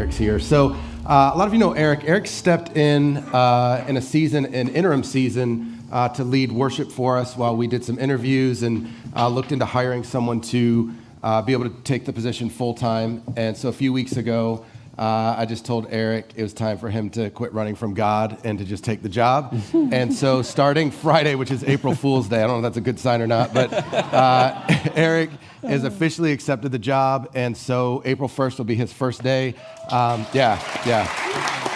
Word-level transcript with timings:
Eric's 0.00 0.16
here. 0.16 0.38
So, 0.38 0.70
uh, 1.04 1.32
a 1.34 1.36
lot 1.36 1.46
of 1.46 1.52
you 1.52 1.58
know 1.58 1.72
Eric. 1.72 2.04
Eric 2.04 2.26
stepped 2.26 2.74
in 2.74 3.18
uh, 3.18 3.84
in 3.86 3.98
a 3.98 4.00
season, 4.00 4.46
an 4.46 4.70
interim 4.70 5.04
season, 5.04 5.78
uh, 5.92 6.08
to 6.08 6.24
lead 6.24 6.50
worship 6.50 6.90
for 6.90 7.18
us 7.18 7.36
while 7.36 7.54
we 7.54 7.66
did 7.66 7.84
some 7.84 7.98
interviews 7.98 8.62
and 8.62 8.90
uh, 9.14 9.28
looked 9.28 9.52
into 9.52 9.66
hiring 9.66 10.02
someone 10.02 10.40
to 10.40 10.94
uh, 11.22 11.42
be 11.42 11.52
able 11.52 11.68
to 11.68 11.82
take 11.82 12.06
the 12.06 12.14
position 12.14 12.48
full 12.48 12.72
time. 12.72 13.22
And 13.36 13.54
so, 13.54 13.68
a 13.68 13.74
few 13.74 13.92
weeks 13.92 14.16
ago, 14.16 14.64
uh, 15.00 15.34
I 15.38 15.46
just 15.46 15.64
told 15.64 15.86
Eric 15.88 16.34
it 16.36 16.42
was 16.42 16.52
time 16.52 16.76
for 16.76 16.90
him 16.90 17.08
to 17.10 17.30
quit 17.30 17.54
running 17.54 17.74
from 17.74 17.94
God 17.94 18.36
and 18.44 18.58
to 18.58 18.66
just 18.66 18.84
take 18.84 19.02
the 19.02 19.08
job. 19.08 19.58
and 19.72 20.12
so, 20.12 20.42
starting 20.42 20.90
Friday, 20.90 21.36
which 21.36 21.50
is 21.50 21.64
April 21.64 21.94
Fool's 21.94 22.28
Day, 22.28 22.42
I 22.42 22.46
don't 22.46 22.60
know 22.60 22.68
if 22.68 22.74
that's 22.74 22.76
a 22.76 22.82
good 22.82 23.00
sign 23.00 23.22
or 23.22 23.26
not, 23.26 23.54
but 23.54 23.72
uh, 23.72 24.62
Eric 24.94 25.30
has 25.62 25.84
officially 25.84 26.32
accepted 26.32 26.70
the 26.70 26.78
job. 26.78 27.30
And 27.34 27.56
so, 27.56 28.02
April 28.04 28.28
1st 28.28 28.58
will 28.58 28.66
be 28.66 28.74
his 28.74 28.92
first 28.92 29.22
day. 29.22 29.54
Um, 29.88 30.26
yeah, 30.34 30.60
yeah, 30.84 31.08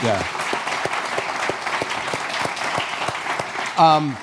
yeah. 0.05 0.45
Um, 3.79 4.19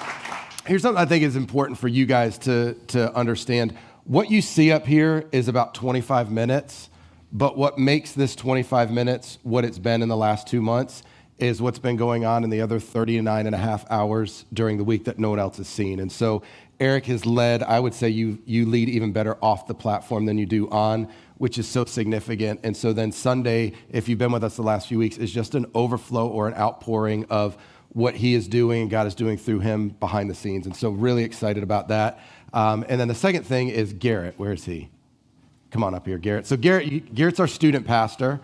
here's 0.67 0.83
something 0.83 1.01
I 1.01 1.05
think 1.05 1.23
is 1.23 1.35
important 1.35 1.79
for 1.79 1.87
you 1.87 2.05
guys 2.05 2.37
to, 2.39 2.75
to 2.89 3.11
understand. 3.15 3.75
What 4.03 4.29
you 4.29 4.43
see 4.43 4.71
up 4.71 4.85
here 4.85 5.27
is 5.31 5.47
about 5.47 5.73
25 5.73 6.31
minutes. 6.31 6.90
But 7.31 7.57
what 7.57 7.77
makes 7.77 8.11
this 8.11 8.35
25 8.35 8.91
minutes 8.91 9.37
what 9.43 9.63
it's 9.63 9.79
been 9.79 10.01
in 10.01 10.09
the 10.09 10.17
last 10.17 10.47
two 10.47 10.61
months 10.61 11.03
is 11.37 11.61
what's 11.61 11.79
been 11.79 11.95
going 11.95 12.23
on 12.23 12.43
in 12.43 12.49
the 12.49 12.61
other 12.61 12.79
39 12.79 13.45
and 13.47 13.55
a 13.55 13.57
half 13.57 13.89
hours 13.89 14.45
during 14.53 14.77
the 14.77 14.83
week 14.83 15.05
that 15.05 15.17
no 15.17 15.29
one 15.31 15.39
else 15.39 15.57
has 15.57 15.67
seen. 15.67 15.99
And 15.99 16.11
so 16.11 16.43
Eric 16.79 17.05
has 17.05 17.25
led, 17.25 17.63
I 17.63 17.79
would 17.79 17.93
say 17.93 18.09
you, 18.09 18.39
you 18.45 18.65
lead 18.65 18.89
even 18.89 19.11
better 19.11 19.37
off 19.43 19.65
the 19.65 19.73
platform 19.73 20.25
than 20.25 20.37
you 20.37 20.45
do 20.45 20.69
on, 20.69 21.07
which 21.37 21.57
is 21.57 21.67
so 21.67 21.85
significant. 21.85 22.59
And 22.63 22.77
so 22.77 22.93
then 22.93 23.11
Sunday, 23.11 23.73
if 23.89 24.07
you've 24.07 24.19
been 24.19 24.31
with 24.31 24.43
us 24.43 24.55
the 24.55 24.61
last 24.61 24.87
few 24.87 24.99
weeks, 24.99 25.17
is 25.17 25.31
just 25.31 25.55
an 25.55 25.65
overflow 25.73 26.27
or 26.27 26.47
an 26.47 26.53
outpouring 26.53 27.25
of 27.29 27.57
what 27.89 28.15
he 28.15 28.35
is 28.35 28.47
doing 28.47 28.83
and 28.83 28.91
God 28.91 29.07
is 29.07 29.15
doing 29.15 29.37
through 29.37 29.59
him 29.59 29.89
behind 29.89 30.29
the 30.29 30.35
scenes. 30.35 30.65
And 30.65 30.75
so 30.75 30.91
really 30.91 31.23
excited 31.23 31.63
about 31.63 31.87
that. 31.87 32.19
Um, 32.53 32.85
and 32.87 33.01
then 33.01 33.07
the 33.07 33.15
second 33.15 33.43
thing 33.45 33.69
is 33.69 33.93
Garrett. 33.93 34.37
Where 34.37 34.53
is 34.53 34.65
he? 34.65 34.89
Come 35.71 35.85
on 35.85 35.95
up 35.95 36.05
here, 36.05 36.17
Garrett. 36.17 36.45
So 36.45 36.57
Garrett, 36.57 37.15
Garrett's 37.15 37.39
our 37.39 37.47
student 37.47 37.87
pastor. 37.87 38.41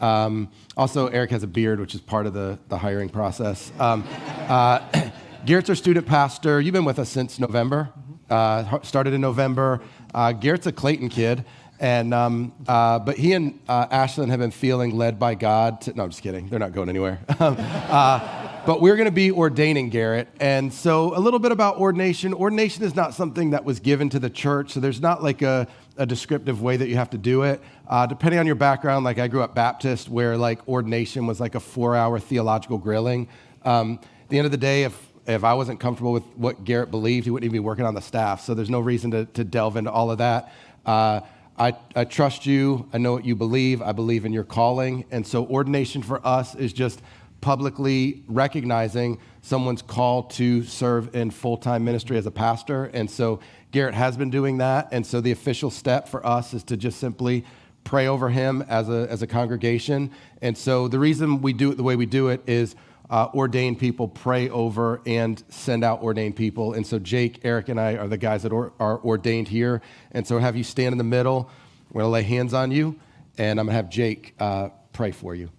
Um, 0.00 0.48
also, 0.76 1.08
Eric 1.08 1.32
has 1.32 1.42
a 1.42 1.48
beard, 1.48 1.80
which 1.80 1.92
is 1.92 2.00
part 2.00 2.26
of 2.26 2.34
the, 2.34 2.56
the 2.68 2.78
hiring 2.78 3.08
process. 3.08 3.72
Um, 3.80 4.04
uh, 4.48 5.10
Garrett's 5.44 5.68
our 5.68 5.74
student 5.74 6.06
pastor. 6.06 6.60
You've 6.60 6.72
been 6.72 6.84
with 6.84 7.00
us 7.00 7.08
since 7.08 7.40
November. 7.40 7.90
Uh, 8.30 8.80
started 8.82 9.12
in 9.12 9.20
November. 9.20 9.80
Uh, 10.14 10.30
Garrett's 10.30 10.68
a 10.68 10.72
Clayton 10.72 11.08
kid. 11.08 11.44
And 11.80 12.12
um, 12.12 12.52
uh, 12.66 12.98
but 12.98 13.16
he 13.16 13.32
and 13.34 13.60
uh, 13.68 13.86
Ashlyn 13.86 14.28
have 14.30 14.40
been 14.40 14.50
feeling 14.50 14.96
led 14.96 15.18
by 15.18 15.34
God. 15.34 15.80
To, 15.82 15.94
no, 15.94 16.04
I'm 16.04 16.10
just 16.10 16.22
kidding. 16.22 16.48
They're 16.48 16.58
not 16.58 16.72
going 16.72 16.88
anywhere. 16.88 17.20
uh, 17.28 18.62
but 18.66 18.80
we're 18.80 18.96
going 18.96 19.06
to 19.06 19.12
be 19.12 19.30
ordaining 19.30 19.88
Garrett, 19.88 20.28
and 20.40 20.74
so 20.74 21.16
a 21.16 21.20
little 21.20 21.38
bit 21.38 21.52
about 21.52 21.76
ordination. 21.76 22.34
Ordination 22.34 22.82
is 22.82 22.96
not 22.96 23.14
something 23.14 23.50
that 23.50 23.64
was 23.64 23.78
given 23.78 24.08
to 24.10 24.18
the 24.18 24.28
church, 24.28 24.72
so 24.72 24.80
there's 24.80 25.00
not 25.00 25.22
like 25.22 25.40
a, 25.42 25.68
a 25.98 26.06
descriptive 26.06 26.62
way 26.62 26.76
that 26.76 26.88
you 26.88 26.96
have 26.96 27.10
to 27.10 27.18
do 27.18 27.42
it. 27.42 27.60
Uh, 27.86 28.06
depending 28.06 28.38
on 28.38 28.46
your 28.46 28.54
background, 28.54 29.04
like 29.04 29.18
I 29.18 29.28
grew 29.28 29.42
up 29.42 29.54
Baptist, 29.54 30.08
where 30.08 30.36
like 30.36 30.66
ordination 30.66 31.26
was 31.26 31.40
like 31.40 31.54
a 31.54 31.60
four-hour 31.60 32.18
theological 32.20 32.78
grilling. 32.78 33.28
Um, 33.64 33.98
at 34.22 34.28
the 34.28 34.38
end 34.38 34.46
of 34.46 34.52
the 34.52 34.58
day, 34.58 34.84
if 34.84 35.08
if 35.26 35.44
I 35.44 35.52
wasn't 35.52 35.78
comfortable 35.78 36.12
with 36.12 36.24
what 36.36 36.64
Garrett 36.64 36.90
believed, 36.90 37.24
he 37.26 37.30
wouldn't 37.30 37.44
even 37.44 37.52
be 37.52 37.58
working 37.58 37.84
on 37.84 37.94
the 37.94 38.00
staff. 38.00 38.40
So 38.40 38.54
there's 38.54 38.70
no 38.70 38.80
reason 38.80 39.10
to, 39.10 39.26
to 39.26 39.44
delve 39.44 39.76
into 39.76 39.92
all 39.92 40.10
of 40.10 40.18
that. 40.18 40.52
Uh, 40.86 41.20
I, 41.58 41.76
I 41.94 42.04
trust 42.04 42.46
you. 42.46 42.88
I 42.92 42.98
know 42.98 43.12
what 43.12 43.24
you 43.24 43.34
believe. 43.36 43.82
I 43.82 43.92
believe 43.92 44.24
in 44.24 44.32
your 44.32 44.44
calling. 44.44 45.04
And 45.10 45.26
so, 45.26 45.44
ordination 45.46 46.02
for 46.02 46.24
us 46.26 46.54
is 46.54 46.72
just 46.72 47.02
publicly 47.40 48.24
recognizing 48.26 49.18
someone's 49.42 49.82
call 49.82 50.24
to 50.24 50.62
serve 50.62 51.14
in 51.14 51.30
full 51.30 51.56
time 51.56 51.84
ministry 51.84 52.16
as 52.16 52.26
a 52.26 52.30
pastor. 52.30 52.86
And 52.94 53.10
so, 53.10 53.40
Garrett 53.70 53.94
has 53.94 54.16
been 54.16 54.30
doing 54.30 54.58
that. 54.58 54.88
And 54.92 55.06
so, 55.06 55.20
the 55.20 55.32
official 55.32 55.70
step 55.70 56.08
for 56.08 56.24
us 56.26 56.54
is 56.54 56.62
to 56.64 56.76
just 56.76 56.98
simply 56.98 57.44
pray 57.84 58.06
over 58.06 58.28
him 58.28 58.62
as 58.68 58.88
a, 58.88 59.06
as 59.10 59.22
a 59.22 59.26
congregation. 59.26 60.10
And 60.42 60.56
so, 60.56 60.88
the 60.88 60.98
reason 60.98 61.42
we 61.42 61.52
do 61.52 61.72
it 61.72 61.76
the 61.76 61.82
way 61.82 61.96
we 61.96 62.06
do 62.06 62.28
it 62.28 62.42
is 62.46 62.74
uh, 63.10 63.28
ordained 63.34 63.78
people 63.78 64.08
pray 64.08 64.48
over 64.50 65.00
and 65.06 65.42
send 65.48 65.82
out 65.84 66.02
ordained 66.02 66.36
people. 66.36 66.74
And 66.74 66.86
so 66.86 66.98
Jake, 66.98 67.40
Eric, 67.44 67.68
and 67.68 67.80
I 67.80 67.96
are 67.96 68.08
the 68.08 68.18
guys 68.18 68.42
that 68.42 68.52
or, 68.52 68.72
are 68.78 68.98
ordained 69.00 69.48
here. 69.48 69.80
And 70.12 70.26
so 70.26 70.38
have 70.38 70.56
you 70.56 70.64
stand 70.64 70.92
in 70.92 70.98
the 70.98 71.04
middle. 71.04 71.50
We're 71.90 72.02
going 72.02 72.10
to 72.10 72.12
lay 72.12 72.22
hands 72.22 72.52
on 72.52 72.70
you, 72.70 72.98
and 73.38 73.58
I'm 73.58 73.66
going 73.66 73.72
to 73.72 73.76
have 73.76 73.88
Jake 73.88 74.34
uh, 74.38 74.68
pray 74.92 75.10
for 75.10 75.34
you. 75.34 75.50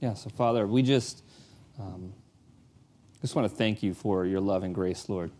Yeah, 0.00 0.14
so 0.14 0.30
Father, 0.30 0.66
we 0.66 0.82
just, 0.82 1.24
um, 1.80 2.12
just 3.20 3.34
want 3.34 3.50
to 3.50 3.56
thank 3.56 3.82
you 3.82 3.92
for 3.92 4.24
your 4.24 4.40
love 4.40 4.62
and 4.62 4.74
grace, 4.74 5.08
Lord. 5.08 5.32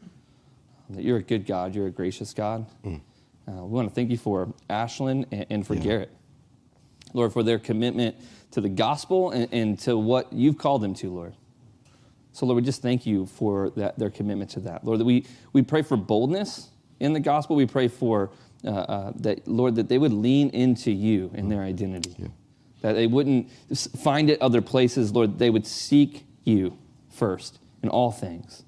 That 0.90 1.02
you're 1.02 1.18
a 1.18 1.22
good 1.22 1.46
God, 1.46 1.74
you're 1.74 1.86
a 1.86 1.90
gracious 1.90 2.34
God. 2.34 2.66
Mm. 2.84 3.00
Uh, 3.46 3.52
we 3.64 3.70
want 3.70 3.88
to 3.88 3.94
thank 3.94 4.10
you 4.10 4.18
for 4.18 4.52
Ashlyn 4.68 5.26
and, 5.30 5.46
and 5.50 5.66
for 5.66 5.74
yeah. 5.74 5.82
Garrett. 5.82 6.10
Lord, 7.12 7.32
for 7.32 7.42
their 7.42 7.58
commitment 7.58 8.16
to 8.50 8.60
the 8.60 8.68
gospel 8.68 9.30
and, 9.30 9.48
and 9.52 9.78
to 9.80 9.96
what 9.96 10.32
you've 10.32 10.58
called 10.58 10.82
them 10.82 10.94
to, 10.94 11.10
Lord. 11.10 11.34
So, 12.32 12.46
Lord, 12.46 12.56
we 12.56 12.62
just 12.62 12.82
thank 12.82 13.06
you 13.06 13.26
for 13.26 13.70
that, 13.70 13.98
their 13.98 14.10
commitment 14.10 14.50
to 14.50 14.60
that. 14.60 14.84
Lord, 14.84 14.98
that 14.98 15.04
we, 15.04 15.24
we 15.52 15.62
pray 15.62 15.82
for 15.82 15.96
boldness 15.96 16.68
in 16.98 17.12
the 17.12 17.20
gospel. 17.20 17.54
We 17.54 17.66
pray 17.66 17.86
for 17.86 18.30
uh, 18.64 18.70
uh, 18.70 19.12
that, 19.16 19.46
Lord, 19.46 19.76
that 19.76 19.88
they 19.88 19.98
would 19.98 20.12
lean 20.12 20.50
into 20.50 20.90
you 20.90 21.30
in 21.34 21.48
their 21.48 21.62
identity. 21.62 22.14
Yeah. 22.18 22.28
That 22.80 22.94
they 22.94 23.06
wouldn't 23.06 23.50
find 23.78 24.28
it 24.30 24.42
other 24.42 24.60
places, 24.60 25.12
Lord, 25.12 25.38
they 25.38 25.48
would 25.48 25.66
seek 25.66 26.24
you 26.42 26.76
first 27.08 27.60
in 27.82 27.88
all 27.88 28.10
things. 28.10 28.64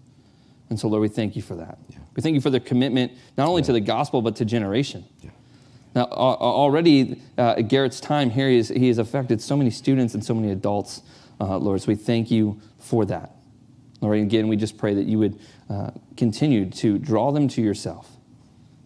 And 0.70 0.78
so, 0.78 0.88
Lord, 0.88 1.02
we 1.02 1.08
thank 1.08 1.34
you 1.34 1.42
for 1.42 1.56
that. 1.56 1.78
Yeah. 1.88 1.98
We 2.16 2.22
thank 2.22 2.34
you 2.34 2.40
for 2.40 2.50
their 2.50 2.60
commitment, 2.60 3.12
not 3.36 3.46
only 3.46 3.62
yeah. 3.62 3.66
to 3.66 3.72
the 3.74 3.80
gospel, 3.80 4.22
but 4.22 4.36
to 4.36 4.44
generation. 4.44 5.04
Now, 5.94 6.04
already, 6.04 7.20
uh, 7.38 7.54
Garrett's 7.62 8.00
time 8.00 8.28
here, 8.28 8.50
he 8.50 8.56
has, 8.56 8.68
he 8.68 8.88
has 8.88 8.98
affected 8.98 9.40
so 9.40 9.56
many 9.56 9.70
students 9.70 10.12
and 10.12 10.22
so 10.22 10.34
many 10.34 10.52
adults, 10.52 11.02
uh, 11.40 11.56
Lord. 11.56 11.80
So 11.80 11.88
we 11.88 11.94
thank 11.94 12.30
you 12.30 12.60
for 12.78 13.06
that. 13.06 13.32
Lord, 14.02 14.18
again, 14.18 14.48
we 14.48 14.56
just 14.56 14.76
pray 14.76 14.92
that 14.94 15.06
you 15.06 15.18
would 15.18 15.38
uh, 15.70 15.92
continue 16.16 16.68
to 16.70 16.98
draw 16.98 17.32
them 17.32 17.48
to 17.48 17.62
yourself. 17.62 18.10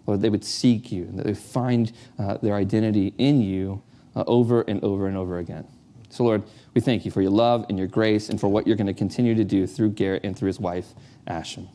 Lord, 0.07 0.23
they 0.23 0.31
would 0.31 0.45
seek 0.45 0.93
you, 0.93 1.03
and 1.03 1.19
that 1.19 1.27
they 1.27 1.35
find 1.35 1.93
uh, 2.19 2.37
their 2.39 2.55
identity 2.55 3.13
in 3.19 3.41
you 3.41 3.83
uh, 4.15 4.25
over 4.27 4.63
and 4.63 4.83
over 4.85 5.09
and 5.09 5.17
over 5.17 5.39
again. 5.39 5.67
So, 6.11 6.25
Lord, 6.25 6.45
we 6.75 6.81
thank 6.81 7.05
you 7.05 7.11
for 7.11 7.23
your 7.23 7.31
love 7.33 7.67
and 7.69 7.79
your 7.79 7.89
grace 7.89 8.29
and 8.29 8.41
for 8.41 8.49
what 8.49 8.67
you're 8.67 8.77
going 8.77 8.87
to 8.87 8.95
continue 8.95 9.35
to 9.35 9.45
do 9.45 9.67
through 9.67 9.91
Garrett 9.91 10.25
and 10.25 10.37
through 10.37 10.49
his 10.49 10.61
wife, 10.61 10.95
Ashlyn. 11.27 11.69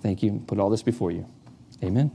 Thank 0.00 0.22
you. 0.22 0.42
Put 0.46 0.58
all 0.58 0.70
this 0.70 0.82
before 0.82 1.10
you. 1.10 1.26
Amen. 1.82 2.10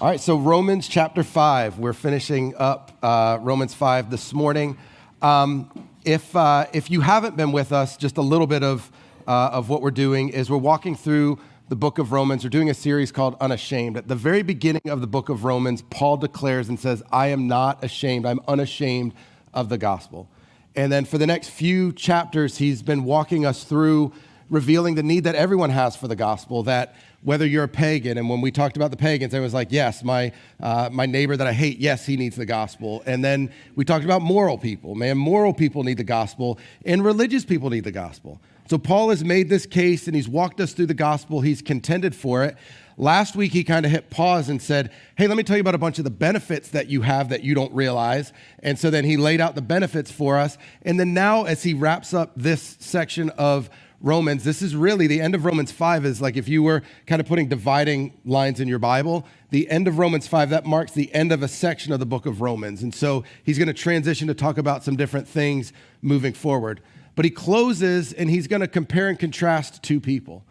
All 0.00 0.10
right, 0.10 0.20
so 0.20 0.36
Romans 0.36 0.86
chapter 0.86 1.22
5. 1.22 1.78
We're 1.78 1.94
finishing 1.94 2.54
up 2.56 2.92
uh, 3.02 3.38
Romans 3.40 3.72
5 3.72 4.10
this 4.10 4.34
morning. 4.34 4.76
Um, 5.22 5.70
if, 6.04 6.36
uh, 6.36 6.66
if 6.74 6.90
you 6.90 7.00
haven't 7.00 7.36
been 7.36 7.52
with 7.52 7.72
us, 7.72 7.96
just 7.96 8.18
a 8.18 8.22
little 8.22 8.46
bit 8.46 8.62
of, 8.62 8.92
uh, 9.26 9.50
of 9.52 9.70
what 9.70 9.80
we're 9.80 9.90
doing 9.90 10.28
is 10.28 10.50
we're 10.50 10.58
walking 10.58 10.94
through 10.94 11.38
the 11.68 11.76
book 11.76 11.98
of 11.98 12.12
Romans. 12.12 12.44
We're 12.44 12.50
doing 12.50 12.68
a 12.68 12.74
series 12.74 13.10
called 13.10 13.36
Unashamed. 13.40 13.96
At 13.96 14.06
the 14.06 14.14
very 14.14 14.42
beginning 14.42 14.90
of 14.90 15.00
the 15.00 15.06
book 15.06 15.30
of 15.30 15.44
Romans, 15.44 15.82
Paul 15.88 16.18
declares 16.18 16.68
and 16.68 16.78
says, 16.78 17.02
I 17.10 17.28
am 17.28 17.48
not 17.48 17.82
ashamed. 17.82 18.26
I'm 18.26 18.40
unashamed 18.46 19.14
of 19.54 19.70
the 19.70 19.78
gospel. 19.78 20.28
And 20.76 20.92
then 20.92 21.06
for 21.06 21.16
the 21.16 21.26
next 21.26 21.48
few 21.48 21.92
chapters, 21.92 22.58
he's 22.58 22.82
been 22.82 23.04
walking 23.04 23.46
us 23.46 23.64
through 23.64 24.12
revealing 24.50 24.94
the 24.94 25.02
need 25.02 25.24
that 25.24 25.34
everyone 25.36 25.70
has 25.70 25.96
for 25.96 26.06
the 26.06 26.16
gospel, 26.16 26.64
that 26.64 26.96
whether 27.22 27.46
you're 27.46 27.64
a 27.64 27.68
pagan, 27.68 28.18
and 28.18 28.28
when 28.28 28.42
we 28.42 28.50
talked 28.50 28.76
about 28.76 28.90
the 28.90 28.96
pagans, 28.98 29.32
I 29.32 29.40
was 29.40 29.54
like, 29.54 29.68
yes, 29.72 30.04
my, 30.04 30.32
uh, 30.60 30.90
my 30.92 31.06
neighbor 31.06 31.34
that 31.34 31.46
I 31.46 31.54
hate, 31.54 31.78
yes, 31.78 32.04
he 32.04 32.18
needs 32.18 32.36
the 32.36 32.44
gospel. 32.44 33.02
And 33.06 33.24
then 33.24 33.50
we 33.74 33.86
talked 33.86 34.04
about 34.04 34.20
moral 34.20 34.58
people. 34.58 34.94
Man, 34.94 35.16
moral 35.16 35.54
people 35.54 35.82
need 35.82 35.96
the 35.96 36.04
gospel, 36.04 36.58
and 36.84 37.02
religious 37.02 37.42
people 37.46 37.70
need 37.70 37.84
the 37.84 37.92
gospel. 37.92 38.38
So 38.68 38.78
Paul 38.78 39.10
has 39.10 39.22
made 39.22 39.48
this 39.48 39.66
case, 39.66 40.06
and 40.06 40.16
he's 40.16 40.28
walked 40.28 40.60
us 40.60 40.72
through 40.72 40.86
the 40.86 40.94
gospel. 40.94 41.42
He's 41.42 41.60
contended 41.60 42.14
for 42.14 42.44
it. 42.44 42.56
Last 42.96 43.34
week, 43.34 43.52
he 43.52 43.64
kind 43.64 43.84
of 43.84 43.92
hit 43.92 44.08
pause 44.08 44.48
and 44.48 44.62
said, 44.62 44.90
Hey, 45.16 45.26
let 45.26 45.36
me 45.36 45.42
tell 45.42 45.56
you 45.56 45.60
about 45.60 45.74
a 45.74 45.78
bunch 45.78 45.98
of 45.98 46.04
the 46.04 46.10
benefits 46.10 46.68
that 46.70 46.88
you 46.88 47.02
have 47.02 47.28
that 47.28 47.42
you 47.42 47.54
don't 47.54 47.72
realize. 47.74 48.32
And 48.60 48.78
so 48.78 48.88
then 48.88 49.04
he 49.04 49.16
laid 49.16 49.40
out 49.40 49.54
the 49.54 49.62
benefits 49.62 50.10
for 50.10 50.38
us. 50.38 50.56
And 50.82 50.98
then 50.98 51.12
now, 51.12 51.44
as 51.44 51.64
he 51.64 51.74
wraps 51.74 52.14
up 52.14 52.32
this 52.36 52.76
section 52.80 53.30
of 53.30 53.68
Romans, 54.00 54.44
this 54.44 54.62
is 54.62 54.76
really 54.76 55.06
the 55.06 55.20
end 55.20 55.34
of 55.34 55.44
Romans 55.44 55.72
5 55.72 56.04
is 56.04 56.20
like 56.20 56.36
if 56.36 56.48
you 56.48 56.62
were 56.62 56.82
kind 57.06 57.20
of 57.20 57.26
putting 57.26 57.48
dividing 57.48 58.12
lines 58.24 58.60
in 58.60 58.68
your 58.68 58.78
Bible, 58.78 59.26
the 59.50 59.68
end 59.70 59.88
of 59.88 59.98
Romans 59.98 60.26
5, 60.28 60.50
that 60.50 60.64
marks 60.64 60.92
the 60.92 61.12
end 61.14 61.32
of 61.32 61.42
a 61.42 61.48
section 61.48 61.92
of 61.92 62.00
the 62.00 62.06
book 62.06 62.26
of 62.26 62.40
Romans. 62.40 62.82
And 62.82 62.94
so 62.94 63.24
he's 63.42 63.58
going 63.58 63.68
to 63.68 63.74
transition 63.74 64.28
to 64.28 64.34
talk 64.34 64.56
about 64.56 64.84
some 64.84 64.94
different 64.94 65.26
things 65.26 65.72
moving 66.00 66.32
forward. 66.32 66.80
But 67.16 67.24
he 67.24 67.30
closes 67.30 68.12
and 68.12 68.28
he's 68.28 68.46
going 68.48 68.60
to 68.60 68.68
compare 68.68 69.08
and 69.08 69.18
contrast 69.18 69.82
two 69.82 70.00
people. 70.00 70.44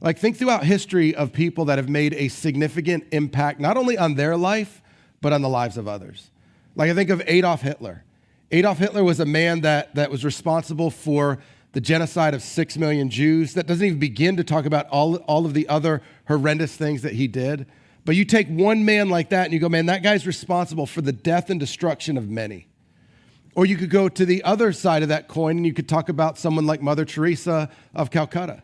Like, 0.00 0.18
think 0.18 0.36
throughout 0.36 0.64
history 0.64 1.14
of 1.14 1.32
people 1.32 1.66
that 1.66 1.78
have 1.78 1.88
made 1.88 2.14
a 2.14 2.28
significant 2.28 3.04
impact, 3.12 3.60
not 3.60 3.76
only 3.76 3.96
on 3.96 4.14
their 4.14 4.36
life, 4.36 4.82
but 5.20 5.32
on 5.32 5.42
the 5.42 5.48
lives 5.48 5.76
of 5.76 5.86
others. 5.86 6.30
Like, 6.74 6.90
I 6.90 6.94
think 6.94 7.08
of 7.08 7.22
Adolf 7.26 7.62
Hitler. 7.62 8.04
Adolf 8.50 8.78
Hitler 8.78 9.04
was 9.04 9.20
a 9.20 9.24
man 9.24 9.60
that, 9.60 9.94
that 9.94 10.10
was 10.10 10.24
responsible 10.24 10.90
for 10.90 11.38
the 11.72 11.80
genocide 11.80 12.34
of 12.34 12.42
six 12.42 12.76
million 12.76 13.08
Jews. 13.08 13.54
That 13.54 13.66
doesn't 13.66 13.86
even 13.86 13.98
begin 13.98 14.36
to 14.36 14.44
talk 14.44 14.66
about 14.66 14.88
all, 14.88 15.16
all 15.16 15.46
of 15.46 15.54
the 15.54 15.68
other 15.68 16.02
horrendous 16.28 16.76
things 16.76 17.02
that 17.02 17.12
he 17.12 17.28
did. 17.28 17.66
But 18.04 18.16
you 18.16 18.24
take 18.24 18.48
one 18.48 18.84
man 18.84 19.08
like 19.08 19.30
that 19.30 19.44
and 19.44 19.54
you 19.54 19.60
go, 19.60 19.68
man, 19.68 19.86
that 19.86 20.02
guy's 20.02 20.26
responsible 20.26 20.86
for 20.86 21.00
the 21.00 21.12
death 21.12 21.48
and 21.48 21.60
destruction 21.60 22.18
of 22.18 22.28
many. 22.28 22.66
Or 23.54 23.66
you 23.66 23.76
could 23.76 23.90
go 23.90 24.08
to 24.08 24.24
the 24.24 24.42
other 24.44 24.72
side 24.72 25.02
of 25.02 25.10
that 25.10 25.28
coin 25.28 25.58
and 25.58 25.66
you 25.66 25.74
could 25.74 25.88
talk 25.88 26.08
about 26.08 26.38
someone 26.38 26.66
like 26.66 26.80
Mother 26.80 27.04
Teresa 27.04 27.70
of 27.94 28.10
Calcutta. 28.10 28.62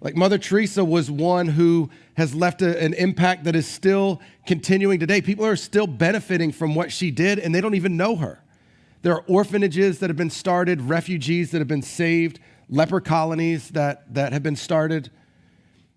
Like 0.00 0.14
Mother 0.14 0.36
Teresa 0.36 0.84
was 0.84 1.10
one 1.10 1.48
who 1.48 1.90
has 2.14 2.34
left 2.34 2.60
a, 2.60 2.78
an 2.82 2.92
impact 2.94 3.44
that 3.44 3.56
is 3.56 3.66
still 3.66 4.20
continuing 4.46 5.00
today. 5.00 5.22
People 5.22 5.46
are 5.46 5.56
still 5.56 5.86
benefiting 5.86 6.52
from 6.52 6.74
what 6.74 6.92
she 6.92 7.10
did 7.10 7.38
and 7.38 7.54
they 7.54 7.62
don't 7.62 7.74
even 7.74 7.96
know 7.96 8.16
her. 8.16 8.42
There 9.02 9.14
are 9.14 9.24
orphanages 9.26 10.00
that 10.00 10.10
have 10.10 10.16
been 10.16 10.30
started, 10.30 10.82
refugees 10.82 11.50
that 11.52 11.58
have 11.58 11.68
been 11.68 11.82
saved, 11.82 12.40
leper 12.68 13.00
colonies 13.00 13.70
that, 13.70 14.12
that 14.12 14.32
have 14.32 14.42
been 14.42 14.56
started. 14.56 15.10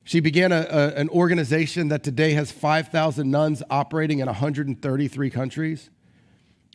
She 0.03 0.21
began 0.21 0.51
a, 0.51 0.65
a, 0.69 0.87
an 0.95 1.09
organization 1.09 1.89
that 1.89 2.03
today 2.03 2.33
has 2.33 2.51
5,000 2.51 3.29
nuns 3.29 3.63
operating 3.69 4.19
in 4.19 4.27
133 4.27 5.29
countries. 5.29 5.89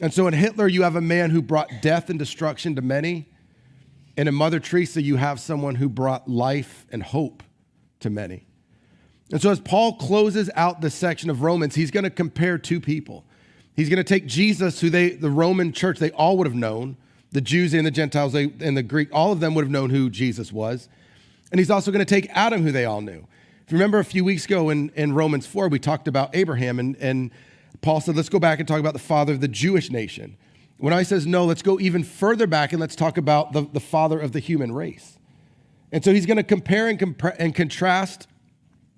And 0.01 0.13
so 0.13 0.27
in 0.27 0.35
Hitler, 0.35 0.67
you 0.67 0.83
have 0.83 0.97
a 0.97 1.01
man 1.01 1.31
who 1.31 1.41
brought 1.41 1.71
death 1.81 2.11
and 2.11 2.19
destruction 2.19 2.75
to 2.77 2.83
many. 2.83 3.29
And 4.17 4.29
in 4.29 4.35
Mother 4.35 4.61
Teresa, 4.61 5.03
you 5.03 5.17
have 5.17 5.41
someone 5.41 5.77
who 5.77 5.89
brought 5.89 6.29
life 6.29 6.87
and 6.91 7.03
hope 7.03 7.43
to 8.01 8.11
many. 8.11 8.47
And 9.31 9.41
so 9.41 9.51
as 9.51 9.61
Paul 9.61 9.95
closes 9.95 10.51
out 10.55 10.81
this 10.81 10.95
section 10.95 11.31
of 11.31 11.43
Romans, 11.43 11.75
he's 11.75 11.91
going 11.91 12.05
to 12.05 12.11
compare 12.11 12.59
two 12.59 12.81
people. 12.81 13.25
He's 13.75 13.89
going 13.89 13.97
to 13.97 14.05
take 14.05 14.27
Jesus, 14.27 14.81
who 14.81 14.91
they, 14.91 15.11
the 15.11 15.31
Roman 15.31 15.73
church, 15.73 15.99
they 15.99 16.11
all 16.13 16.37
would 16.39 16.47
have 16.47 16.55
known, 16.55 16.97
the 17.33 17.41
Jews 17.41 17.75
and 17.75 17.85
the 17.85 17.91
Gentiles 17.91 18.33
they, 18.33 18.53
and 18.61 18.77
the 18.77 18.83
Greek, 18.83 19.09
all 19.13 19.33
of 19.33 19.41
them 19.41 19.55
would 19.55 19.65
have 19.65 19.73
known 19.73 19.91
who 19.91 20.11
Jesus 20.11 20.53
was. 20.53 20.89
And 21.51 21.59
he's 21.59 21.71
also 21.71 21.91
going 21.91 22.05
to 22.05 22.05
take 22.05 22.29
Adam, 22.31 22.63
who 22.63 22.71
they 22.71 22.85
all 22.85 23.01
knew. 23.01 23.27
If 23.67 23.73
you 23.73 23.79
remember 23.79 23.99
a 23.99 24.05
few 24.05 24.25
weeks 24.25 24.45
ago 24.45 24.71
in, 24.71 24.91
in 24.91 25.15
Romans 25.15 25.47
4, 25.47 25.69
we 25.69 25.79
talked 25.79 26.07
about 26.07 26.37
Abraham, 26.37 26.79
and, 26.79 26.97
and 26.97 27.31
Paul 27.85 28.01
said, 28.01 28.17
let's 28.17 28.31
go 28.31 28.39
back 28.39 28.61
and 28.61 28.67
talk 28.67 28.81
about 28.81 28.95
the 28.95 28.99
father 28.99 29.35
of 29.35 29.43
the 29.43 29.49
Jewish 29.49 29.91
nation. 29.91 30.39
When 30.79 30.95
I 30.95 31.03
says 31.03 31.27
no, 31.27 31.45
let's 31.45 31.61
go 31.61 31.79
even 31.79 32.03
further 32.03 32.47
back 32.47 32.73
and 32.73 32.81
let's 32.81 32.97
talk 32.97 33.19
about 33.19 33.53
the, 33.53 33.69
the 33.71 33.79
father 33.79 34.19
of 34.19 34.33
the 34.33 34.41
human 34.41 34.73
race. 34.73 35.19
And 35.93 36.03
so 36.03 36.15
he's 36.15 36.25
going 36.25 36.39
to 36.39 36.43
compare 36.43 36.89
and, 36.89 36.99
compre- 36.99 37.37
and 37.39 37.55
contrast 37.55 38.27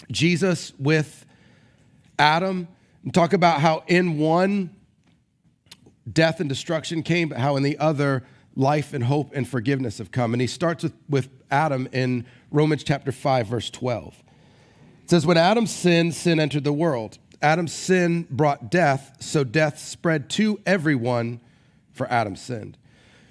Jesus 0.09 0.73
with 0.79 1.27
Adam 2.17 2.69
and 3.03 3.13
talk 3.13 3.33
about 3.33 3.61
how 3.61 3.83
in 3.89 4.19
one 4.19 4.71
death 6.11 6.39
and 6.39 6.49
destruction 6.49 7.03
came, 7.03 7.31
but 7.31 7.39
how 7.39 7.57
in 7.57 7.65
the 7.65 7.77
other 7.79 8.23
life 8.55 8.95
and 8.95 9.03
hope 9.03 9.33
and 9.35 9.49
forgiveness 9.49 9.99
have 9.99 10.13
come. 10.13 10.33
And 10.33 10.41
he 10.41 10.47
starts 10.47 10.85
with, 10.85 10.95
with 11.09 11.29
Adam 11.51 11.89
in 11.91 12.25
Romans 12.53 12.85
chapter 12.85 13.11
5, 13.11 13.49
verse 13.49 13.69
12. 13.69 14.23
It 15.03 15.11
says, 15.11 15.27
When 15.27 15.37
Adam 15.37 15.67
sinned, 15.67 16.15
sin 16.15 16.39
entered 16.39 16.63
the 16.63 16.73
world. 16.73 17.19
Adam's 17.43 17.73
sin 17.73 18.27
brought 18.31 18.71
death, 18.71 19.17
so 19.21 19.45
death 19.45 19.79
spread 19.79 20.31
to 20.31 20.61
everyone 20.67 21.41
for 21.93 22.11
Adam's 22.11 22.41
sin. 22.41 22.77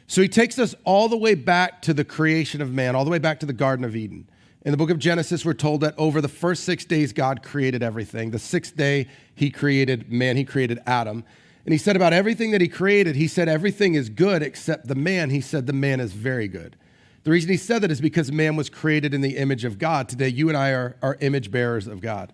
So 0.07 0.21
he 0.21 0.27
takes 0.27 0.59
us 0.59 0.75
all 0.83 1.09
the 1.09 1.17
way 1.17 1.35
back 1.35 1.81
to 1.83 1.93
the 1.93 2.05
creation 2.05 2.61
of 2.61 2.71
man, 2.71 2.95
all 2.95 3.05
the 3.05 3.11
way 3.11 3.19
back 3.19 3.39
to 3.39 3.45
the 3.45 3.53
Garden 3.53 3.83
of 3.83 3.95
Eden. 3.95 4.27
In 4.63 4.71
the 4.71 4.77
book 4.77 4.89
of 4.89 4.99
Genesis, 4.99 5.45
we're 5.45 5.53
told 5.53 5.81
that 5.81 5.95
over 5.97 6.21
the 6.21 6.27
first 6.27 6.63
six 6.63 6.85
days, 6.85 7.13
God 7.13 7.43
created 7.43 7.83
everything. 7.83 8.31
The 8.31 8.39
sixth 8.39 8.75
day, 8.75 9.07
he 9.35 9.49
created 9.49 10.11
man, 10.11 10.37
he 10.37 10.43
created 10.43 10.79
Adam. 10.85 11.23
And 11.65 11.73
he 11.73 11.77
said 11.77 11.95
about 11.95 12.13
everything 12.13 12.51
that 12.51 12.61
he 12.61 12.67
created, 12.67 13.15
he 13.15 13.27
said 13.27 13.47
everything 13.47 13.95
is 13.95 14.09
good 14.09 14.43
except 14.43 14.87
the 14.87 14.95
man. 14.95 15.31
He 15.31 15.41
said 15.41 15.65
the 15.65 15.73
man 15.73 15.99
is 15.99 16.13
very 16.13 16.47
good. 16.47 16.75
The 17.23 17.31
reason 17.31 17.49
he 17.49 17.57
said 17.57 17.81
that 17.81 17.89
is 17.89 18.01
because 18.01 18.31
man 18.31 18.55
was 18.55 18.69
created 18.69 19.13
in 19.13 19.21
the 19.21 19.37
image 19.37 19.65
of 19.65 19.79
God. 19.79 20.07
Today, 20.07 20.27
you 20.29 20.47
and 20.47 20.55
I 20.55 20.69
are, 20.69 20.95
are 21.01 21.17
image 21.21 21.49
bearers 21.49 21.87
of 21.87 21.99
God. 21.99 22.31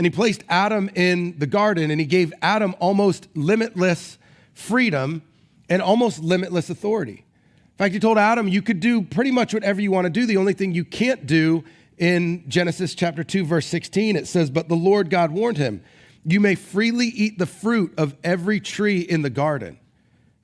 And 0.00 0.06
he 0.06 0.10
placed 0.10 0.44
Adam 0.48 0.88
in 0.94 1.38
the 1.38 1.46
garden 1.46 1.90
and 1.90 2.00
he 2.00 2.06
gave 2.06 2.32
Adam 2.40 2.74
almost 2.80 3.28
limitless 3.34 4.16
freedom 4.54 5.20
and 5.68 5.82
almost 5.82 6.20
limitless 6.20 6.70
authority. 6.70 7.26
In 7.66 7.76
fact, 7.76 7.92
he 7.92 8.00
told 8.00 8.16
Adam, 8.16 8.48
you 8.48 8.62
could 8.62 8.80
do 8.80 9.02
pretty 9.02 9.30
much 9.30 9.52
whatever 9.52 9.78
you 9.78 9.90
want 9.90 10.06
to 10.06 10.10
do. 10.10 10.24
The 10.24 10.38
only 10.38 10.54
thing 10.54 10.72
you 10.72 10.86
can't 10.86 11.26
do 11.26 11.64
in 11.98 12.48
Genesis 12.48 12.94
chapter 12.94 13.22
2, 13.22 13.44
verse 13.44 13.66
16, 13.66 14.16
it 14.16 14.26
says, 14.26 14.48
But 14.48 14.70
the 14.70 14.74
Lord 14.74 15.10
God 15.10 15.32
warned 15.32 15.58
him, 15.58 15.84
You 16.24 16.40
may 16.40 16.54
freely 16.54 17.08
eat 17.08 17.36
the 17.36 17.44
fruit 17.44 17.92
of 17.98 18.16
every 18.24 18.58
tree 18.58 19.00
in 19.00 19.20
the 19.20 19.28
garden. 19.28 19.78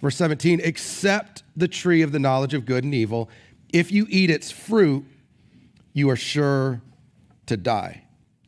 Verse 0.03 0.17
17, 0.17 0.61
except 0.63 1.45
the 1.57 1.67
tree 1.67 2.03
of 2.03 2.13
the 2.13 2.19
knowledge 2.19 2.53
of 2.53 2.67
good 2.67 2.85
and 2.85 2.95
evil. 2.95 3.31
If 3.73 3.91
you 3.91 4.07
eat 4.11 4.29
its 4.29 4.51
fruit, 4.51 5.07
you 5.95 6.11
are 6.11 6.17
sure 6.17 6.83
to 7.47 7.57
die. 7.57 8.06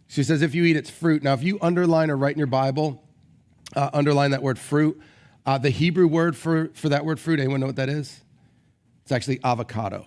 She 0.08 0.22
says, 0.22 0.42
if 0.42 0.54
you 0.54 0.64
eat 0.64 0.76
its 0.76 0.90
fruit. 0.90 1.22
Now, 1.22 1.34
if 1.34 1.42
you 1.42 1.58
underline 1.60 2.10
or 2.10 2.16
write 2.16 2.32
in 2.32 2.38
your 2.38 2.46
Bible, 2.46 3.02
uh, 3.76 3.90
underline 3.92 4.30
that 4.32 4.42
word 4.42 4.58
fruit, 4.58 5.00
uh, 5.44 5.58
the 5.58 5.70
Hebrew 5.70 6.08
word 6.08 6.36
for, 6.36 6.70
for 6.74 6.88
that 6.88 7.04
word 7.04 7.20
fruit, 7.20 7.38
anyone 7.38 7.60
know 7.60 7.66
what 7.66 7.76
that 7.76 7.88
is? 7.90 8.20
It's 9.02 9.12
actually 9.12 9.40
avocado. 9.44 10.06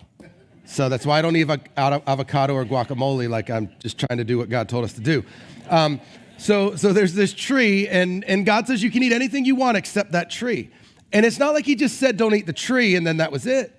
So 0.64 0.88
that's 0.88 1.06
why 1.06 1.18
I 1.18 1.22
don't 1.22 1.36
eat 1.36 1.48
avocado 1.76 2.54
or 2.54 2.64
guacamole 2.64 3.28
like 3.28 3.50
I'm 3.50 3.70
just 3.78 3.98
trying 3.98 4.18
to 4.18 4.24
do 4.24 4.38
what 4.38 4.48
God 4.48 4.68
told 4.68 4.84
us 4.84 4.92
to 4.94 5.00
do. 5.00 5.24
Um, 5.70 6.00
so, 6.38 6.76
so 6.76 6.92
there's 6.92 7.14
this 7.14 7.32
tree, 7.32 7.86
and, 7.88 8.24
and 8.24 8.44
God 8.44 8.66
says 8.66 8.82
you 8.82 8.90
can 8.90 9.02
eat 9.02 9.12
anything 9.12 9.44
you 9.44 9.54
want 9.54 9.76
except 9.76 10.12
that 10.12 10.30
tree. 10.30 10.70
And 11.12 11.26
it's 11.26 11.38
not 11.38 11.54
like 11.54 11.66
he 11.66 11.74
just 11.74 11.98
said, 11.98 12.16
don't 12.16 12.34
eat 12.34 12.46
the 12.46 12.52
tree, 12.52 12.96
and 12.96 13.06
then 13.06 13.18
that 13.18 13.30
was 13.30 13.46
it. 13.46 13.72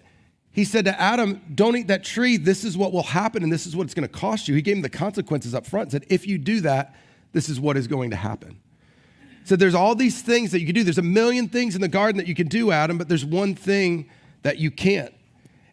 He 0.53 0.65
said 0.65 0.85
to 0.85 1.01
Adam, 1.01 1.41
don't 1.53 1.75
eat 1.75 1.87
that 1.87 2.03
tree. 2.03 2.37
This 2.37 2.63
is 2.63 2.77
what 2.77 2.93
will 2.93 3.03
happen, 3.03 3.41
and 3.41 3.51
this 3.51 3.65
is 3.65 3.75
what 3.75 3.85
it's 3.85 3.95
going 3.95 4.07
to 4.07 4.13
cost 4.13 4.47
you. 4.47 4.53
He 4.53 4.61
gave 4.61 4.75
him 4.75 4.83
the 4.83 4.89
consequences 4.89 5.55
up 5.55 5.65
front, 5.65 5.85
and 5.85 5.91
said, 5.91 6.05
if 6.09 6.27
you 6.27 6.37
do 6.37 6.61
that, 6.61 6.95
this 7.31 7.49
is 7.49 7.59
what 7.59 7.75
is 7.75 7.87
going 7.87 8.11
to 8.11 8.15
happen. 8.15 8.59
So 9.45 9.55
there's 9.55 9.73
all 9.73 9.95
these 9.95 10.21
things 10.21 10.51
that 10.51 10.59
you 10.59 10.67
can 10.67 10.75
do. 10.75 10.83
There's 10.83 10.99
a 10.99 11.01
million 11.01 11.49
things 11.49 11.73
in 11.75 11.81
the 11.81 11.87
garden 11.87 12.17
that 12.17 12.27
you 12.27 12.35
can 12.35 12.47
do, 12.47 12.71
Adam, 12.71 12.99
but 12.99 13.09
there's 13.09 13.25
one 13.25 13.55
thing 13.55 14.09
that 14.43 14.59
you 14.59 14.69
can't. 14.69 15.13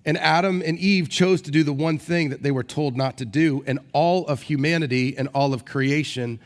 And 0.06 0.16
Adam 0.16 0.62
and 0.64 0.78
Eve 0.78 1.10
chose 1.10 1.42
to 1.42 1.50
do 1.50 1.62
the 1.62 1.74
one 1.74 1.98
thing 1.98 2.30
that 2.30 2.42
they 2.42 2.50
were 2.50 2.64
told 2.64 2.96
not 2.96 3.18
to 3.18 3.26
do, 3.26 3.62
and 3.66 3.78
all 3.92 4.26
of 4.26 4.42
humanity 4.42 5.16
and 5.16 5.28
all 5.34 5.52
of 5.52 5.66
creation 5.66 6.40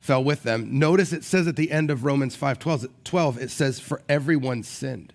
fell 0.00 0.22
with 0.22 0.44
them. 0.44 0.78
Notice 0.78 1.12
it 1.12 1.24
says 1.24 1.48
at 1.48 1.56
the 1.56 1.72
end 1.72 1.90
of 1.90 2.04
Romans 2.04 2.36
5 2.36 2.60
12, 2.60 2.86
12 3.02 3.38
it 3.42 3.50
says, 3.50 3.80
For 3.80 4.00
everyone 4.08 4.62
sinned. 4.62 5.12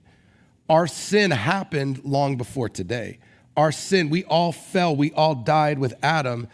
Our 0.70 0.88
sin 0.88 1.32
happened 1.32 2.04
long 2.04 2.38
before 2.38 2.70
today. 2.70 3.20
Our 3.56 3.72
sin, 3.72 4.10
we 4.10 4.24
all 4.26 4.52
fell, 4.52 4.96
we 4.96 5.12
all 5.14 5.36
died 5.36 5.80
with 5.80 5.94
Adam 6.04 6.48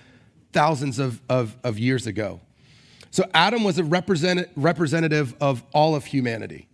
thousands 0.52 1.00
of, 1.00 1.22
of, 1.30 1.58
of 1.64 1.80
years 1.80 2.08
ago. 2.08 2.42
So 3.10 3.30
Adam 3.34 3.64
was 3.64 3.78
a 3.78 3.84
represent, 3.84 4.50
representative 4.56 5.36
of 5.42 5.64
all 5.74 5.96
of 5.96 6.06
humanity. 6.06 6.68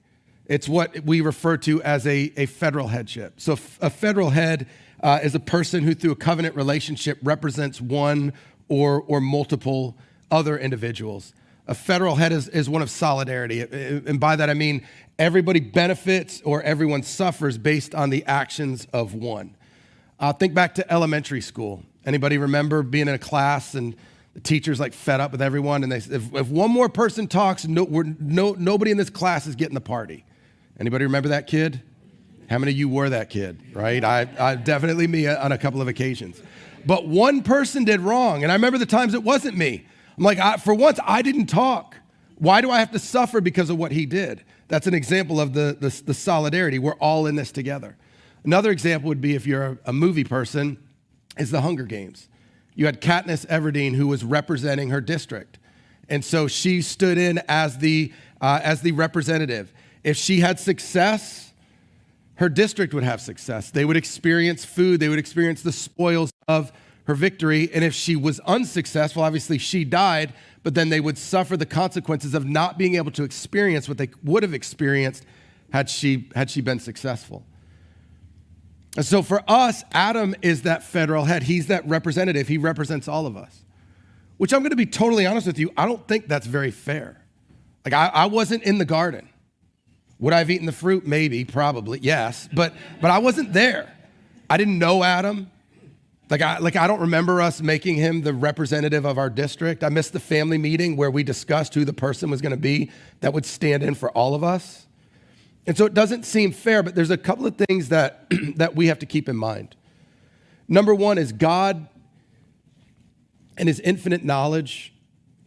It's 0.45 0.67
what 0.67 1.03
we 1.03 1.21
refer 1.21 1.57
to 1.57 1.81
as 1.83 2.05
a, 2.07 2.31
a 2.37 2.45
federal 2.45 2.87
headship. 2.87 3.39
So 3.39 3.53
a 3.81 3.89
federal 3.89 4.29
head 4.29 4.67
uh, 5.01 5.19
is 5.21 5.35
a 5.35 5.39
person 5.39 5.83
who, 5.83 5.93
through 5.93 6.11
a 6.11 6.15
covenant 6.15 6.55
relationship, 6.55 7.19
represents 7.21 7.81
one 7.81 8.33
or, 8.67 9.01
or 9.01 9.21
multiple 9.21 9.97
other 10.31 10.57
individuals. 10.57 11.33
A 11.67 11.75
federal 11.75 12.15
head 12.15 12.31
is, 12.31 12.47
is 12.47 12.69
one 12.69 12.81
of 12.81 12.89
solidarity. 12.89 13.61
And 13.61 14.19
by 14.19 14.35
that, 14.37 14.49
I 14.49 14.53
mean 14.53 14.87
everybody 15.19 15.59
benefits 15.59 16.41
or 16.41 16.61
everyone 16.63 17.03
suffers 17.03 17.57
based 17.57 17.93
on 17.93 18.09
the 18.09 18.23
actions 18.25 18.87
of 18.93 19.13
one. 19.13 19.55
Uh, 20.19 20.33
think 20.33 20.53
back 20.53 20.75
to 20.75 20.91
elementary 20.91 21.41
school. 21.41 21.83
Anybody 22.05 22.37
remember 22.37 22.83
being 22.83 23.07
in 23.07 23.13
a 23.13 23.19
class 23.19 23.75
and 23.75 23.95
the 24.33 24.41
teacher's 24.41 24.79
like 24.79 24.93
fed 24.93 25.19
up 25.19 25.31
with 25.31 25.41
everyone, 25.41 25.81
and 25.81 25.91
they 25.91 25.97
if, 25.97 26.33
if 26.33 26.47
one 26.47 26.69
more 26.69 26.89
person 26.89 27.27
talks, 27.27 27.67
no, 27.67 27.85
no, 28.19 28.53
nobody 28.53 28.91
in 28.91 28.97
this 28.97 29.09
class 29.09 29.47
is 29.47 29.55
getting 29.55 29.73
the 29.73 29.81
party. 29.81 30.23
Anybody 30.79 31.05
remember 31.05 31.29
that 31.29 31.47
kid? 31.47 31.81
How 32.47 32.59
many 32.59 32.71
of 32.71 32.77
you 32.77 32.87
were 32.87 33.09
that 33.09 33.31
kid, 33.31 33.59
right? 33.73 34.03
I, 34.03 34.27
I 34.39 34.55
definitely 34.55 35.07
me 35.07 35.27
on 35.27 35.51
a 35.51 35.57
couple 35.57 35.81
of 35.81 35.87
occasions. 35.87 36.39
But 36.85 37.07
one 37.07 37.41
person 37.41 37.83
did 37.83 37.99
wrong, 37.99 38.43
and 38.43 38.51
I 38.51 38.55
remember 38.55 38.77
the 38.77 38.85
times 38.85 39.13
it 39.15 39.23
wasn't 39.23 39.57
me. 39.57 39.87
I'm 40.17 40.23
like, 40.23 40.39
I, 40.39 40.57
for 40.57 40.73
once, 40.73 40.99
I 41.05 41.21
didn't 41.21 41.47
talk. 41.47 41.95
Why 42.37 42.61
do 42.61 42.71
I 42.71 42.79
have 42.79 42.91
to 42.91 42.99
suffer 42.99 43.41
because 43.41 43.69
of 43.69 43.77
what 43.77 43.91
he 43.91 44.05
did? 44.05 44.43
That's 44.67 44.87
an 44.87 44.93
example 44.93 45.39
of 45.39 45.53
the, 45.53 45.77
the, 45.79 46.01
the 46.05 46.13
solidarity. 46.13 46.79
We're 46.79 46.95
all 46.95 47.25
in 47.27 47.35
this 47.35 47.51
together. 47.51 47.97
Another 48.43 48.71
example 48.71 49.07
would 49.09 49.21
be 49.21 49.35
if 49.35 49.47
you're 49.47 49.65
a, 49.65 49.77
a 49.85 49.93
movie 49.93 50.23
person, 50.23 50.77
is 51.37 51.51
the 51.51 51.61
Hunger 51.61 51.83
Games 51.83 52.27
you 52.77 52.85
had 52.85 53.01
Katniss 53.01 53.43
Everdeen, 53.47 53.95
who 53.95 54.07
was 54.07 54.23
representing 54.23 54.91
her 54.91 55.01
district. 55.01 55.57
And 56.09 56.23
so 56.23 56.47
she 56.47 56.83
stood 56.83 57.17
in 57.17 57.41
as 57.49 57.79
the, 57.79 58.13
uh, 58.39 58.59
as 58.63 58.81
the 58.81 58.91
representative. 58.91 59.73
If 60.03 60.15
she 60.15 60.41
had 60.41 60.59
success, 60.59 61.51
her 62.35 62.49
district 62.49 62.93
would 62.93 63.03
have 63.03 63.19
success. 63.19 63.71
They 63.71 63.83
would 63.83 63.97
experience 63.97 64.63
food, 64.63 64.99
they 64.99 65.09
would 65.09 65.17
experience 65.17 65.63
the 65.63 65.71
spoils 65.71 66.29
of 66.47 66.71
her 67.07 67.15
victory. 67.15 67.69
And 67.73 67.83
if 67.83 67.93
she 67.93 68.15
was 68.15 68.39
unsuccessful, 68.41 69.23
obviously 69.23 69.57
she 69.57 69.83
died, 69.83 70.33
but 70.63 70.75
then 70.75 70.89
they 70.89 70.99
would 70.99 71.17
suffer 71.17 71.57
the 71.57 71.65
consequences 71.65 72.33
of 72.33 72.45
not 72.45 72.77
being 72.77 72.95
able 72.95 73.11
to 73.11 73.23
experience 73.23 73.87
what 73.87 73.97
they 73.97 74.09
would 74.23 74.43
have 74.43 74.53
experienced 74.53 75.25
had 75.71 75.89
she, 75.89 76.29
had 76.35 76.49
she 76.49 76.61
been 76.61 76.79
successful. 76.79 77.45
And 78.97 79.05
so 79.05 79.21
for 79.21 79.41
us, 79.47 79.83
Adam 79.93 80.35
is 80.41 80.63
that 80.63 80.83
federal 80.83 81.25
head. 81.25 81.43
He's 81.43 81.67
that 81.67 81.87
representative. 81.87 82.47
He 82.47 82.57
represents 82.57 83.07
all 83.07 83.25
of 83.25 83.37
us, 83.37 83.63
which 84.37 84.53
I'm 84.53 84.61
going 84.61 84.71
to 84.71 84.75
be 84.75 84.85
totally 84.85 85.25
honest 85.25 85.47
with 85.47 85.59
you. 85.59 85.71
I 85.77 85.85
don't 85.85 86.05
think 86.07 86.27
that's 86.27 86.47
very 86.47 86.71
fair. 86.71 87.21
Like, 87.85 87.93
I, 87.93 88.07
I 88.07 88.25
wasn't 88.25 88.63
in 88.63 88.79
the 88.79 88.85
garden. 88.85 89.29
Would 90.19 90.33
I 90.33 90.39
have 90.39 90.49
eaten 90.49 90.65
the 90.65 90.71
fruit? 90.71 91.05
Maybe, 91.05 91.45
probably, 91.45 91.99
yes. 91.99 92.49
But, 92.51 92.73
but 92.99 93.11
I 93.11 93.19
wasn't 93.19 93.53
there. 93.53 93.93
I 94.49 94.57
didn't 94.57 94.79
know 94.79 95.03
Adam. 95.03 95.51
Like 96.29 96.41
I, 96.41 96.57
like 96.57 96.75
I 96.75 96.87
don't 96.87 96.99
remember 96.99 97.41
us 97.41 97.61
making 97.61 97.95
him 97.95 98.21
the 98.21 98.33
representative 98.33 99.05
of 99.05 99.17
our 99.17 99.29
district. 99.29 99.83
I 99.83 99.89
missed 99.89 100.13
the 100.13 100.19
family 100.19 100.57
meeting 100.57 100.97
where 100.97 101.09
we 101.09 101.23
discussed 101.23 101.73
who 101.73 101.85
the 101.85 101.93
person 101.93 102.29
was 102.29 102.41
going 102.41 102.51
to 102.51 102.57
be 102.57 102.91
that 103.21 103.33
would 103.33 103.45
stand 103.45 103.81
in 103.81 103.95
for 103.95 104.11
all 104.11 104.35
of 104.35 104.43
us. 104.43 104.87
And 105.65 105.77
so 105.77 105.85
it 105.85 105.93
doesn't 105.93 106.25
seem 106.25 106.51
fair, 106.51 106.83
but 106.83 106.95
there's 106.95 107.11
a 107.11 107.17
couple 107.17 107.45
of 107.45 107.57
things 107.57 107.89
that, 107.89 108.27
that 108.55 108.75
we 108.75 108.87
have 108.87 108.99
to 108.99 109.05
keep 109.05 109.29
in 109.29 109.35
mind. 109.35 109.75
Number 110.67 110.93
one 110.93 111.17
is 111.17 111.31
God 111.31 111.87
and 113.57 113.67
his 113.67 113.79
infinite 113.79 114.23
knowledge 114.23 114.93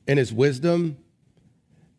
and 0.07 0.19
his 0.19 0.33
wisdom 0.33 0.97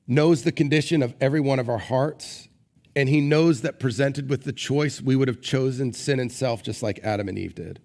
knows 0.07 0.43
the 0.43 0.51
condition 0.51 1.01
of 1.01 1.13
every 1.21 1.39
one 1.39 1.59
of 1.59 1.69
our 1.69 1.77
hearts. 1.77 2.47
And 2.95 3.07
he 3.07 3.21
knows 3.21 3.61
that 3.61 3.79
presented 3.79 4.29
with 4.29 4.43
the 4.43 4.51
choice, 4.51 5.01
we 5.01 5.15
would 5.15 5.27
have 5.27 5.39
chosen 5.39 5.93
sin 5.93 6.19
and 6.19 6.31
self 6.31 6.61
just 6.61 6.83
like 6.83 6.99
Adam 7.03 7.29
and 7.29 7.37
Eve 7.37 7.55
did. 7.55 7.79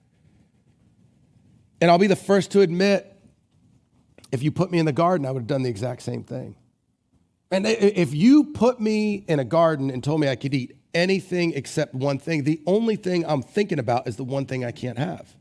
And 1.87 1.93
I'll 1.93 1.99
be 1.99 2.09
the 2.09 2.16
first 2.16 2.50
to 2.50 2.62
admit, 2.62 3.16
if 4.33 4.43
you 4.43 4.50
put 4.50 4.73
me 4.73 4.81
in 4.81 4.87
the 4.87 4.93
garden, 4.93 5.25
I 5.25 5.31
would 5.31 5.43
have 5.43 5.47
done 5.47 5.62
the 5.62 5.71
exact 5.71 6.02
same 6.02 6.25
thing. 6.25 6.57
And 7.52 7.64
if 7.64 8.12
you 8.12 8.43
put 8.43 8.81
me 8.81 9.25
in 9.28 9.38
a 9.38 9.45
garden 9.45 9.90
and 9.90 10.02
told 10.02 10.21
me 10.21 10.28
I 10.28 10.35
could 10.35 10.52
eat 10.52 10.76
anything 10.93 11.52
except 11.52 11.95
one 11.95 12.19
thing, 12.19 12.43
the 12.43 12.61
only 12.66 12.97
thing 12.97 13.25
I'm 13.25 13.40
thinking 13.40 13.78
about 13.78 14.09
is 14.09 14.16
the 14.16 14.25
one 14.25 14.47
thing 14.47 14.64
I 14.64 14.73
can't 14.73 14.99
have. 14.99 15.33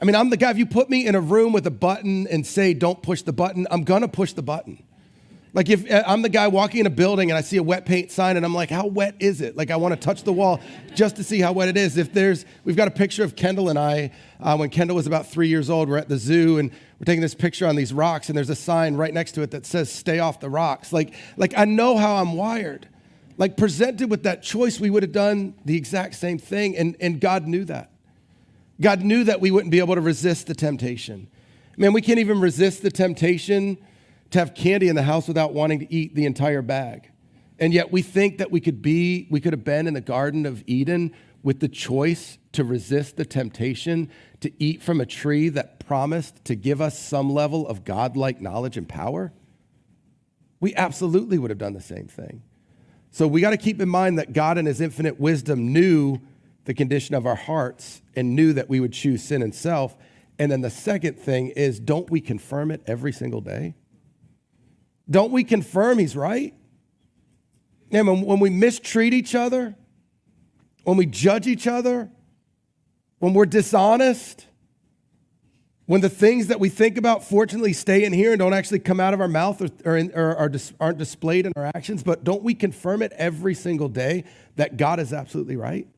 I 0.00 0.06
mean, 0.06 0.16
I'm 0.16 0.30
the 0.30 0.38
guy, 0.38 0.50
if 0.50 0.56
you 0.56 0.64
put 0.64 0.88
me 0.88 1.06
in 1.06 1.14
a 1.14 1.20
room 1.20 1.52
with 1.52 1.66
a 1.66 1.70
button 1.70 2.26
and 2.28 2.46
say, 2.46 2.72
don't 2.72 3.02
push 3.02 3.20
the 3.20 3.34
button, 3.34 3.66
I'm 3.70 3.84
gonna 3.84 4.08
push 4.08 4.32
the 4.32 4.40
button. 4.40 4.82
Like 5.52 5.68
if 5.68 5.90
uh, 5.90 6.04
I'm 6.06 6.22
the 6.22 6.28
guy 6.28 6.46
walking 6.48 6.80
in 6.80 6.86
a 6.86 6.90
building 6.90 7.30
and 7.30 7.36
I 7.36 7.40
see 7.40 7.56
a 7.56 7.62
wet 7.62 7.84
paint 7.84 8.10
sign 8.10 8.36
and 8.36 8.46
I'm 8.46 8.54
like, 8.54 8.70
how 8.70 8.86
wet 8.86 9.16
is 9.18 9.40
it? 9.40 9.56
Like 9.56 9.70
I 9.70 9.76
want 9.76 9.92
to 9.92 10.00
touch 10.00 10.22
the 10.22 10.32
wall 10.32 10.60
just 10.94 11.16
to 11.16 11.24
see 11.24 11.40
how 11.40 11.52
wet 11.52 11.68
it 11.68 11.76
is. 11.76 11.96
If 11.96 12.12
there's, 12.12 12.44
we've 12.64 12.76
got 12.76 12.88
a 12.88 12.92
picture 12.92 13.24
of 13.24 13.34
Kendall 13.34 13.68
and 13.68 13.78
I 13.78 14.12
uh, 14.38 14.56
when 14.56 14.70
Kendall 14.70 14.96
was 14.96 15.06
about 15.06 15.26
three 15.26 15.48
years 15.48 15.68
old. 15.68 15.88
We're 15.88 15.98
at 15.98 16.08
the 16.08 16.18
zoo 16.18 16.58
and 16.58 16.70
we're 16.70 17.04
taking 17.04 17.20
this 17.20 17.34
picture 17.34 17.66
on 17.66 17.74
these 17.74 17.92
rocks 17.92 18.28
and 18.28 18.38
there's 18.38 18.50
a 18.50 18.54
sign 18.54 18.94
right 18.94 19.12
next 19.12 19.32
to 19.32 19.42
it 19.42 19.50
that 19.50 19.66
says 19.66 19.92
"Stay 19.92 20.20
off 20.20 20.38
the 20.38 20.50
rocks." 20.50 20.92
Like, 20.92 21.14
like 21.36 21.54
I 21.56 21.64
know 21.64 21.96
how 21.96 22.16
I'm 22.16 22.34
wired. 22.34 22.88
Like 23.36 23.56
presented 23.56 24.10
with 24.10 24.22
that 24.24 24.42
choice, 24.42 24.78
we 24.78 24.90
would 24.90 25.02
have 25.02 25.12
done 25.12 25.54
the 25.64 25.76
exact 25.76 26.14
same 26.14 26.38
thing, 26.38 26.76
and 26.76 26.96
and 27.00 27.20
God 27.20 27.46
knew 27.46 27.64
that. 27.64 27.90
God 28.80 29.02
knew 29.02 29.24
that 29.24 29.40
we 29.40 29.50
wouldn't 29.50 29.72
be 29.72 29.78
able 29.78 29.94
to 29.94 30.00
resist 30.00 30.46
the 30.46 30.54
temptation. 30.54 31.26
Man, 31.76 31.92
we 31.92 32.02
can't 32.02 32.18
even 32.18 32.40
resist 32.40 32.82
the 32.82 32.90
temptation 32.90 33.78
to 34.30 34.38
have 34.38 34.54
candy 34.54 34.88
in 34.88 34.96
the 34.96 35.02
house 35.02 35.26
without 35.28 35.52
wanting 35.52 35.80
to 35.80 35.92
eat 35.92 36.14
the 36.14 36.24
entire 36.24 36.62
bag. 36.62 37.10
And 37.58 37.74
yet 37.74 37.92
we 37.92 38.02
think 38.02 38.38
that 38.38 38.50
we 38.50 38.60
could 38.60 38.80
be, 38.80 39.28
we 39.30 39.40
could 39.40 39.52
have 39.52 39.64
been 39.64 39.86
in 39.86 39.94
the 39.94 40.00
Garden 40.00 40.46
of 40.46 40.64
Eden 40.66 41.12
with 41.42 41.60
the 41.60 41.68
choice 41.68 42.38
to 42.52 42.64
resist 42.64 43.16
the 43.16 43.24
temptation 43.24 44.10
to 44.40 44.52
eat 44.62 44.82
from 44.82 45.00
a 45.00 45.06
tree 45.06 45.48
that 45.50 45.80
promised 45.80 46.44
to 46.46 46.54
give 46.54 46.80
us 46.80 46.98
some 46.98 47.30
level 47.30 47.66
of 47.66 47.84
godlike 47.84 48.40
knowledge 48.40 48.76
and 48.76 48.88
power. 48.88 49.32
We 50.60 50.74
absolutely 50.74 51.38
would 51.38 51.50
have 51.50 51.58
done 51.58 51.74
the 51.74 51.80
same 51.80 52.06
thing. 52.06 52.42
So 53.10 53.26
we 53.26 53.40
got 53.40 53.50
to 53.50 53.56
keep 53.56 53.80
in 53.80 53.88
mind 53.88 54.18
that 54.18 54.32
God, 54.32 54.56
in 54.56 54.66
His 54.66 54.80
infinite 54.80 55.18
wisdom, 55.18 55.72
knew 55.72 56.20
the 56.64 56.74
condition 56.74 57.14
of 57.14 57.26
our 57.26 57.34
hearts 57.34 58.02
and 58.14 58.36
knew 58.36 58.52
that 58.52 58.68
we 58.68 58.80
would 58.80 58.92
choose 58.92 59.22
sin 59.22 59.42
and 59.42 59.54
self. 59.54 59.96
And 60.38 60.52
then 60.52 60.60
the 60.60 60.70
second 60.70 61.18
thing 61.18 61.48
is, 61.48 61.80
don't 61.80 62.08
we 62.10 62.20
confirm 62.20 62.70
it 62.70 62.82
every 62.86 63.12
single 63.12 63.40
day? 63.40 63.74
Don't 65.10 65.32
we 65.32 65.44
confirm 65.44 65.98
he's 65.98 66.16
right? 66.16 66.54
And 67.90 68.06
when, 68.06 68.22
when 68.22 68.40
we 68.40 68.50
mistreat 68.50 69.12
each 69.12 69.34
other, 69.34 69.74
when 70.84 70.96
we 70.96 71.06
judge 71.06 71.46
each 71.46 71.66
other, 71.66 72.10
when 73.18 73.34
we're 73.34 73.46
dishonest, 73.46 74.46
when 75.86 76.00
the 76.00 76.08
things 76.08 76.46
that 76.46 76.60
we 76.60 76.68
think 76.68 76.96
about 76.96 77.24
fortunately 77.24 77.72
stay 77.72 78.04
in 78.04 78.12
here 78.12 78.30
and 78.30 78.38
don't 78.38 78.54
actually 78.54 78.78
come 78.78 79.00
out 79.00 79.12
of 79.12 79.20
our 79.20 79.28
mouth 79.28 79.60
or, 79.60 79.68
or, 79.84 79.96
in, 79.96 80.12
or 80.14 80.36
are 80.36 80.48
dis, 80.48 80.72
aren't 80.78 80.98
displayed 80.98 81.46
in 81.46 81.52
our 81.56 81.64
actions, 81.74 82.04
but 82.04 82.22
don't 82.22 82.44
we 82.44 82.54
confirm 82.54 83.02
it 83.02 83.12
every 83.16 83.54
single 83.54 83.88
day 83.88 84.22
that 84.54 84.76
God 84.76 85.00
is 85.00 85.12
absolutely 85.12 85.56
right? 85.56 85.88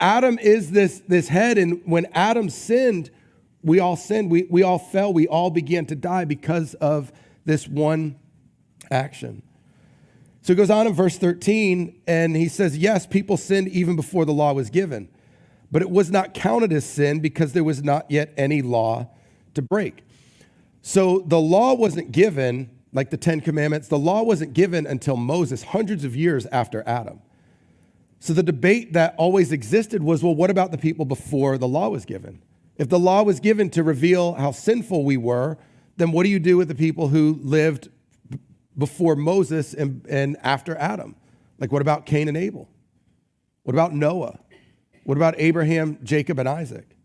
Adam 0.00 0.38
is 0.38 0.70
this, 0.70 1.02
this 1.06 1.28
head, 1.28 1.58
and 1.58 1.82
when 1.84 2.06
Adam 2.12 2.48
sinned, 2.48 3.10
we 3.62 3.78
all 3.78 3.96
sinned, 3.96 4.30
we, 4.30 4.44
we 4.50 4.62
all 4.62 4.78
fell, 4.78 5.12
we 5.12 5.28
all 5.28 5.50
began 5.50 5.84
to 5.86 5.94
die 5.94 6.24
because 6.24 6.74
of 6.74 7.12
this 7.44 7.66
one 7.68 8.16
action. 8.90 9.42
So 10.42 10.52
he 10.52 10.56
goes 10.56 10.70
on 10.70 10.86
in 10.86 10.92
verse 10.92 11.18
13 11.18 12.02
and 12.06 12.34
he 12.36 12.48
says, 12.48 12.76
Yes, 12.76 13.06
people 13.06 13.36
sinned 13.36 13.68
even 13.68 13.94
before 13.94 14.24
the 14.24 14.32
law 14.32 14.52
was 14.52 14.70
given, 14.70 15.08
but 15.70 15.82
it 15.82 15.90
was 15.90 16.10
not 16.10 16.34
counted 16.34 16.72
as 16.72 16.84
sin 16.84 17.20
because 17.20 17.52
there 17.52 17.64
was 17.64 17.82
not 17.82 18.10
yet 18.10 18.32
any 18.36 18.60
law 18.60 19.08
to 19.54 19.62
break. 19.62 20.04
So 20.82 21.20
the 21.20 21.40
law 21.40 21.74
wasn't 21.74 22.10
given, 22.10 22.70
like 22.92 23.10
the 23.10 23.16
Ten 23.16 23.40
Commandments, 23.40 23.86
the 23.86 23.98
law 23.98 24.22
wasn't 24.22 24.52
given 24.52 24.84
until 24.84 25.16
Moses, 25.16 25.62
hundreds 25.62 26.04
of 26.04 26.16
years 26.16 26.46
after 26.46 26.82
Adam. 26.86 27.20
So 28.18 28.32
the 28.32 28.42
debate 28.42 28.92
that 28.92 29.14
always 29.16 29.52
existed 29.52 30.02
was 30.02 30.22
well, 30.22 30.34
what 30.34 30.50
about 30.50 30.72
the 30.72 30.78
people 30.78 31.04
before 31.04 31.56
the 31.56 31.68
law 31.68 31.88
was 31.88 32.04
given? 32.04 32.42
If 32.76 32.88
the 32.88 32.98
law 32.98 33.22
was 33.22 33.38
given 33.38 33.70
to 33.70 33.82
reveal 33.82 34.34
how 34.34 34.50
sinful 34.50 35.04
we 35.04 35.16
were, 35.16 35.56
then 35.96 36.12
what 36.12 36.24
do 36.24 36.30
you 36.30 36.38
do 36.38 36.56
with 36.56 36.68
the 36.68 36.74
people 36.74 37.08
who 37.08 37.38
lived 37.42 37.88
before 38.76 39.16
Moses 39.16 39.74
and, 39.74 40.04
and 40.08 40.36
after 40.42 40.76
Adam? 40.76 41.16
Like, 41.58 41.70
what 41.72 41.82
about 41.82 42.06
Cain 42.06 42.28
and 42.28 42.36
Abel? 42.36 42.68
What 43.62 43.74
about 43.74 43.94
Noah? 43.94 44.38
What 45.04 45.16
about 45.16 45.34
Abraham, 45.38 45.98
Jacob, 46.02 46.38
and 46.38 46.48
Isaac? 46.48 46.96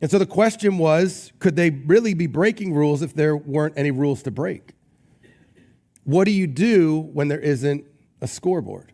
And 0.00 0.10
so 0.10 0.18
the 0.18 0.26
question 0.26 0.78
was 0.78 1.32
could 1.38 1.56
they 1.56 1.70
really 1.70 2.14
be 2.14 2.26
breaking 2.26 2.74
rules 2.74 3.02
if 3.02 3.14
there 3.14 3.36
weren't 3.36 3.74
any 3.76 3.90
rules 3.90 4.22
to 4.24 4.30
break? 4.30 4.72
What 6.04 6.24
do 6.24 6.30
you 6.30 6.46
do 6.46 7.00
when 7.12 7.28
there 7.28 7.40
isn't 7.40 7.84
a 8.20 8.26
scoreboard? 8.26 8.92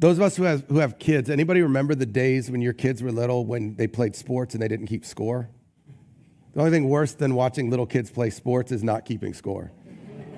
Those 0.00 0.16
of 0.16 0.22
us 0.22 0.36
who 0.36 0.44
have, 0.44 0.64
who 0.68 0.78
have 0.78 0.98
kids, 0.98 1.28
anybody 1.28 1.60
remember 1.62 1.94
the 1.94 2.06
days 2.06 2.50
when 2.50 2.60
your 2.60 2.72
kids 2.72 3.02
were 3.02 3.10
little 3.10 3.44
when 3.44 3.74
they 3.74 3.88
played 3.88 4.14
sports 4.14 4.54
and 4.54 4.62
they 4.62 4.68
didn't 4.68 4.86
keep 4.86 5.04
score? 5.04 5.50
The 6.54 6.60
only 6.60 6.70
thing 6.70 6.88
worse 6.88 7.12
than 7.12 7.34
watching 7.34 7.70
little 7.70 7.86
kids 7.86 8.10
play 8.10 8.30
sports 8.30 8.72
is 8.72 8.82
not 8.82 9.04
keeping 9.04 9.34
score. 9.34 9.70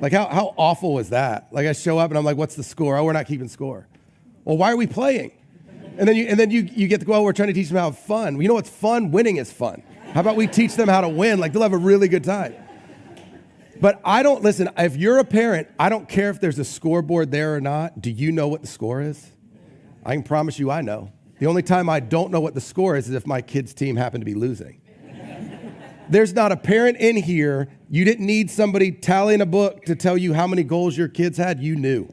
Like, 0.00 0.12
how, 0.12 0.26
how 0.26 0.54
awful 0.56 0.94
was 0.94 1.10
that? 1.10 1.48
Like, 1.52 1.66
I 1.66 1.72
show 1.72 1.98
up 1.98 2.10
and 2.10 2.18
I'm 2.18 2.24
like, 2.24 2.36
what's 2.36 2.54
the 2.54 2.62
score? 2.62 2.96
Oh, 2.96 3.04
we're 3.04 3.12
not 3.12 3.26
keeping 3.26 3.48
score. 3.48 3.86
Well, 4.44 4.56
why 4.56 4.72
are 4.72 4.76
we 4.76 4.86
playing? 4.86 5.32
And 5.98 6.08
then 6.08 6.16
you, 6.16 6.26
and 6.26 6.40
then 6.40 6.50
you, 6.50 6.62
you 6.72 6.88
get 6.88 7.00
to 7.00 7.06
go, 7.06 7.14
oh, 7.14 7.22
we're 7.22 7.32
trying 7.32 7.48
to 7.48 7.54
teach 7.54 7.68
them 7.68 7.76
how 7.76 7.90
to 7.90 7.94
have 7.94 8.04
fun. 8.04 8.40
You 8.40 8.48
know 8.48 8.54
what's 8.54 8.70
fun? 8.70 9.10
Winning 9.10 9.36
is 9.36 9.52
fun. 9.52 9.82
How 10.14 10.20
about 10.20 10.36
we 10.36 10.46
teach 10.46 10.74
them 10.74 10.88
how 10.88 11.02
to 11.02 11.08
win? 11.08 11.38
Like, 11.38 11.52
they'll 11.52 11.62
have 11.62 11.72
a 11.74 11.78
really 11.78 12.08
good 12.08 12.24
time. 12.24 12.54
But 13.80 14.00
I 14.04 14.22
don't, 14.22 14.42
listen, 14.42 14.68
if 14.76 14.96
you're 14.96 15.18
a 15.18 15.24
parent, 15.24 15.68
I 15.78 15.88
don't 15.88 16.08
care 16.08 16.30
if 16.30 16.40
there's 16.40 16.58
a 16.58 16.64
scoreboard 16.64 17.30
there 17.30 17.54
or 17.54 17.60
not. 17.60 18.00
Do 18.00 18.10
you 18.10 18.32
know 18.32 18.48
what 18.48 18.62
the 18.62 18.66
score 18.66 19.00
is? 19.00 19.30
I 20.04 20.14
can 20.14 20.22
promise 20.22 20.58
you 20.58 20.70
I 20.70 20.80
know. 20.80 21.12
The 21.38 21.46
only 21.46 21.62
time 21.62 21.88
I 21.88 22.00
don't 22.00 22.30
know 22.30 22.40
what 22.40 22.54
the 22.54 22.60
score 22.60 22.96
is 22.96 23.08
is 23.08 23.14
if 23.14 23.26
my 23.26 23.40
kid's 23.40 23.72
team 23.72 23.96
happened 23.96 24.22
to 24.22 24.26
be 24.26 24.34
losing. 24.34 24.79
There's 26.10 26.34
not 26.34 26.50
a 26.50 26.56
parent 26.56 26.98
in 26.98 27.16
here, 27.16 27.68
you 27.88 28.04
didn't 28.04 28.26
need 28.26 28.50
somebody 28.50 28.90
tallying 28.90 29.40
a 29.40 29.46
book 29.46 29.84
to 29.84 29.94
tell 29.94 30.18
you 30.18 30.34
how 30.34 30.46
many 30.48 30.64
goals 30.64 30.96
your 30.96 31.08
kids 31.08 31.38
had. 31.38 31.62
You 31.62 31.76
knew, 31.76 32.08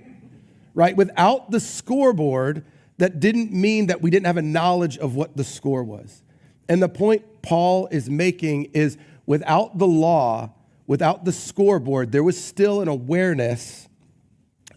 right? 0.75 0.95
Without 0.95 1.49
the 1.49 1.59
scoreboard, 1.59 2.63
that 2.99 3.19
didn't 3.19 3.51
mean 3.51 3.87
that 3.87 4.01
we 4.01 4.11
didn't 4.11 4.27
have 4.27 4.37
a 4.37 4.41
knowledge 4.43 4.97
of 4.99 5.15
what 5.15 5.35
the 5.35 5.43
score 5.43 5.83
was. 5.83 6.21
And 6.69 6.81
the 6.81 6.89
point 6.89 7.41
Paul 7.41 7.87
is 7.91 8.09
making 8.09 8.65
is 8.73 8.97
without 9.25 9.79
the 9.79 9.87
law, 9.87 10.51
without 10.85 11.25
the 11.25 11.31
scoreboard, 11.31 12.11
there 12.11 12.23
was 12.23 12.41
still 12.41 12.81
an 12.81 12.87
awareness 12.87 13.87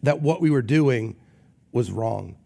that 0.03 0.23
what 0.23 0.41
we 0.41 0.51
were 0.51 0.63
doing 0.63 1.17
was 1.73 1.91
wrong. 1.91 2.37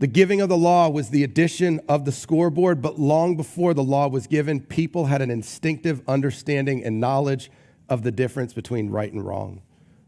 The 0.00 0.06
giving 0.06 0.40
of 0.40 0.48
the 0.48 0.56
law 0.56 0.88
was 0.88 1.10
the 1.10 1.22
addition 1.24 1.78
of 1.86 2.06
the 2.06 2.12
scoreboard, 2.12 2.80
but 2.80 2.98
long 2.98 3.36
before 3.36 3.74
the 3.74 3.82
law 3.84 4.08
was 4.08 4.26
given, 4.26 4.60
people 4.62 5.04
had 5.04 5.20
an 5.20 5.30
instinctive 5.30 6.00
understanding 6.08 6.82
and 6.82 6.98
knowledge 6.98 7.50
of 7.86 8.02
the 8.02 8.10
difference 8.10 8.54
between 8.54 8.88
right 8.88 9.12
and 9.12 9.22
wrong. 9.22 9.60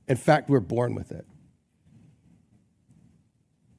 In 0.08 0.16
fact, 0.16 0.48
we're 0.48 0.60
born 0.60 0.94
with 0.94 1.12
it. 1.12 1.26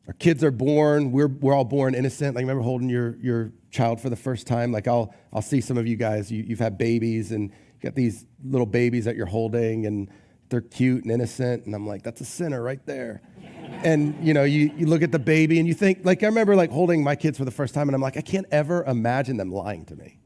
Our 0.06 0.14
kids 0.14 0.44
are 0.44 0.52
born, 0.52 1.12
we're, 1.12 1.30
we're 1.30 1.56
all 1.56 1.66
born 1.66 1.96
innocent. 1.96 2.36
Like, 2.36 2.44
remember 2.44 2.62
holding 2.62 2.90
your, 2.90 3.18
your 3.18 3.52
child 3.72 4.00
for 4.00 4.12
the 4.12 4.16
first 4.16 4.46
time? 4.46 4.72
Like, 4.72 4.88
I'll, 4.88 5.16
I'll 5.32 5.42
see 5.42 5.62
some 5.62 5.80
of 5.80 5.88
you 5.88 5.96
guys, 5.96 6.32
you, 6.32 6.44
you've 6.44 6.60
had 6.60 6.78
babies 6.78 7.32
and 7.32 7.50
you 7.50 7.80
got 7.82 7.96
these 7.96 8.28
little 8.44 8.68
babies 8.68 9.06
that 9.06 9.16
you're 9.16 9.26
holding 9.26 9.88
and 9.88 10.12
they're 10.50 10.62
cute 10.62 11.04
and 11.04 11.12
innocent. 11.12 11.66
And 11.66 11.74
I'm 11.74 11.88
like, 11.88 12.04
that's 12.04 12.22
a 12.22 12.26
sinner 12.26 12.62
right 12.62 12.86
there. 12.86 13.24
And, 13.84 14.16
you 14.26 14.34
know, 14.34 14.44
you, 14.44 14.72
you 14.78 14.86
look 14.86 15.02
at 15.02 15.12
the 15.12 15.20
baby 15.20 15.60
and 15.60 15.68
you 15.68 15.74
think, 15.74 16.00
like, 16.04 16.24
I 16.24 16.28
remember 16.28 16.56
like 16.56 16.72
holding 16.72 17.04
my 17.04 17.16
kids 17.16 17.38
for 17.38 17.46
the 17.46 17.52
first 17.52 17.74
time 17.74 17.90
and 17.90 17.96
I'm 17.96 18.02
like, 18.02 18.18
I 18.18 18.22
can't 18.22 18.46
ever 18.52 18.84
imagine 18.86 19.38
them 19.38 19.52
lying 19.52 19.86
to 19.86 19.96
me. 19.96 20.20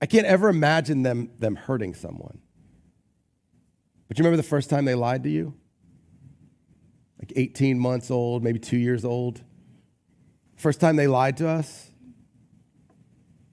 I 0.00 0.06
can't 0.06 0.26
ever 0.26 0.48
imagine 0.48 1.02
them, 1.02 1.30
them 1.38 1.56
hurting 1.56 1.94
someone. 1.94 2.38
But 4.08 4.18
you 4.18 4.22
remember 4.22 4.36
the 4.36 4.48
first 4.48 4.70
time 4.70 4.84
they 4.84 4.94
lied 4.94 5.24
to 5.24 5.30
you? 5.30 5.54
Like 7.18 7.32
18 7.34 7.78
months 7.78 8.10
old, 8.10 8.44
maybe 8.44 8.58
two 8.58 8.76
years 8.76 9.04
old. 9.04 9.42
First 10.54 10.80
time 10.80 10.96
they 10.96 11.06
lied 11.06 11.38
to 11.38 11.48
us. 11.48 11.90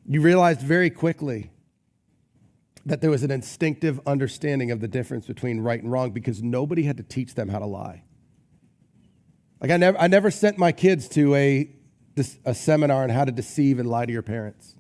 You 0.05 0.22
realized 0.22 0.62
very 0.62 0.89
quickly 0.89 1.51
that 2.86 3.01
there 3.01 3.10
was 3.10 3.24
an 3.24 3.31
instinctive 3.31 4.00
understanding 4.05 4.69
of 4.69 4.81
the 4.81 4.88
difference 4.88 5.25
between 5.25 5.62
right 5.62 5.81
and 5.81 5.91
wrong 5.91 6.12
because 6.12 6.43
nobody 6.43 6.83
had 6.83 6.98
to 6.98 7.03
teach 7.03 7.36
them 7.36 7.48
how 7.48 7.60
to 7.60 7.65
lie. 7.65 8.03
Like 9.63 9.72
I 9.72 9.77
never, 9.77 9.98
I 9.98 10.08
never 10.08 10.29
sent 10.29 10.58
my 10.58 10.74
kids 10.74 11.08
to 11.10 11.34
a, 11.36 11.70
a 12.43 12.53
seminar 12.53 13.03
on 13.03 13.10
how 13.10 13.24
to 13.24 13.32
deceive 13.32 13.79
and 13.79 13.89
lie 13.89 14.05
to 14.05 14.12
your 14.12 14.22
parents. 14.22 14.75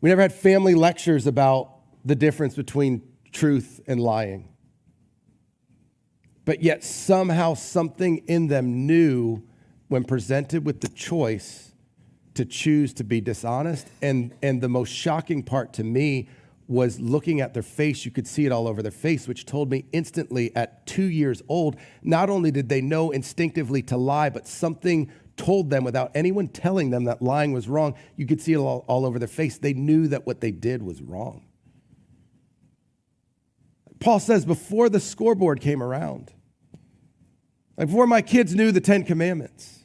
We 0.00 0.10
never 0.10 0.22
had 0.22 0.32
family 0.32 0.76
lectures 0.76 1.26
about 1.26 1.72
the 2.04 2.14
difference 2.14 2.54
between 2.54 3.02
truth 3.32 3.80
and 3.88 4.00
lying. 4.00 4.48
But 6.44 6.62
yet, 6.62 6.84
somehow, 6.84 7.54
something 7.54 8.18
in 8.28 8.46
them 8.46 8.86
knew 8.86 9.42
when 9.88 10.04
presented 10.04 10.64
with 10.64 10.80
the 10.80 10.88
choice 10.88 11.72
to 12.34 12.44
choose 12.44 12.94
to 12.94 13.04
be 13.04 13.20
dishonest. 13.20 13.88
And, 14.00 14.32
and 14.40 14.60
the 14.60 14.68
most 14.68 14.90
shocking 14.90 15.42
part 15.42 15.72
to 15.74 15.84
me 15.84 16.28
was 16.68 17.00
looking 17.00 17.40
at 17.40 17.54
their 17.54 17.62
face. 17.62 18.04
You 18.04 18.10
could 18.10 18.26
see 18.26 18.44
it 18.44 18.52
all 18.52 18.68
over 18.68 18.82
their 18.82 18.92
face, 18.92 19.26
which 19.26 19.46
told 19.46 19.70
me 19.70 19.86
instantly 19.92 20.54
at 20.54 20.86
two 20.86 21.06
years 21.06 21.42
old, 21.48 21.76
not 22.02 22.28
only 22.28 22.50
did 22.50 22.68
they 22.68 22.82
know 22.82 23.10
instinctively 23.10 23.82
to 23.84 23.96
lie, 23.96 24.28
but 24.28 24.46
something 24.46 25.10
told 25.36 25.70
them 25.70 25.82
without 25.82 26.10
anyone 26.14 26.46
telling 26.46 26.90
them 26.90 27.04
that 27.04 27.22
lying 27.22 27.52
was 27.52 27.68
wrong. 27.68 27.94
You 28.16 28.26
could 28.26 28.40
see 28.40 28.52
it 28.52 28.58
all, 28.58 28.84
all 28.86 29.06
over 29.06 29.18
their 29.18 29.28
face. 29.28 29.56
They 29.56 29.72
knew 29.72 30.08
that 30.08 30.26
what 30.26 30.42
they 30.42 30.50
did 30.50 30.82
was 30.82 31.00
wrong. 31.00 31.46
Paul 33.98 34.20
says, 34.20 34.44
before 34.44 34.88
the 34.88 35.00
scoreboard 35.00 35.60
came 35.60 35.82
around, 35.82 36.32
like 37.76 37.88
before 37.88 38.06
my 38.06 38.20
kids 38.20 38.54
knew 38.54 38.72
the 38.72 38.80
Ten 38.80 39.04
Commandments, 39.04 39.78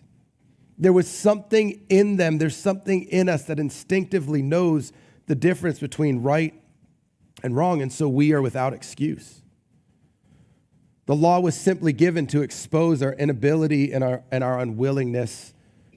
there 0.77 0.93
was 0.93 1.07
something 1.07 1.85
in 1.87 2.17
them, 2.17 2.39
there's 2.39 2.57
something 2.57 3.03
in 3.03 3.29
us 3.29 3.45
that 3.45 3.59
instinctively 3.59 4.41
knows 4.41 4.91
the 5.27 5.35
difference 5.35 5.79
between 5.79 6.21
right 6.21 6.53
and 7.41 7.55
wrong, 7.55 7.81
and 7.81 7.91
so 7.91 8.07
we 8.07 8.33
are 8.33 8.41
without 8.41 8.73
excuse. 8.73 9.41
The 11.05 11.15
law 11.15 11.39
was 11.39 11.55
simply 11.55 11.91
given 11.91 12.27
to 12.27 12.41
expose 12.41 13.01
our 13.01 13.13
inability 13.13 13.91
and 13.91 14.03
our, 14.03 14.23
and 14.31 14.43
our 14.43 14.59
unwillingness 14.59 15.53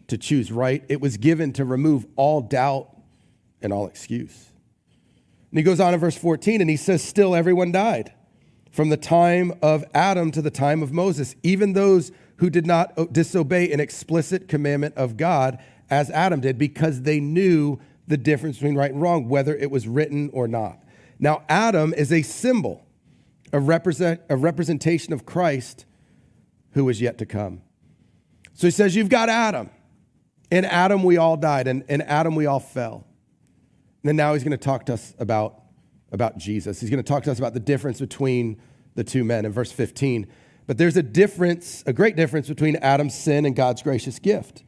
to 0.09 0.19
choose 0.19 0.51
right. 0.51 0.85
It 0.89 1.01
was 1.01 1.17
given 1.17 1.53
to 1.55 1.65
remove 1.65 2.07
all 2.17 2.41
doubt 2.41 2.89
and 3.63 3.73
all 3.73 3.87
excuse. 3.87 4.51
And 5.51 5.59
he 5.59 5.63
goes 5.63 5.81
on 5.81 5.95
in 5.95 6.01
verse 6.01 6.17
14 6.17 6.61
and 6.61 6.69
he 6.69 6.77
says, 6.77 7.03
Still 7.03 7.35
everyone 7.35 7.73
died 7.73 8.13
from 8.73 8.89
the 8.89 8.97
time 8.97 9.53
of 9.63 9.85
Adam 9.95 10.31
to 10.33 10.43
the 10.43 10.51
time 10.51 10.83
of 10.83 10.93
Moses, 10.93 11.35
even 11.43 11.73
those 11.73 12.13
who 12.37 12.51
did 12.51 12.67
not 12.67 13.13
disobey 13.13 13.73
an 13.73 13.81
explicit 13.81 14.49
commandment 14.49 14.95
of 14.97 15.17
God 15.17 15.59
as 15.89 16.11
Adam 16.11 16.41
did, 16.41 16.59
because 16.59 17.03
they 17.03 17.21
knew 17.21 17.79
the 18.09 18.17
difference 18.17 18.57
between 18.57 18.75
right 18.75 18.91
and 18.91 19.01
wrong, 19.01 19.29
whether 19.29 19.57
it 19.57 19.71
was 19.71 19.89
written 19.89 20.31
or 20.33 20.47
not. 20.49 20.79
Now, 21.19 21.43
Adam 21.49 21.95
is 21.95 22.13
a 22.13 22.23
symbol 22.23 22.87
a, 23.53 23.61
represent, 23.61 24.21
a 24.29 24.37
representation 24.37 25.13
of 25.13 25.25
Christ 25.25 25.87
who 26.73 26.89
is 26.89 27.01
yet 27.01 27.19
to 27.19 27.27
come. 27.27 27.63
So 28.55 28.67
he 28.67 28.71
says, 28.71 28.97
You've 28.97 29.09
got 29.09 29.29
Adam. 29.29 29.71
In 30.51 30.65
Adam, 30.65 31.03
we 31.03 31.17
all 31.17 31.37
died. 31.37 31.67
and 31.67 31.83
in 31.89 32.03
Adam, 32.03 32.35
we 32.35 32.47
all 32.47 32.61
fell. 32.61 33.07
And 34.03 34.09
then 34.11 34.17
now 34.17 34.35
he's 34.35 34.45
going 34.45 34.53
to 34.53 34.57
talk 34.57 34.87
to 34.87 34.95
us 34.95 35.15
about, 35.19 35.63
about 36.13 36.39
Jesus. 36.39 36.81
He's 36.81 36.91
going 36.91 37.03
to 37.03 37.09
talk 37.09 37.25
to 37.25 37.33
us 37.33 37.39
about 37.39 37.55
the 37.55 37.61
difference 37.61 37.99
between 37.99 38.61
the 38.95 39.03
two 39.03 39.25
men 39.25 39.45
in 39.45 39.53
verse 39.53 39.73
15. 39.73 40.27
But 40.67 40.79
there's 40.79 40.97
a 40.97 41.03
difference, 41.03 41.83
a 41.87 41.93
great 41.93 42.17
difference 42.17 42.49
between 42.49 42.77
Adam's 42.77 43.15
sin 43.15 43.45
and 43.45 43.57
God's 43.57 43.83
gracious 43.83 44.19
gift. 44.19 44.63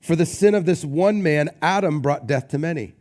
For 0.00 0.14
the 0.14 0.26
sin 0.26 0.54
of 0.54 0.66
this 0.66 0.84
one 0.84 1.22
man, 1.22 1.50
Adam 1.62 2.00
brought 2.00 2.26
death 2.26 2.48
to 2.48 2.58
many. 2.58 2.94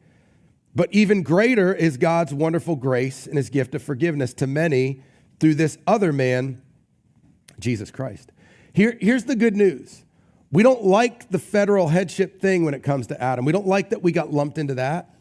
But 0.75 0.93
even 0.93 1.23
greater 1.23 1.73
is 1.73 1.97
God's 1.97 2.33
wonderful 2.33 2.75
grace 2.75 3.27
and 3.27 3.37
his 3.37 3.49
gift 3.49 3.73
of 3.75 3.81
forgiveness 3.81 4.33
to 4.35 4.47
many 4.47 5.01
through 5.39 5.55
this 5.55 5.77
other 5.87 6.11
man, 6.11 6.61
Jesus 7.59 7.91
Christ. 7.91 8.31
Here, 8.73 8.97
here's 8.99 9.23
the 9.23 9.37
good 9.37 9.55
news. 9.55 10.03
We 10.51 10.63
don't 10.63 10.83
like 10.83 11.29
the 11.29 11.39
federal 11.39 11.87
headship 11.87 12.41
thing 12.41 12.65
when 12.65 12.73
it 12.73 12.83
comes 12.83 13.07
to 13.07 13.21
Adam. 13.21 13.45
We 13.45 13.53
don't 13.53 13.67
like 13.67 13.89
that 13.91 14.03
we 14.03 14.11
got 14.11 14.31
lumped 14.31 14.57
into 14.57 14.75
that. 14.75 15.15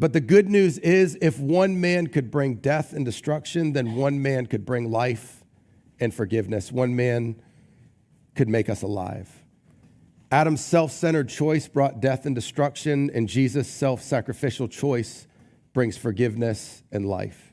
But 0.00 0.12
the 0.12 0.20
good 0.20 0.48
news 0.48 0.78
is 0.78 1.16
if 1.20 1.38
one 1.38 1.80
man 1.80 2.06
could 2.08 2.30
bring 2.30 2.56
death 2.56 2.92
and 2.92 3.04
destruction, 3.04 3.72
then 3.72 3.94
one 3.94 4.22
man 4.22 4.46
could 4.46 4.64
bring 4.64 4.90
life 4.90 5.42
and 5.98 6.14
forgiveness. 6.14 6.70
One 6.70 6.94
man 6.94 7.40
could 8.36 8.48
make 8.48 8.68
us 8.68 8.82
alive. 8.82 9.28
Adam's 10.30 10.64
self 10.64 10.92
centered 10.92 11.28
choice 11.28 11.68
brought 11.68 12.00
death 12.00 12.26
and 12.26 12.34
destruction, 12.34 13.10
and 13.14 13.28
Jesus' 13.28 13.68
self 13.68 14.02
sacrificial 14.02 14.68
choice 14.68 15.26
brings 15.72 15.96
forgiveness 15.96 16.82
and 16.92 17.06
life. 17.06 17.52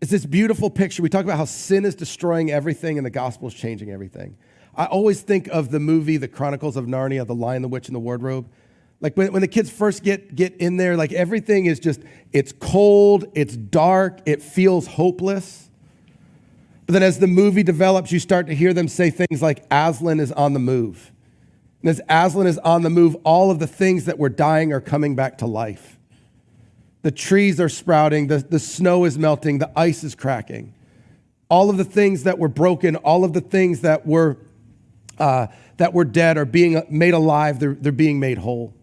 It's 0.00 0.10
this 0.10 0.24
beautiful 0.24 0.70
picture. 0.70 1.02
We 1.02 1.08
talk 1.08 1.24
about 1.24 1.36
how 1.36 1.44
sin 1.44 1.84
is 1.84 1.94
destroying 1.94 2.50
everything 2.50 2.98
and 2.98 3.04
the 3.04 3.10
gospel 3.10 3.48
is 3.48 3.54
changing 3.54 3.90
everything. 3.90 4.36
I 4.76 4.84
always 4.84 5.22
think 5.22 5.48
of 5.48 5.70
the 5.70 5.80
movie, 5.80 6.18
The 6.18 6.28
Chronicles 6.28 6.76
of 6.76 6.86
Narnia, 6.86 7.26
The 7.26 7.34
Lion, 7.34 7.62
the 7.62 7.68
Witch, 7.68 7.88
and 7.88 7.96
the 7.96 8.00
Wardrobe. 8.00 8.48
Like 9.00 9.16
when, 9.16 9.32
when 9.32 9.42
the 9.42 9.48
kids 9.48 9.70
first 9.70 10.04
get, 10.04 10.36
get 10.36 10.54
in 10.56 10.76
there, 10.76 10.96
like 10.96 11.12
everything 11.12 11.66
is 11.66 11.80
just, 11.80 12.00
it's 12.32 12.52
cold, 12.52 13.24
it's 13.34 13.56
dark, 13.56 14.20
it 14.24 14.40
feels 14.40 14.86
hopeless. 14.86 15.68
But 16.86 16.92
then 16.92 17.02
as 17.02 17.18
the 17.18 17.26
movie 17.26 17.64
develops, 17.64 18.12
you 18.12 18.20
start 18.20 18.46
to 18.46 18.54
hear 18.54 18.72
them 18.72 18.86
say 18.86 19.10
things 19.10 19.42
like, 19.42 19.64
Aslan 19.70 20.20
is 20.20 20.30
on 20.30 20.52
the 20.52 20.60
move. 20.60 21.12
And 21.82 21.90
as 21.90 22.00
Aslan 22.08 22.46
is 22.46 22.58
on 22.58 22.82
the 22.82 22.90
move, 22.90 23.16
all 23.24 23.50
of 23.50 23.58
the 23.58 23.66
things 23.66 24.06
that 24.06 24.18
were 24.18 24.28
dying 24.28 24.72
are 24.72 24.80
coming 24.80 25.14
back 25.14 25.38
to 25.38 25.46
life. 25.46 25.96
The 27.02 27.10
trees 27.10 27.60
are 27.60 27.68
sprouting, 27.68 28.26
the, 28.26 28.38
the 28.38 28.58
snow 28.58 29.04
is 29.04 29.16
melting, 29.18 29.58
the 29.58 29.70
ice 29.78 30.02
is 30.02 30.14
cracking. 30.14 30.74
All 31.48 31.70
of 31.70 31.76
the 31.76 31.84
things 31.84 32.24
that 32.24 32.38
were 32.38 32.48
broken, 32.48 32.96
all 32.96 33.24
of 33.24 33.32
the 33.32 33.40
things 33.40 33.82
that 33.82 34.04
were, 34.06 34.36
uh, 35.18 35.46
that 35.76 35.94
were 35.94 36.04
dead 36.04 36.36
are 36.36 36.44
being 36.44 36.82
made 36.90 37.14
alive, 37.14 37.60
they're, 37.60 37.74
they're 37.74 37.92
being 37.92 38.18
made 38.18 38.38
whole. 38.38 38.74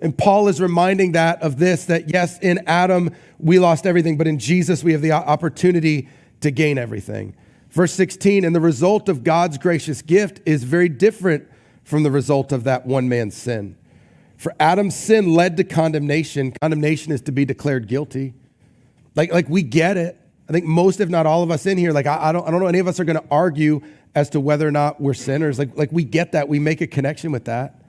And 0.00 0.16
Paul 0.16 0.48
is 0.48 0.60
reminding 0.60 1.12
that 1.12 1.42
of 1.42 1.58
this 1.58 1.86
that 1.86 2.10
yes, 2.10 2.38
in 2.38 2.60
Adam 2.66 3.10
we 3.38 3.58
lost 3.58 3.86
everything, 3.86 4.16
but 4.16 4.26
in 4.26 4.38
Jesus 4.38 4.84
we 4.84 4.92
have 4.92 5.02
the 5.02 5.12
opportunity 5.12 6.08
to 6.40 6.50
gain 6.50 6.78
everything. 6.78 7.34
Verse 7.70 7.92
16, 7.92 8.44
and 8.44 8.54
the 8.54 8.60
result 8.60 9.08
of 9.08 9.24
God's 9.24 9.58
gracious 9.58 10.02
gift 10.02 10.40
is 10.46 10.62
very 10.64 10.88
different 10.88 11.48
from 11.88 12.02
the 12.02 12.10
result 12.10 12.52
of 12.52 12.64
that 12.64 12.84
one 12.84 13.08
man's 13.08 13.34
sin. 13.34 13.74
For 14.36 14.54
Adam's 14.60 14.94
sin 14.94 15.32
led 15.32 15.56
to 15.56 15.64
condemnation. 15.64 16.52
Condemnation 16.60 17.12
is 17.12 17.22
to 17.22 17.32
be 17.32 17.46
declared 17.46 17.88
guilty. 17.88 18.34
Like, 19.14 19.32
like 19.32 19.48
we 19.48 19.62
get 19.62 19.96
it. 19.96 20.20
I 20.50 20.52
think 20.52 20.66
most, 20.66 21.00
if 21.00 21.08
not 21.08 21.24
all 21.24 21.42
of 21.42 21.50
us 21.50 21.64
in 21.64 21.78
here, 21.78 21.92
like 21.92 22.06
I, 22.06 22.28
I 22.28 22.32
don't, 22.32 22.46
I 22.46 22.50
don't 22.50 22.60
know 22.60 22.66
any 22.66 22.78
of 22.78 22.88
us 22.88 23.00
are 23.00 23.04
going 23.04 23.18
to 23.18 23.24
argue 23.30 23.80
as 24.14 24.28
to 24.30 24.40
whether 24.40 24.68
or 24.68 24.70
not 24.70 25.00
we're 25.00 25.14
sinners. 25.14 25.58
Like, 25.58 25.78
like 25.78 25.90
we 25.90 26.04
get 26.04 26.32
that. 26.32 26.46
We 26.46 26.58
make 26.58 26.82
a 26.82 26.86
connection 26.86 27.32
with 27.32 27.46
that. 27.46 27.80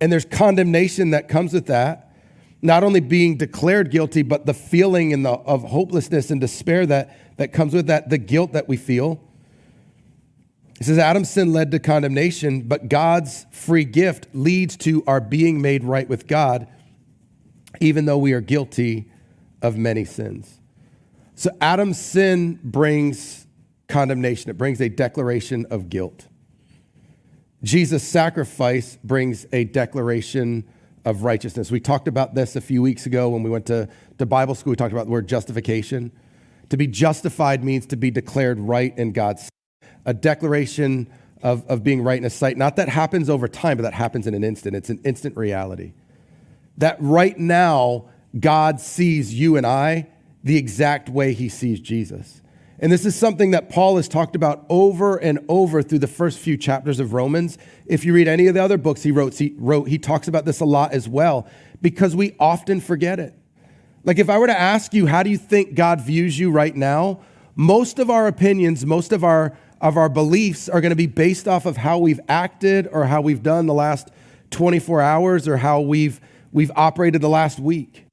And 0.00 0.12
there's 0.12 0.24
condemnation 0.24 1.10
that 1.10 1.28
comes 1.28 1.52
with 1.52 1.66
that. 1.66 2.14
Not 2.62 2.84
only 2.84 3.00
being 3.00 3.36
declared 3.36 3.90
guilty, 3.90 4.22
but 4.22 4.46
the 4.46 4.54
feeling 4.54 5.12
and 5.12 5.26
the, 5.26 5.30
of 5.30 5.64
hopelessness 5.64 6.30
and 6.30 6.40
despair 6.40 6.86
that, 6.86 7.36
that 7.38 7.52
comes 7.52 7.74
with 7.74 7.88
that, 7.88 8.10
the 8.10 8.18
guilt 8.18 8.52
that 8.52 8.68
we 8.68 8.76
feel. 8.76 9.20
He 10.78 10.84
says, 10.84 10.98
Adam's 10.98 11.30
sin 11.30 11.52
led 11.52 11.70
to 11.70 11.78
condemnation, 11.78 12.62
but 12.62 12.88
God's 12.88 13.46
free 13.52 13.84
gift 13.84 14.26
leads 14.32 14.76
to 14.78 15.04
our 15.06 15.20
being 15.20 15.62
made 15.62 15.84
right 15.84 16.08
with 16.08 16.26
God, 16.26 16.66
even 17.80 18.06
though 18.06 18.18
we 18.18 18.32
are 18.32 18.40
guilty 18.40 19.10
of 19.62 19.76
many 19.76 20.04
sins. 20.04 20.60
So 21.36 21.50
Adam's 21.60 21.98
sin 21.98 22.58
brings 22.62 23.46
condemnation, 23.88 24.50
it 24.50 24.58
brings 24.58 24.80
a 24.80 24.88
declaration 24.88 25.66
of 25.70 25.88
guilt. 25.88 26.26
Jesus' 27.62 28.02
sacrifice 28.02 28.98
brings 29.02 29.46
a 29.52 29.64
declaration 29.64 30.64
of 31.04 31.22
righteousness. 31.22 31.70
We 31.70 31.80
talked 31.80 32.08
about 32.08 32.34
this 32.34 32.56
a 32.56 32.60
few 32.60 32.82
weeks 32.82 33.06
ago 33.06 33.28
when 33.28 33.42
we 33.42 33.50
went 33.50 33.66
to, 33.66 33.88
to 34.18 34.26
Bible 34.26 34.54
school. 34.54 34.70
We 34.70 34.76
talked 34.76 34.92
about 34.92 35.06
the 35.06 35.12
word 35.12 35.28
justification. 35.28 36.12
To 36.70 36.76
be 36.76 36.86
justified 36.86 37.64
means 37.64 37.86
to 37.86 37.96
be 37.96 38.10
declared 38.10 38.58
right 38.58 38.96
in 38.98 39.12
God's 39.12 39.48
a 40.04 40.14
declaration 40.14 41.08
of, 41.42 41.66
of 41.68 41.82
being 41.84 42.02
right 42.02 42.18
in 42.18 42.24
a 42.24 42.30
sight. 42.30 42.56
Not 42.56 42.76
that 42.76 42.88
happens 42.88 43.28
over 43.28 43.48
time, 43.48 43.76
but 43.76 43.82
that 43.82 43.94
happens 43.94 44.26
in 44.26 44.34
an 44.34 44.44
instant. 44.44 44.74
It's 44.74 44.90
an 44.90 45.00
instant 45.04 45.36
reality. 45.36 45.92
That 46.78 46.96
right 47.00 47.38
now, 47.38 48.06
God 48.38 48.80
sees 48.80 49.32
you 49.34 49.56
and 49.56 49.66
I 49.66 50.08
the 50.42 50.56
exact 50.56 51.08
way 51.08 51.32
he 51.32 51.48
sees 51.48 51.80
Jesus. 51.80 52.40
And 52.80 52.90
this 52.90 53.06
is 53.06 53.14
something 53.14 53.52
that 53.52 53.70
Paul 53.70 53.96
has 53.96 54.08
talked 54.08 54.34
about 54.34 54.66
over 54.68 55.16
and 55.16 55.38
over 55.48 55.82
through 55.82 56.00
the 56.00 56.08
first 56.08 56.38
few 56.38 56.56
chapters 56.56 56.98
of 56.98 57.12
Romans. 57.12 57.56
If 57.86 58.04
you 58.04 58.12
read 58.12 58.26
any 58.26 58.48
of 58.48 58.54
the 58.54 58.62
other 58.62 58.76
books 58.76 59.02
he 59.02 59.12
wrote, 59.12 59.34
he 59.34 59.54
wrote, 59.56 59.88
he 59.88 59.98
talks 59.98 60.26
about 60.26 60.44
this 60.44 60.60
a 60.60 60.64
lot 60.64 60.92
as 60.92 61.08
well, 61.08 61.46
because 61.80 62.16
we 62.16 62.34
often 62.40 62.80
forget 62.80 63.20
it. 63.20 63.32
Like 64.02 64.18
if 64.18 64.28
I 64.28 64.38
were 64.38 64.48
to 64.48 64.58
ask 64.58 64.92
you, 64.92 65.06
how 65.06 65.22
do 65.22 65.30
you 65.30 65.38
think 65.38 65.74
God 65.74 66.00
views 66.00 66.38
you 66.38 66.50
right 66.50 66.74
now? 66.74 67.20
Most 67.54 67.98
of 68.00 68.10
our 68.10 68.26
opinions, 68.26 68.84
most 68.84 69.12
of 69.12 69.22
our 69.22 69.56
of 69.84 69.98
our 69.98 70.08
beliefs 70.08 70.68
are 70.68 70.80
going 70.80 70.90
to 70.90 70.96
be 70.96 71.06
based 71.06 71.46
off 71.46 71.66
of 71.66 71.76
how 71.76 71.98
we've 71.98 72.20
acted 72.26 72.88
or 72.90 73.04
how 73.04 73.20
we've 73.20 73.42
done 73.42 73.66
the 73.66 73.74
last 73.74 74.08
24 74.50 75.02
hours 75.02 75.46
or 75.46 75.58
how 75.58 75.80
we've 75.80 76.20
we've 76.52 76.70
operated 76.74 77.20
the 77.20 77.28
last 77.28 77.58
week. 77.58 78.06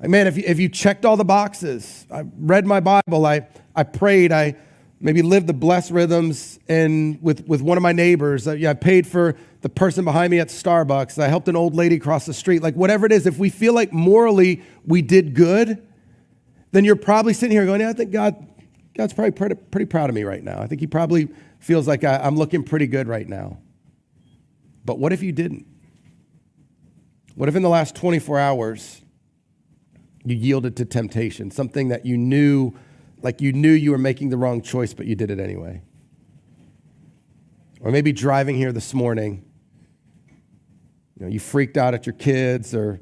Like, 0.00 0.08
man, 0.08 0.26
if 0.26 0.36
you, 0.38 0.44
if 0.46 0.58
you 0.58 0.68
checked 0.68 1.04
all 1.04 1.16
the 1.16 1.24
boxes, 1.24 2.06
I 2.10 2.24
read 2.38 2.64
my 2.66 2.80
Bible, 2.80 3.26
I, 3.26 3.48
I 3.76 3.82
prayed, 3.82 4.32
I 4.32 4.56
maybe 5.00 5.20
lived 5.20 5.48
the 5.48 5.52
blessed 5.52 5.90
rhythms 5.90 6.58
and 6.68 7.20
with, 7.20 7.46
with 7.46 7.60
one 7.60 7.76
of 7.76 7.82
my 7.82 7.92
neighbors, 7.92 8.46
I, 8.46 8.54
yeah, 8.54 8.70
I 8.70 8.74
paid 8.74 9.06
for 9.06 9.36
the 9.60 9.68
person 9.68 10.04
behind 10.04 10.30
me 10.30 10.38
at 10.38 10.48
Starbucks, 10.48 11.22
I 11.22 11.28
helped 11.28 11.48
an 11.48 11.56
old 11.56 11.74
lady 11.74 11.98
cross 11.98 12.26
the 12.26 12.32
street, 12.32 12.62
like 12.62 12.76
whatever 12.76 13.04
it 13.04 13.12
is, 13.12 13.26
if 13.26 13.38
we 13.38 13.50
feel 13.50 13.74
like 13.74 13.92
morally 13.92 14.62
we 14.86 15.02
did 15.02 15.34
good, 15.34 15.86
then 16.70 16.84
you're 16.84 16.96
probably 16.96 17.34
sitting 17.34 17.56
here 17.56 17.66
going, 17.66 17.80
yeah, 17.80 17.90
I 17.90 17.92
think 17.92 18.12
God, 18.12 18.46
God's 18.94 19.14
probably 19.14 19.30
pretty, 19.30 19.54
pretty 19.54 19.86
proud 19.86 20.10
of 20.10 20.14
me 20.14 20.24
right 20.24 20.42
now. 20.42 20.60
I 20.60 20.66
think 20.66 20.80
he 20.80 20.86
probably 20.86 21.28
feels 21.58 21.88
like 21.88 22.04
I, 22.04 22.18
I'm 22.18 22.36
looking 22.36 22.62
pretty 22.62 22.86
good 22.86 23.08
right 23.08 23.26
now. 23.26 23.58
But 24.84 24.98
what 24.98 25.12
if 25.12 25.22
you 25.22 25.32
didn't? 25.32 25.66
What 27.34 27.48
if 27.48 27.56
in 27.56 27.62
the 27.62 27.68
last 27.68 27.96
24 27.96 28.38
hours 28.38 29.00
you 30.24 30.36
yielded 30.36 30.76
to 30.76 30.84
temptation, 30.84 31.50
something 31.50 31.88
that 31.88 32.04
you 32.04 32.18
knew, 32.18 32.72
like 33.22 33.40
you 33.40 33.52
knew 33.52 33.72
you 33.72 33.92
were 33.92 33.98
making 33.98 34.28
the 34.28 34.36
wrong 34.36 34.60
choice, 34.60 34.92
but 34.92 35.06
you 35.06 35.14
did 35.14 35.30
it 35.30 35.40
anyway? 35.40 35.80
Or 37.80 37.90
maybe 37.90 38.12
driving 38.12 38.56
here 38.56 38.72
this 38.72 38.92
morning, 38.92 39.44
you 41.18 41.26
know, 41.26 41.32
you 41.32 41.40
freaked 41.40 41.76
out 41.76 41.94
at 41.94 42.06
your 42.06 42.14
kids, 42.14 42.74
or 42.74 43.00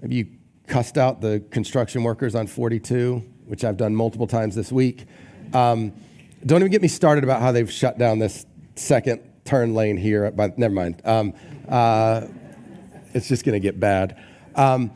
maybe 0.00 0.16
you 0.16 0.26
cussed 0.66 0.98
out 0.98 1.20
the 1.20 1.40
construction 1.50 2.02
workers 2.02 2.34
on 2.34 2.46
42, 2.46 3.24
which 3.46 3.64
I've 3.64 3.76
done 3.76 3.94
multiple 3.94 4.26
times 4.26 4.54
this 4.54 4.70
week. 4.70 5.06
Um, 5.52 5.92
don't 6.44 6.60
even 6.60 6.70
get 6.70 6.82
me 6.82 6.88
started 6.88 7.24
about 7.24 7.40
how 7.40 7.52
they've 7.52 7.70
shut 7.70 7.98
down 7.98 8.18
this 8.18 8.46
second 8.74 9.22
turn 9.44 9.74
lane 9.74 9.96
here. 9.96 10.30
But 10.30 10.58
never 10.58 10.74
mind. 10.74 11.00
Um, 11.04 11.34
uh, 11.68 12.26
it's 13.14 13.28
just 13.28 13.44
going 13.44 13.54
to 13.54 13.60
get 13.60 13.80
bad. 13.80 14.22
Um, 14.54 14.90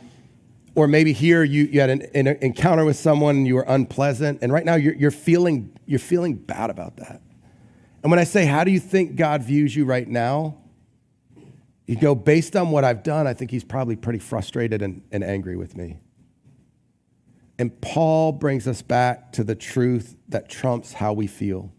or 0.74 0.86
maybe 0.86 1.12
here 1.12 1.42
you, 1.42 1.64
you 1.64 1.80
had 1.80 1.90
an, 1.90 2.02
an, 2.14 2.26
encounter 2.40 2.84
with 2.84 2.96
someone 2.96 3.36
and 3.36 3.46
you 3.46 3.56
were 3.56 3.64
unpleasant, 3.66 4.38
and 4.42 4.52
right 4.52 4.64
now 4.64 4.76
you're, 4.76 4.94
you're, 4.94 5.10
feeling, 5.10 5.76
you're 5.86 5.98
feeling 5.98 6.34
bad 6.34 6.70
about 6.70 6.96
that. 6.96 7.20
And 8.02 8.10
when 8.10 8.18
I 8.18 8.24
say, 8.24 8.46
How 8.46 8.64
do 8.64 8.70
you 8.70 8.80
think 8.80 9.16
God 9.16 9.42
views 9.42 9.74
you 9.74 9.84
right 9.84 10.06
now? 10.06 10.56
You 11.86 11.96
go, 11.96 12.14
Based 12.14 12.56
on 12.56 12.70
what 12.70 12.84
I've 12.84 13.02
done, 13.02 13.26
I 13.26 13.34
think 13.34 13.50
he's 13.50 13.64
probably 13.64 13.96
pretty 13.96 14.20
frustrated 14.20 14.80
and, 14.80 15.02
and 15.10 15.24
angry 15.24 15.56
with 15.56 15.76
me. 15.76 15.98
And 17.60 17.78
Paul 17.82 18.32
brings 18.32 18.66
us 18.66 18.80
back 18.80 19.32
to 19.32 19.44
the 19.44 19.54
truth 19.54 20.16
that 20.30 20.48
trumps 20.48 20.94
how 20.94 21.12
we 21.12 21.26
feel. 21.26 21.70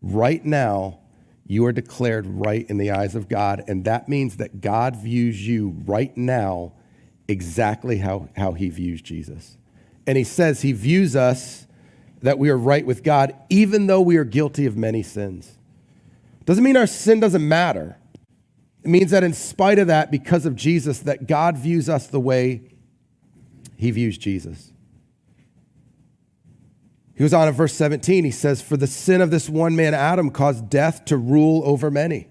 Right 0.00 0.44
now, 0.44 1.00
you 1.44 1.66
are 1.66 1.72
declared 1.72 2.28
right 2.28 2.64
in 2.70 2.76
the 2.76 2.92
eyes 2.92 3.16
of 3.16 3.28
God, 3.28 3.64
and 3.66 3.84
that 3.86 4.08
means 4.08 4.36
that 4.36 4.60
God 4.60 4.94
views 4.94 5.44
you 5.44 5.74
right 5.84 6.16
now 6.16 6.74
exactly 7.26 7.98
how, 7.98 8.28
how 8.36 8.52
he 8.52 8.68
views 8.68 9.02
Jesus. 9.02 9.56
And 10.06 10.16
he 10.16 10.22
says 10.22 10.62
he 10.62 10.70
views 10.70 11.16
us 11.16 11.66
that 12.22 12.38
we 12.38 12.48
are 12.48 12.56
right 12.56 12.86
with 12.86 13.02
God, 13.02 13.34
even 13.48 13.88
though 13.88 14.00
we 14.00 14.16
are 14.16 14.22
guilty 14.22 14.64
of 14.64 14.76
many 14.76 15.02
sins. 15.02 15.58
Doesn't 16.44 16.62
mean 16.62 16.76
our 16.76 16.86
sin 16.86 17.18
doesn't 17.18 17.48
matter. 17.48 17.98
It 18.84 18.88
means 18.88 19.10
that 19.10 19.24
in 19.24 19.32
spite 19.32 19.80
of 19.80 19.88
that, 19.88 20.12
because 20.12 20.46
of 20.46 20.54
Jesus, 20.54 21.00
that 21.00 21.26
God 21.26 21.58
views 21.58 21.88
us 21.88 22.06
the 22.06 22.20
way 22.20 22.62
he 23.76 23.90
views 23.90 24.16
Jesus. 24.16 24.72
He 27.20 27.24
goes 27.24 27.34
on 27.34 27.48
in 27.48 27.52
verse 27.52 27.74
17, 27.74 28.24
he 28.24 28.30
says, 28.30 28.62
For 28.62 28.78
the 28.78 28.86
sin 28.86 29.20
of 29.20 29.30
this 29.30 29.46
one 29.46 29.76
man, 29.76 29.92
Adam, 29.92 30.30
caused 30.30 30.70
death 30.70 31.04
to 31.04 31.18
rule 31.18 31.60
over 31.66 31.90
many. 31.90 32.28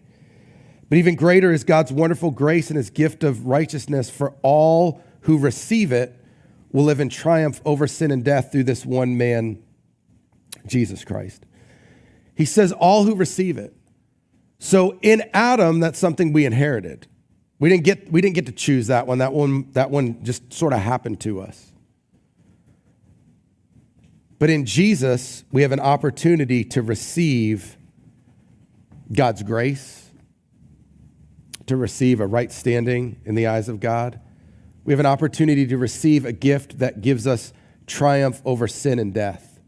But 0.89 0.97
even 0.97 1.13
greater 1.13 1.51
is 1.51 1.63
God's 1.63 1.91
wonderful 1.91 2.31
grace 2.31 2.71
and 2.71 2.77
his 2.77 2.89
gift 2.89 3.23
of 3.23 3.45
righteousness 3.45 4.09
for 4.09 4.33
all 4.41 5.03
who 5.21 5.37
receive 5.37 5.91
it 5.91 6.19
will 6.71 6.85
live 6.85 6.99
in 6.99 7.09
triumph 7.09 7.61
over 7.65 7.85
sin 7.85 8.09
and 8.09 8.25
death 8.25 8.51
through 8.51 8.63
this 8.63 8.83
one 8.83 9.15
man, 9.15 9.61
Jesus 10.65 11.05
Christ. 11.05 11.45
He 12.35 12.45
says, 12.45 12.71
all 12.71 13.03
who 13.03 13.13
receive 13.13 13.59
it. 13.59 13.75
So 14.57 14.97
in 15.03 15.21
Adam, 15.35 15.81
that's 15.81 15.99
something 15.99 16.33
we 16.33 16.47
inherited. 16.47 17.05
We 17.59 17.69
didn't 17.69 17.83
get, 17.83 18.11
we 18.11 18.21
didn't 18.21 18.33
get 18.33 18.47
to 18.47 18.53
choose 18.53 18.87
that 18.87 19.05
one. 19.05 19.19
That 19.19 19.33
one, 19.33 19.69
that 19.73 19.91
one 19.91 20.23
just 20.23 20.51
sort 20.51 20.73
of 20.73 20.79
happened 20.79 21.19
to 21.19 21.41
us. 21.41 21.68
But 24.39 24.49
in 24.49 24.65
Jesus, 24.65 25.43
we 25.51 25.61
have 25.61 25.71
an 25.71 25.79
opportunity 25.79 26.63
to 26.65 26.81
receive 26.81 27.77
God's 29.11 29.43
grace 29.43 30.09
to 31.69 31.77
receive 31.77 32.19
a 32.19 32.27
right 32.27 32.51
standing 32.51 33.21
in 33.25 33.35
the 33.35 33.47
eyes 33.47 33.69
of 33.69 33.79
God. 33.79 34.19
We 34.83 34.91
have 34.91 34.99
an 34.99 35.05
opportunity 35.05 35.67
to 35.67 35.77
receive 35.77 36.25
a 36.25 36.33
gift 36.33 36.79
that 36.79 37.01
gives 37.01 37.27
us 37.27 37.53
triumph 37.85 38.41
over 38.43 38.67
sin 38.67 38.97
and 38.97 39.13
death. 39.13 39.59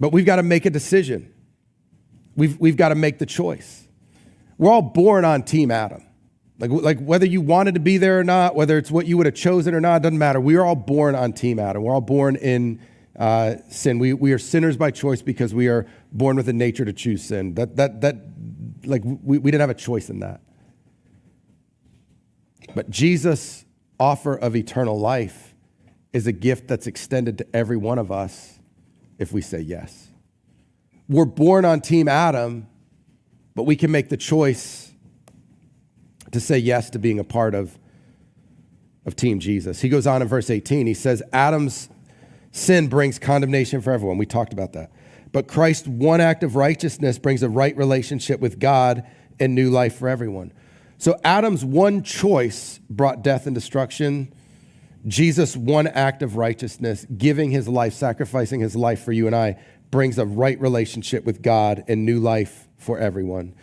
But 0.00 0.12
we've 0.12 0.26
got 0.26 0.36
to 0.36 0.42
make 0.42 0.66
a 0.66 0.70
decision. 0.70 1.32
We've, 2.34 2.58
we've 2.58 2.76
got 2.76 2.88
to 2.88 2.96
make 2.96 3.18
the 3.18 3.26
choice. 3.26 3.86
We're 4.58 4.70
all 4.70 4.82
born 4.82 5.24
on 5.24 5.44
Team 5.44 5.70
Adam. 5.70 6.04
Like, 6.58 6.70
like 6.70 7.00
whether 7.00 7.26
you 7.26 7.40
wanted 7.40 7.74
to 7.74 7.80
be 7.80 7.96
there 7.96 8.18
or 8.18 8.24
not, 8.24 8.56
whether 8.56 8.76
it's 8.76 8.90
what 8.90 9.06
you 9.06 9.16
would 9.18 9.26
have 9.26 9.36
chosen 9.36 9.72
or 9.72 9.80
not, 9.80 10.02
doesn't 10.02 10.18
matter. 10.18 10.40
We 10.40 10.56
are 10.56 10.64
all 10.64 10.74
born 10.74 11.14
on 11.14 11.32
Team 11.32 11.60
Adam. 11.60 11.82
We're 11.82 11.94
all 11.94 12.00
born 12.00 12.34
in 12.34 12.80
uh, 13.18 13.56
sin. 13.68 13.98
We, 13.98 14.12
we 14.12 14.32
are 14.32 14.38
sinners 14.38 14.76
by 14.76 14.90
choice 14.90 15.22
because 15.22 15.54
we 15.54 15.68
are 15.68 15.86
born 16.12 16.36
with 16.36 16.48
a 16.48 16.52
nature 16.52 16.84
to 16.84 16.92
choose 16.92 17.22
sin. 17.22 17.54
That, 17.54 17.76
that, 17.76 18.00
that, 18.02 18.16
like, 18.84 19.02
we, 19.04 19.38
we 19.38 19.50
didn't 19.50 19.60
have 19.60 19.70
a 19.70 19.74
choice 19.74 20.10
in 20.10 20.20
that. 20.20 20.40
But 22.74 22.90
Jesus' 22.90 23.64
offer 23.98 24.34
of 24.34 24.54
eternal 24.54 24.98
life 24.98 25.54
is 26.12 26.26
a 26.26 26.32
gift 26.32 26.68
that's 26.68 26.86
extended 26.86 27.38
to 27.38 27.46
every 27.54 27.76
one 27.76 27.98
of 27.98 28.12
us 28.12 28.58
if 29.18 29.32
we 29.32 29.40
say 29.40 29.60
yes. 29.60 30.08
We're 31.08 31.24
born 31.24 31.64
on 31.64 31.80
Team 31.80 32.08
Adam, 32.08 32.66
but 33.54 33.62
we 33.62 33.76
can 33.76 33.90
make 33.90 34.08
the 34.08 34.16
choice 34.16 34.92
to 36.32 36.40
say 36.40 36.58
yes 36.58 36.90
to 36.90 36.98
being 36.98 37.18
a 37.18 37.24
part 37.24 37.54
of, 37.54 37.78
of 39.06 39.16
Team 39.16 39.40
Jesus. 39.40 39.80
He 39.80 39.88
goes 39.88 40.06
on 40.06 40.20
in 40.20 40.28
verse 40.28 40.50
18, 40.50 40.86
he 40.86 40.94
says, 40.94 41.22
Adam's 41.32 41.88
sin 42.56 42.88
brings 42.88 43.18
condemnation 43.18 43.80
for 43.80 43.92
everyone. 43.92 44.18
We 44.18 44.26
talked 44.26 44.52
about 44.52 44.72
that. 44.72 44.90
But 45.32 45.48
Christ's 45.48 45.86
one 45.86 46.20
act 46.20 46.42
of 46.42 46.56
righteousness 46.56 47.18
brings 47.18 47.42
a 47.42 47.48
right 47.48 47.76
relationship 47.76 48.40
with 48.40 48.58
God 48.58 49.06
and 49.38 49.54
new 49.54 49.70
life 49.70 49.96
for 49.98 50.08
everyone. 50.08 50.52
So 50.98 51.18
Adam's 51.22 51.64
one 51.64 52.02
choice 52.02 52.80
brought 52.88 53.22
death 53.22 53.46
and 53.46 53.54
destruction. 53.54 54.32
Jesus' 55.06 55.56
one 55.56 55.86
act 55.86 56.22
of 56.22 56.36
righteousness, 56.36 57.06
giving 57.16 57.50
his 57.50 57.68
life, 57.68 57.92
sacrificing 57.92 58.60
his 58.60 58.74
life 58.74 59.04
for 59.04 59.12
you 59.12 59.26
and 59.26 59.36
I, 59.36 59.58
brings 59.90 60.18
a 60.18 60.24
right 60.24 60.58
relationship 60.58 61.24
with 61.24 61.42
God 61.42 61.84
and 61.86 62.06
new 62.06 62.18
life 62.18 62.66
for 62.78 62.98
everyone. 62.98 63.54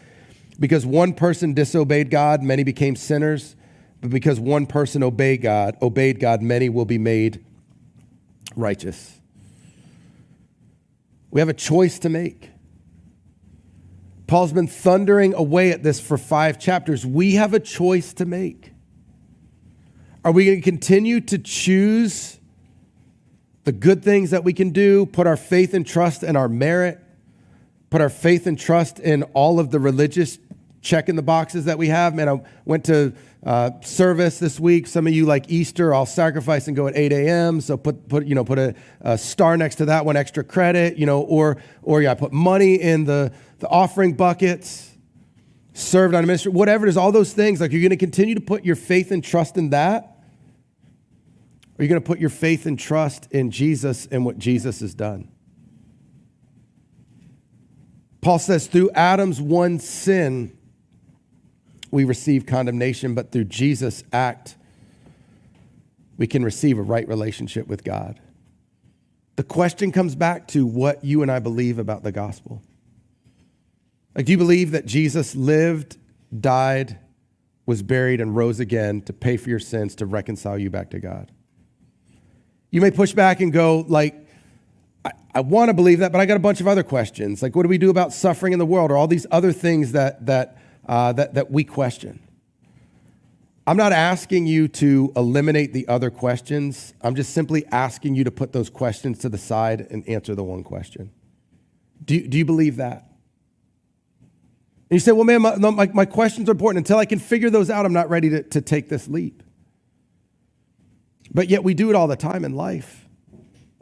Because 0.60 0.86
one 0.86 1.14
person 1.14 1.54
disobeyed 1.54 2.12
God, 2.12 2.44
many 2.44 2.64
became 2.64 2.96
sinners. 2.96 3.56
But 4.02 4.12
because 4.12 4.40
one 4.40 4.68
person 4.68 5.02
obeyed 5.02 5.42
God, 5.42 5.76
obeyed 5.82 6.20
God, 6.20 6.42
many 6.44 6.70
will 6.70 6.86
be 6.86 7.00
made 7.00 7.44
righteous. 8.56 9.20
We 11.32 11.42
have 11.42 11.50
a 11.50 11.54
choice 11.54 12.00
to 12.00 12.10
make. 12.10 12.52
Paul's 14.28 14.54
been 14.54 14.68
thundering 14.68 15.34
away 15.34 15.72
at 15.72 15.84
this 15.84 16.00
for 16.00 16.18
five 16.18 16.60
chapters. 16.60 17.06
We 17.06 17.36
have 17.36 17.54
a 17.54 17.60
choice 17.60 18.14
to 18.14 18.26
make. 18.26 18.72
Are 20.24 20.32
we 20.32 20.46
going 20.46 20.58
to 20.60 20.64
continue 20.64 21.20
to 21.22 21.38
choose 21.38 22.40
the 23.64 23.72
good 23.72 24.04
things 24.04 24.32
that 24.32 24.44
we 24.44 24.54
can 24.54 24.72
do, 24.72 25.06
put 25.06 25.28
our 25.28 25.38
faith 25.38 25.74
and 25.74 25.86
trust 25.86 26.24
in 26.24 26.36
our 26.36 26.50
merit, 26.50 27.00
put 27.90 28.02
our 28.02 28.10
faith 28.10 28.48
and 28.48 28.60
trust 28.60 29.00
in 29.00 29.24
all 29.34 29.60
of 29.60 29.72
the 29.72 29.80
religious 29.80 30.38
check 30.82 31.10
in 31.10 31.16
the 31.16 31.22
boxes 31.22 31.66
that 31.66 31.78
we 31.78 31.88
have. 31.88 32.14
Man, 32.14 32.30
I 32.30 32.42
went 32.66 32.86
to 32.86 33.14
uh, 33.46 33.72
service 33.82 34.40
this 34.40 34.60
week. 34.60 34.88
Some 34.88 35.06
of 35.06 35.14
you 35.14 35.26
like 35.26 35.50
Easter, 35.50 35.94
I'll 35.94 36.06
sacrifice 36.06 36.68
and 36.68 36.76
go 36.76 36.88
at 36.88 36.96
8 36.96 37.12
a.m. 37.12 37.62
So 37.62 37.76
put 37.78 38.08
put 38.08 38.26
you 38.26 38.36
know 38.36 38.46
put 38.46 38.60
a, 38.60 38.76
a, 39.02 39.18
star 39.18 39.58
next 39.58 39.76
to 39.76 39.86
that 39.86 40.06
one, 40.06 40.16
extra 40.16 40.44
credit. 40.44 40.98
You 40.98 41.06
know, 41.06 41.22
or 41.22 41.58
or 41.82 42.02
yeah, 42.02 42.14
put 42.14 42.32
money 42.32 42.76
in 42.76 43.04
the 43.06 43.34
the 43.60 43.68
offering 43.68 44.14
buckets. 44.14 44.92
Served 45.76 46.14
on 46.14 46.24
a 46.24 46.28
ministry, 46.28 46.52
whatever 46.52 46.86
it 46.86 46.90
is, 46.90 46.98
all 46.98 47.12
those 47.12 47.34
things. 47.34 47.60
Like 47.60 47.72
you're 47.72 47.82
going 47.82 47.90
to 47.90 47.98
continue 47.98 48.36
to 48.36 48.42
put 48.42 48.64
your 48.64 48.76
faith 48.76 49.12
and 49.12 49.24
trust 49.24 49.58
in 49.58 49.72
that. 49.72 50.04
Or 50.04 51.82
are 51.82 51.84
you 51.84 51.90
going 51.90 52.00
to 52.00 52.06
put 52.06 52.20
your 52.20 52.30
faith 52.30 52.68
and 52.68 52.78
trust 52.78 53.32
in 53.32 53.50
Jesus 53.50 54.06
and 54.06 54.24
what 54.24 54.38
Jesus 54.38 54.82
has 54.82 54.94
done? 54.94 55.32
Paul 58.22 58.38
says, 58.38 58.68
through 58.68 58.92
Adam's 58.92 59.42
one 59.42 59.80
sin, 59.80 60.56
we 61.94 62.06
receive 62.06 62.48
condemnation, 62.48 63.14
but 63.14 63.32
through 63.32 63.44
Jesus' 63.44 64.04
act, 64.12 64.56
we 66.18 66.26
can 66.26 66.44
receive 66.44 66.80
a 66.80 66.82
right 66.82 67.08
relationship 67.08 67.68
with 67.68 67.84
God. 67.84 68.20
The 69.36 69.44
question 69.44 69.92
comes 69.92 70.16
back 70.16 70.48
to 70.50 70.66
what 70.66 71.06
you 71.06 71.22
and 71.22 71.32
I 71.32 71.38
believe 71.38 71.78
about 71.78 72.02
the 72.02 72.12
gospel. 72.12 72.64
Like, 74.16 74.26
do 74.26 74.32
you 74.32 74.40
believe 74.40 74.72
that 74.72 74.88
Jesus 74.88 75.36
lived, 75.36 75.98
died, 76.38 76.98
was 77.68 77.84
buried, 77.84 78.20
and 78.20 78.36
rose 78.36 78.60
again 78.60 79.02
to 79.02 79.14
pay 79.14 79.38
for 79.38 79.52
your 79.52 79.60
sins, 79.60 79.94
to 79.96 80.08
reconcile 80.08 80.58
you 80.58 80.72
back 80.72 80.90
to 80.92 81.00
God? 81.00 81.32
You 82.72 82.82
may 82.82 82.90
push 82.90 83.14
back 83.14 83.40
and 83.40 83.54
go, 83.54 83.86
like, 83.88 84.16
I, 85.06 85.12
I 85.36 85.42
want 85.42 85.70
to 85.70 85.76
believe 85.76 86.00
that, 86.00 86.12
but 86.12 86.20
I 86.20 86.26
got 86.26 86.38
a 86.38 86.40
bunch 86.40 86.60
of 86.60 86.68
other 86.68 86.84
questions. 86.84 87.44
Like, 87.44 87.56
what 87.56 87.62
do 87.62 87.70
we 87.70 87.78
do 87.78 87.92
about 87.92 88.14
suffering 88.14 88.52
in 88.52 88.58
the 88.58 88.66
world 88.66 88.90
or 88.90 88.98
all 88.98 89.08
these 89.08 89.28
other 89.30 89.52
things 89.52 89.92
that, 89.92 90.26
that 90.26 90.58
uh, 90.88 91.14
that, 91.14 91.34
that 91.36 91.52
we 91.52 91.64
question. 91.64 92.20
I'm 93.66 93.78
not 93.78 93.94
asking 93.94 94.46
you 94.46 94.68
to 94.68 95.14
eliminate 95.16 95.72
the 95.72 95.88
other 95.88 96.10
questions. 96.10 96.94
I'm 97.02 97.16
just 97.16 97.34
simply 97.34 97.66
asking 97.72 98.16
you 98.16 98.26
to 98.26 98.32
put 98.32 98.52
those 98.52 98.70
questions 98.70 99.20
to 99.20 99.30
the 99.30 99.38
side 99.38 99.88
and 99.90 100.08
answer 100.08 100.36
the 100.36 100.44
one 100.44 100.64
question. 100.64 101.12
Do, 102.04 102.28
do 102.28 102.38
you 102.38 102.44
believe 102.44 102.76
that? 102.78 103.10
And 104.90 104.98
you 104.98 105.00
say, 105.00 105.14
well, 105.14 105.24
man, 105.24 105.42
my, 105.42 105.56
my, 105.56 105.88
my 105.94 106.06
questions 106.06 106.50
are 106.50 106.52
important. 106.52 106.86
Until 106.86 107.00
I 107.00 107.06
can 107.06 107.20
figure 107.20 107.50
those 107.50 107.70
out, 107.70 107.86
I'm 107.86 107.94
not 107.94 108.10
ready 108.10 108.30
to, 108.32 108.44
to 108.44 108.62
take 108.62 108.90
this 108.90 109.08
leap. 109.08 109.42
But 111.34 111.50
yet 111.50 111.64
we 111.64 111.74
do 111.74 111.90
it 111.90 111.96
all 111.96 112.08
the 112.08 112.18
time 112.18 112.44
in 112.44 112.54
life. 112.54 113.08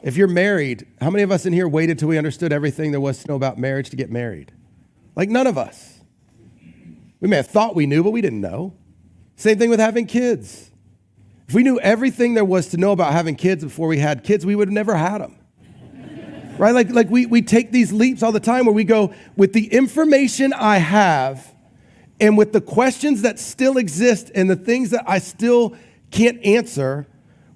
If 0.00 0.16
you're 0.16 0.28
married, 0.28 0.86
how 1.00 1.10
many 1.10 1.22
of 1.22 1.30
us 1.30 1.44
in 1.44 1.52
here 1.52 1.68
waited 1.68 1.98
till 1.98 2.08
we 2.08 2.18
understood 2.18 2.52
everything 2.52 2.92
there 2.92 3.00
was 3.00 3.22
to 3.22 3.28
know 3.28 3.34
about 3.34 3.58
marriage 3.58 3.90
to 3.90 3.96
get 3.96 4.10
married? 4.10 4.52
Like 5.16 5.28
none 5.28 5.46
of 5.46 5.58
us. 5.58 5.91
We 7.22 7.28
may 7.28 7.36
have 7.36 7.46
thought 7.46 7.76
we 7.76 7.86
knew, 7.86 8.02
but 8.02 8.10
we 8.10 8.20
didn't 8.20 8.40
know. 8.40 8.74
Same 9.36 9.56
thing 9.56 9.70
with 9.70 9.78
having 9.78 10.06
kids. 10.06 10.72
If 11.46 11.54
we 11.54 11.62
knew 11.62 11.78
everything 11.78 12.34
there 12.34 12.44
was 12.44 12.66
to 12.70 12.76
know 12.76 12.90
about 12.90 13.12
having 13.12 13.36
kids 13.36 13.62
before 13.62 13.86
we 13.86 13.98
had 13.98 14.24
kids, 14.24 14.44
we 14.44 14.56
would 14.56 14.66
have 14.66 14.74
never 14.74 14.96
had 14.96 15.18
them. 15.18 15.38
right? 16.58 16.74
Like, 16.74 16.90
like 16.90 17.10
we, 17.10 17.26
we 17.26 17.40
take 17.40 17.70
these 17.70 17.92
leaps 17.92 18.24
all 18.24 18.32
the 18.32 18.40
time 18.40 18.66
where 18.66 18.74
we 18.74 18.82
go, 18.82 19.14
with 19.36 19.52
the 19.52 19.72
information 19.72 20.52
I 20.52 20.78
have 20.78 21.54
and 22.20 22.36
with 22.36 22.52
the 22.52 22.60
questions 22.60 23.22
that 23.22 23.38
still 23.38 23.78
exist 23.78 24.32
and 24.34 24.50
the 24.50 24.56
things 24.56 24.90
that 24.90 25.04
I 25.06 25.20
still 25.20 25.76
can't 26.10 26.44
answer, 26.44 27.06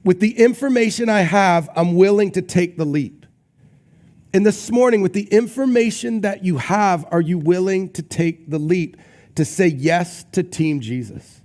with 0.05 0.21
the 0.21 0.39
information 0.39 1.09
I 1.09 1.23
have, 1.23 1.69
I'm 1.75 1.97
willing 1.97 2.31
to 2.33 2.43
take 2.43 2.77
the 2.77 2.85
leap. 2.85 3.27
And 4.33 4.47
this 4.47 4.71
morning, 4.71 5.01
with 5.03 5.13
the 5.13 5.25
information 5.25 6.21
that 6.21 6.45
you 6.45 6.59
have, 6.59 7.05
are 7.11 7.21
you 7.21 7.39
willing 7.39 7.93
to 7.95 8.03
take 8.03 8.49
the 8.49 8.61
leap? 8.61 8.97
To 9.37 9.45
say 9.45 9.69
yes 9.69 10.25
to 10.33 10.43
Team 10.43 10.81
Jesus. 10.81 11.41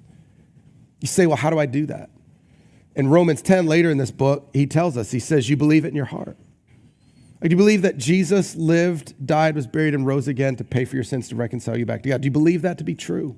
You 1.00 1.08
say, 1.08 1.28
well, 1.28 1.38
how 1.38 1.50
do 1.50 1.60
I 1.60 1.66
do 1.66 1.86
that? 1.88 2.10
In 2.96 3.08
Romans 3.08 3.42
10, 3.42 3.68
later 3.68 3.90
in 3.90 3.98
this 3.98 4.12
book, 4.12 4.50
he 4.54 4.66
tells 4.66 4.98
us, 4.98 5.12
he 5.12 5.20
says, 5.20 5.50
you 5.50 5.56
believe 5.56 5.86
it 5.86 5.90
in 5.90 5.96
your 5.96 6.06
heart. 6.06 6.38
Like, 7.42 7.50
do 7.50 7.54
you 7.54 7.58
believe 7.58 7.82
that 7.82 7.98
Jesus 7.98 8.56
lived, 8.56 9.26
died, 9.26 9.56
was 9.56 9.66
buried, 9.66 9.96
and 9.96 10.06
rose 10.06 10.28
again 10.28 10.56
to 10.58 10.64
pay 10.64 10.86
for 10.86 10.96
your 10.96 11.04
sins 11.04 11.28
to 11.30 11.36
reconcile 11.36 11.78
you 11.78 11.86
back 11.86 12.04
to 12.04 12.10
God? 12.10 12.22
Do 12.22 12.26
you 12.26 12.32
believe 12.32 12.62
that 12.62 12.78
to 12.78 12.84
be 12.84 12.94
true? 12.94 13.36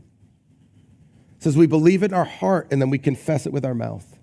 It 1.37 1.43
says 1.43 1.55
we 1.55 1.67
believe 1.67 2.03
it 2.03 2.11
in 2.11 2.13
our 2.13 2.25
heart 2.25 2.67
and 2.71 2.81
then 2.81 2.89
we 2.89 2.97
confess 2.97 3.45
it 3.45 3.53
with 3.53 3.65
our 3.65 3.75
mouth. 3.75 4.19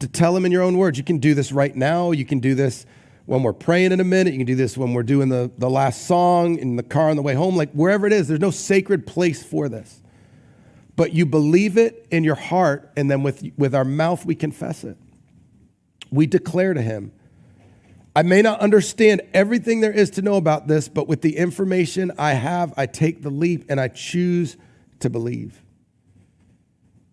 To 0.00 0.06
tell 0.06 0.36
him 0.36 0.44
in 0.44 0.52
your 0.52 0.62
own 0.62 0.78
words, 0.78 0.98
you 0.98 1.04
can 1.04 1.18
do 1.18 1.34
this 1.34 1.50
right 1.50 1.74
now. 1.74 2.12
You 2.12 2.24
can 2.24 2.38
do 2.38 2.54
this 2.54 2.86
when 3.28 3.42
we're 3.42 3.52
praying 3.52 3.92
in 3.92 4.00
a 4.00 4.04
minute. 4.04 4.32
You 4.32 4.38
can 4.38 4.46
do 4.46 4.54
this 4.54 4.74
when 4.78 4.94
we're 4.94 5.02
doing 5.02 5.28
the, 5.28 5.50
the 5.58 5.68
last 5.68 6.06
song 6.06 6.58
in 6.58 6.76
the 6.76 6.82
car 6.82 7.10
on 7.10 7.16
the 7.16 7.20
way 7.20 7.34
home, 7.34 7.56
like 7.56 7.70
wherever 7.72 8.06
it 8.06 8.12
is. 8.14 8.26
There's 8.26 8.40
no 8.40 8.50
sacred 8.50 9.06
place 9.06 9.44
for 9.44 9.68
this. 9.68 10.00
But 10.96 11.12
you 11.12 11.26
believe 11.26 11.76
it 11.76 12.06
in 12.10 12.24
your 12.24 12.36
heart, 12.36 12.90
and 12.96 13.10
then 13.10 13.22
with, 13.22 13.44
with 13.58 13.74
our 13.74 13.84
mouth, 13.84 14.24
we 14.24 14.34
confess 14.34 14.82
it. 14.82 14.96
We 16.10 16.26
declare 16.26 16.72
to 16.72 16.80
Him. 16.80 17.12
I 18.16 18.22
may 18.22 18.40
not 18.40 18.60
understand 18.60 19.20
everything 19.34 19.80
there 19.80 19.92
is 19.92 20.08
to 20.12 20.22
know 20.22 20.36
about 20.36 20.66
this, 20.66 20.88
but 20.88 21.06
with 21.06 21.20
the 21.20 21.36
information 21.36 22.10
I 22.18 22.32
have, 22.32 22.72
I 22.78 22.86
take 22.86 23.20
the 23.20 23.30
leap 23.30 23.66
and 23.68 23.78
I 23.78 23.88
choose 23.88 24.56
to 25.00 25.10
believe 25.10 25.62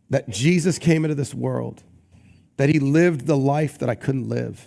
that 0.09 0.29
Jesus 0.29 0.79
came 0.79 1.03
into 1.03 1.15
this 1.15 1.33
world, 1.33 1.83
that 2.55 2.69
He 2.69 2.79
lived 2.79 3.27
the 3.27 3.37
life 3.37 3.79
that 3.79 3.89
I 3.89 3.95
couldn't 3.95 4.29
live 4.29 4.65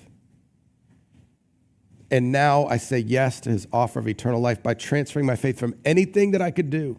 and 2.10 2.32
now 2.32 2.66
I 2.66 2.78
say 2.78 2.98
yes 2.98 3.40
to 3.40 3.50
his 3.50 3.66
offer 3.72 3.98
of 3.98 4.08
eternal 4.08 4.40
life 4.40 4.62
by 4.62 4.74
transferring 4.74 5.26
my 5.26 5.36
faith 5.36 5.58
from 5.58 5.74
anything 5.84 6.30
that 6.30 6.42
I 6.42 6.50
could 6.50 6.70
do 6.70 6.98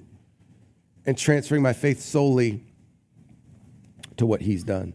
and 1.05 1.17
transferring 1.17 1.63
my 1.63 1.73
faith 1.73 2.01
solely 2.01 2.63
to 4.17 4.25
what 4.25 4.41
he's 4.41 4.63
done. 4.63 4.93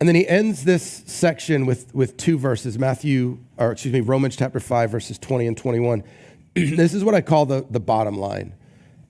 And 0.00 0.08
then 0.08 0.16
he 0.16 0.26
ends 0.26 0.64
this 0.64 1.02
section 1.06 1.66
with, 1.66 1.94
with 1.94 2.16
two 2.16 2.38
verses 2.38 2.78
Matthew, 2.78 3.38
or 3.58 3.72
excuse 3.72 3.92
me, 3.92 4.00
Romans 4.00 4.34
chapter 4.34 4.58
5, 4.58 4.90
verses 4.90 5.18
20 5.18 5.46
and 5.46 5.56
21. 5.56 6.02
this 6.54 6.94
is 6.94 7.04
what 7.04 7.14
I 7.14 7.20
call 7.20 7.44
the, 7.44 7.66
the 7.70 7.80
bottom 7.80 8.16
line. 8.16 8.54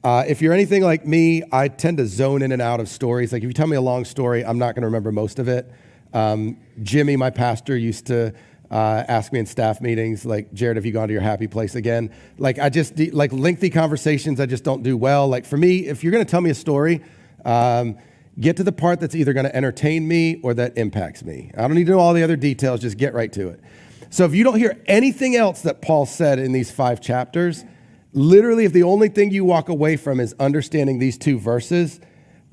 Uh, 0.03 0.25
if 0.27 0.43
you're 0.43 0.53
anything 0.53 0.83
like 0.83 1.07
me, 1.07 1.43
I 1.53 1.69
tend 1.69 1.99
to 1.99 2.07
zone 2.07 2.43
in 2.43 2.53
and 2.53 2.61
out 2.61 2.81
of 2.81 2.89
stories. 2.89 3.33
Like 3.33 3.43
if 3.43 3.47
you 3.47 3.53
tell 3.53 3.69
me 3.69 3.77
a 3.77 3.81
long 3.81 4.05
story, 4.05 4.45
I'm 4.45 4.59
not 4.59 4.75
going 4.75 4.83
to 4.83 4.89
remember 4.89 5.13
most 5.13 5.39
of 5.39 5.47
it. 5.47 5.71
Um, 6.12 6.59
Jimmy, 6.83 7.16
my 7.16 7.31
pastor, 7.31 7.77
used 7.77 8.07
to 8.07 8.35
uh, 8.70 9.05
ask 9.09 9.33
me 9.33 9.40
in 9.40 9.46
staff 9.46 9.81
meetings, 9.81 10.25
like, 10.25 10.53
Jared, 10.53 10.77
have 10.77 10.87
you 10.87 10.92
gone 10.92 11.09
to 11.09 11.12
your 11.12 11.23
happy 11.23 11.46
place 11.46 11.75
again? 11.75 12.12
Like, 12.38 12.59
I 12.59 12.68
just, 12.68 12.99
like, 13.12 13.33
lengthy 13.33 13.68
conversations, 13.70 14.38
I 14.40 14.46
just 14.46 14.62
don't 14.62 14.83
do 14.83 14.96
well. 14.96 15.27
Like, 15.27 15.44
for 15.44 15.57
me, 15.57 15.87
if 15.87 16.05
you're 16.05 16.12
going 16.12 16.25
to 16.25 16.31
tell 16.31 16.40
me 16.40 16.51
a 16.51 16.55
story, 16.55 17.03
um, 17.44 17.99
get 18.38 18.57
to 18.59 18.62
the 18.62 18.73
part 18.73 19.01
that's 19.01 19.14
either 19.14 19.33
going 19.33 19.46
to 19.46 19.55
entertain 19.55 20.07
me 20.07 20.40
or 20.42 20.55
that 20.55 20.79
impacts 20.79 21.25
me. 21.25 21.51
I 21.57 21.62
don't 21.62 21.75
need 21.75 21.87
to 21.87 21.92
know 21.92 21.99
all 21.99 22.14
the 22.14 22.23
other 22.23 22.37
details, 22.37 22.81
just 22.81 22.96
get 22.96 23.12
right 23.12 23.33
to 23.33 23.49
it. 23.49 23.61
So, 24.11 24.25
if 24.25 24.35
you 24.35 24.44
don't 24.44 24.59
hear 24.59 24.81
anything 24.87 25.35
else 25.35 25.62
that 25.62 25.83
Paul 25.83 26.07
said 26.07 26.38
in 26.38 26.53
these 26.53 26.70
five 26.70 27.01
chapters, 27.01 27.64
literally, 28.12 28.64
if 28.66 28.73
the 28.73 28.85
only 28.85 29.09
thing 29.09 29.33
you 29.33 29.44
walk 29.44 29.68
away 29.68 29.96
from 29.96 30.20
is 30.20 30.35
understanding 30.38 31.01
these 31.01 31.18
two 31.18 31.40
verses, 31.40 32.01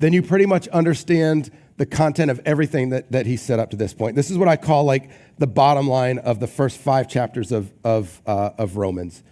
then 0.00 0.12
you 0.12 0.22
pretty 0.22 0.46
much 0.46 0.66
understand 0.68 1.50
the 1.78 1.86
content 1.86 2.30
of 2.30 2.40
everything 2.44 2.90
that, 2.90 3.10
that 3.12 3.24
he 3.24 3.36
set 3.36 3.60
up 3.60 3.70
to 3.70 3.76
this 3.76 3.94
point. 3.94 4.16
This 4.16 4.30
is 4.30 4.36
what 4.36 4.48
I 4.48 4.56
call 4.56 4.84
like 4.84 5.10
the 5.38 5.46
bottom 5.46 5.88
line 5.88 6.18
of 6.18 6.40
the 6.40 6.48
first 6.48 6.76
five 6.76 7.08
chapters 7.08 7.52
of, 7.52 7.72
of, 7.84 8.20
uh, 8.26 8.50
of 8.58 8.76
Romans. 8.76 9.22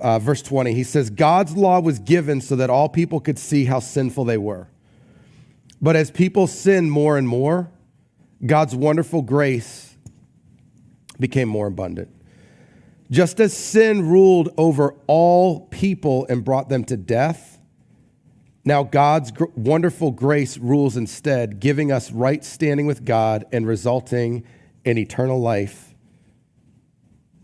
Uh, 0.00 0.18
verse 0.18 0.42
20, 0.42 0.74
he 0.74 0.82
says, 0.82 1.10
God's 1.10 1.56
law 1.56 1.80
was 1.80 2.00
given 2.00 2.40
so 2.40 2.56
that 2.56 2.70
all 2.70 2.88
people 2.88 3.20
could 3.20 3.38
see 3.38 3.66
how 3.66 3.78
sinful 3.78 4.24
they 4.24 4.36
were. 4.36 4.68
But 5.80 5.94
as 5.94 6.10
people 6.10 6.48
sin 6.48 6.90
more 6.90 7.16
and 7.16 7.28
more, 7.28 7.70
God's 8.44 8.74
wonderful 8.74 9.22
grace 9.22 9.94
became 11.20 11.48
more 11.48 11.68
abundant. 11.68 12.08
Just 13.10 13.38
as 13.38 13.56
sin 13.56 14.08
ruled 14.08 14.48
over 14.56 14.96
all 15.06 15.66
people 15.66 16.26
and 16.28 16.44
brought 16.44 16.68
them 16.68 16.84
to 16.84 16.96
death, 16.96 17.49
now, 18.70 18.84
God's 18.84 19.32
gr- 19.32 19.46
wonderful 19.56 20.12
grace 20.12 20.56
rules 20.56 20.96
instead, 20.96 21.58
giving 21.58 21.90
us 21.90 22.12
right 22.12 22.44
standing 22.44 22.86
with 22.86 23.04
God 23.04 23.44
and 23.50 23.66
resulting 23.66 24.44
in 24.84 24.96
eternal 24.96 25.40
life 25.40 25.92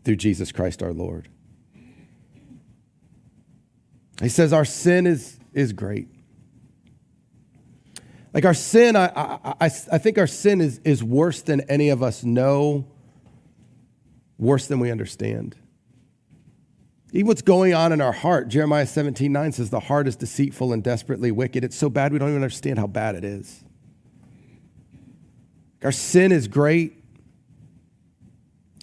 through 0.05 0.15
Jesus 0.15 0.53
Christ 0.53 0.85
our 0.85 0.93
Lord. 0.93 1.29
He 4.23 4.29
says 4.29 4.53
our 4.53 4.65
sin 4.65 5.05
is, 5.05 5.41
is 5.53 5.73
great. 5.73 6.07
Like 8.33 8.45
our 8.45 8.55
sin, 8.55 8.95
I, 8.95 9.07
I, 9.07 9.55
I, 9.63 9.65
I 9.65 9.99
think 9.99 10.19
our 10.19 10.29
sin 10.29 10.61
is, 10.61 10.79
is 10.85 11.03
worse 11.03 11.43
than 11.43 11.63
any 11.63 11.89
of 11.89 12.05
us 12.05 12.23
know, 12.23 12.87
worse 14.39 14.69
than 14.69 14.79
we 14.79 14.93
understand. 14.93 15.57
Even 17.13 17.29
what's 17.29 17.43
going 17.43 17.73
on 17.73 17.93
in 17.93 18.01
our 18.01 18.13
heart, 18.13 18.49
Jeremiah 18.49 18.87
17, 18.87 19.33
9 19.33 19.53
says, 19.53 19.71
the 19.71 19.81
heart 19.81 20.09
is 20.09 20.17
deceitful 20.17 20.73
and 20.73 20.83
desperately 20.83 21.31
wicked. 21.31 21.63
It's 21.65 21.77
so 21.77 21.89
bad 21.89 22.13
we 22.13 22.19
don't 22.19 22.31
even 22.31 22.43
understand 22.43 22.79
how 22.79 22.87
bad 22.87 23.15
it 23.15 23.25
is. 23.25 23.65
Our 25.83 25.93
sin 25.93 26.33
is 26.33 26.49
great. 26.49 27.05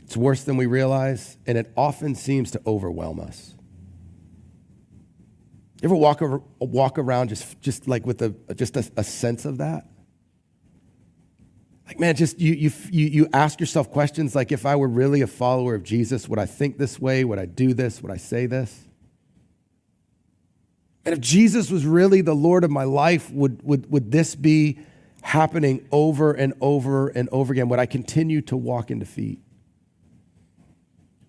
It's 0.03 0.15
worse 0.15 0.43
than 0.43 0.57
we 0.57 0.67
realize, 0.67 1.38
and 1.45 1.57
it 1.57 1.71
often 1.75 2.15
seems 2.15 2.51
to 2.51 2.62
overwhelm 2.65 3.19
us. 3.19 3.55
You 5.81 5.88
ever 5.88 5.95
walk, 5.95 6.21
over, 6.21 6.41
walk 6.59 6.97
around 6.97 7.27
just, 7.27 7.59
just 7.59 7.89
like 7.89 8.05
with 8.05 8.21
a, 8.21 8.29
just 8.53 8.77
a, 8.77 8.89
a 8.95 9.03
sense 9.03 9.43
of 9.43 9.57
that? 9.57 9.86
Like, 11.93 11.99
man, 11.99 12.15
just 12.15 12.39
you, 12.39 12.53
you, 12.53 12.71
you, 12.89 13.06
you 13.06 13.29
ask 13.34 13.60
yourself 13.60 13.91
questions 13.91 14.34
like, 14.34 14.51
if 14.51 14.65
I 14.65 14.75
were 14.75 14.88
really 14.88 15.21
a 15.21 15.27
follower 15.27 15.75
of 15.75 15.84
Jesus, 15.84 16.27
would 16.27 16.39
I 16.39 16.47
think 16.47 16.79
this 16.79 16.99
way? 16.99 17.23
Would 17.23 17.38
I 17.38 17.45
do 17.45 17.75
this? 17.75 18.01
Would 18.01 18.12
I 18.12 18.17
say 18.17 18.47
this? 18.47 18.82
And 21.06 21.13
if 21.13 21.21
Jesus 21.21 21.69
was 21.69 21.86
really 21.86 22.21
the 22.21 22.34
Lord 22.34 22.63
of 22.63 22.71
my 22.71 22.86
life, 22.86 23.29
would, 23.29 23.62
would, 23.62 23.91
would 23.91 24.12
this 24.12 24.34
be 24.34 24.79
happening 25.21 25.88
over 25.91 26.34
and 26.34 26.56
over 26.62 27.10
and 27.10 27.29
over 27.32 27.53
again? 27.53 27.69
Would 27.69 27.77
I 27.77 27.86
continue 27.86 28.41
to 28.41 28.58
walk 28.58 28.89
in 28.89 28.97
defeat? 28.97 29.39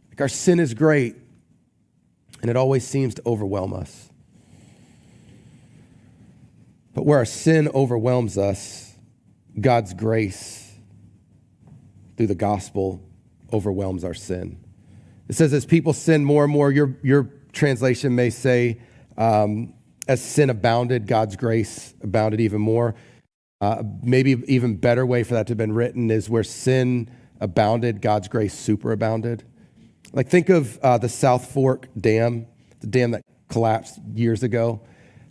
Like, 0.09 0.23
our 0.23 0.29
sin 0.29 0.61
is 0.61 0.73
great, 0.73 1.15
and 2.41 2.51
it 2.51 2.57
always 2.57 2.87
seems 2.87 3.15
to 3.17 3.23
overwhelm 3.27 3.75
us. 3.75 4.09
But 6.95 7.05
where 7.05 7.19
our 7.19 7.27
sin 7.27 7.69
overwhelms 7.75 8.39
us, 8.39 8.84
God's 9.61 9.95
grace 9.95 10.73
through 12.17 12.27
the 12.29 12.35
gospel 12.35 13.03
overwhelms 13.53 14.05
our 14.05 14.15
sin. 14.15 14.59
It 15.29 15.35
says, 15.35 15.53
as 15.53 15.65
people 15.65 15.93
sin 15.93 16.25
more 16.25 16.45
and 16.45 16.53
more, 16.53 16.71
your, 16.71 16.97
your 17.03 17.31
translation 17.53 18.15
may 18.15 18.31
say, 18.31 18.81
um, 19.17 19.75
as 20.07 20.23
sin 20.23 20.51
abounded, 20.51 21.07
God's 21.07 21.37
grace 21.37 21.95
abounded 22.03 22.41
even 22.41 22.61
more. 22.61 22.95
Uh, 23.61 23.83
maybe 24.03 24.43
even 24.47 24.77
better 24.77 25.07
way 25.07 25.23
for 25.23 25.35
that 25.35 25.47
to 25.47 25.53
have 25.53 25.59
been 25.59 25.73
written 25.73 26.11
is 26.11 26.29
where 26.29 26.45
sin 26.45 27.11
abounded, 27.41 28.03
God's 28.03 28.29
grace 28.29 28.55
superabounded. 28.55 29.43
Like 30.13 30.29
think 30.29 30.49
of 30.51 30.79
uh, 30.79 30.99
the 30.99 31.09
South 31.09 31.51
Fork 31.53 31.89
Dam, 31.99 32.47
the 32.81 32.87
dam 32.87 33.13
that 33.13 33.23
collapsed 33.49 33.99
years 34.15 34.43
ago. 34.43 34.83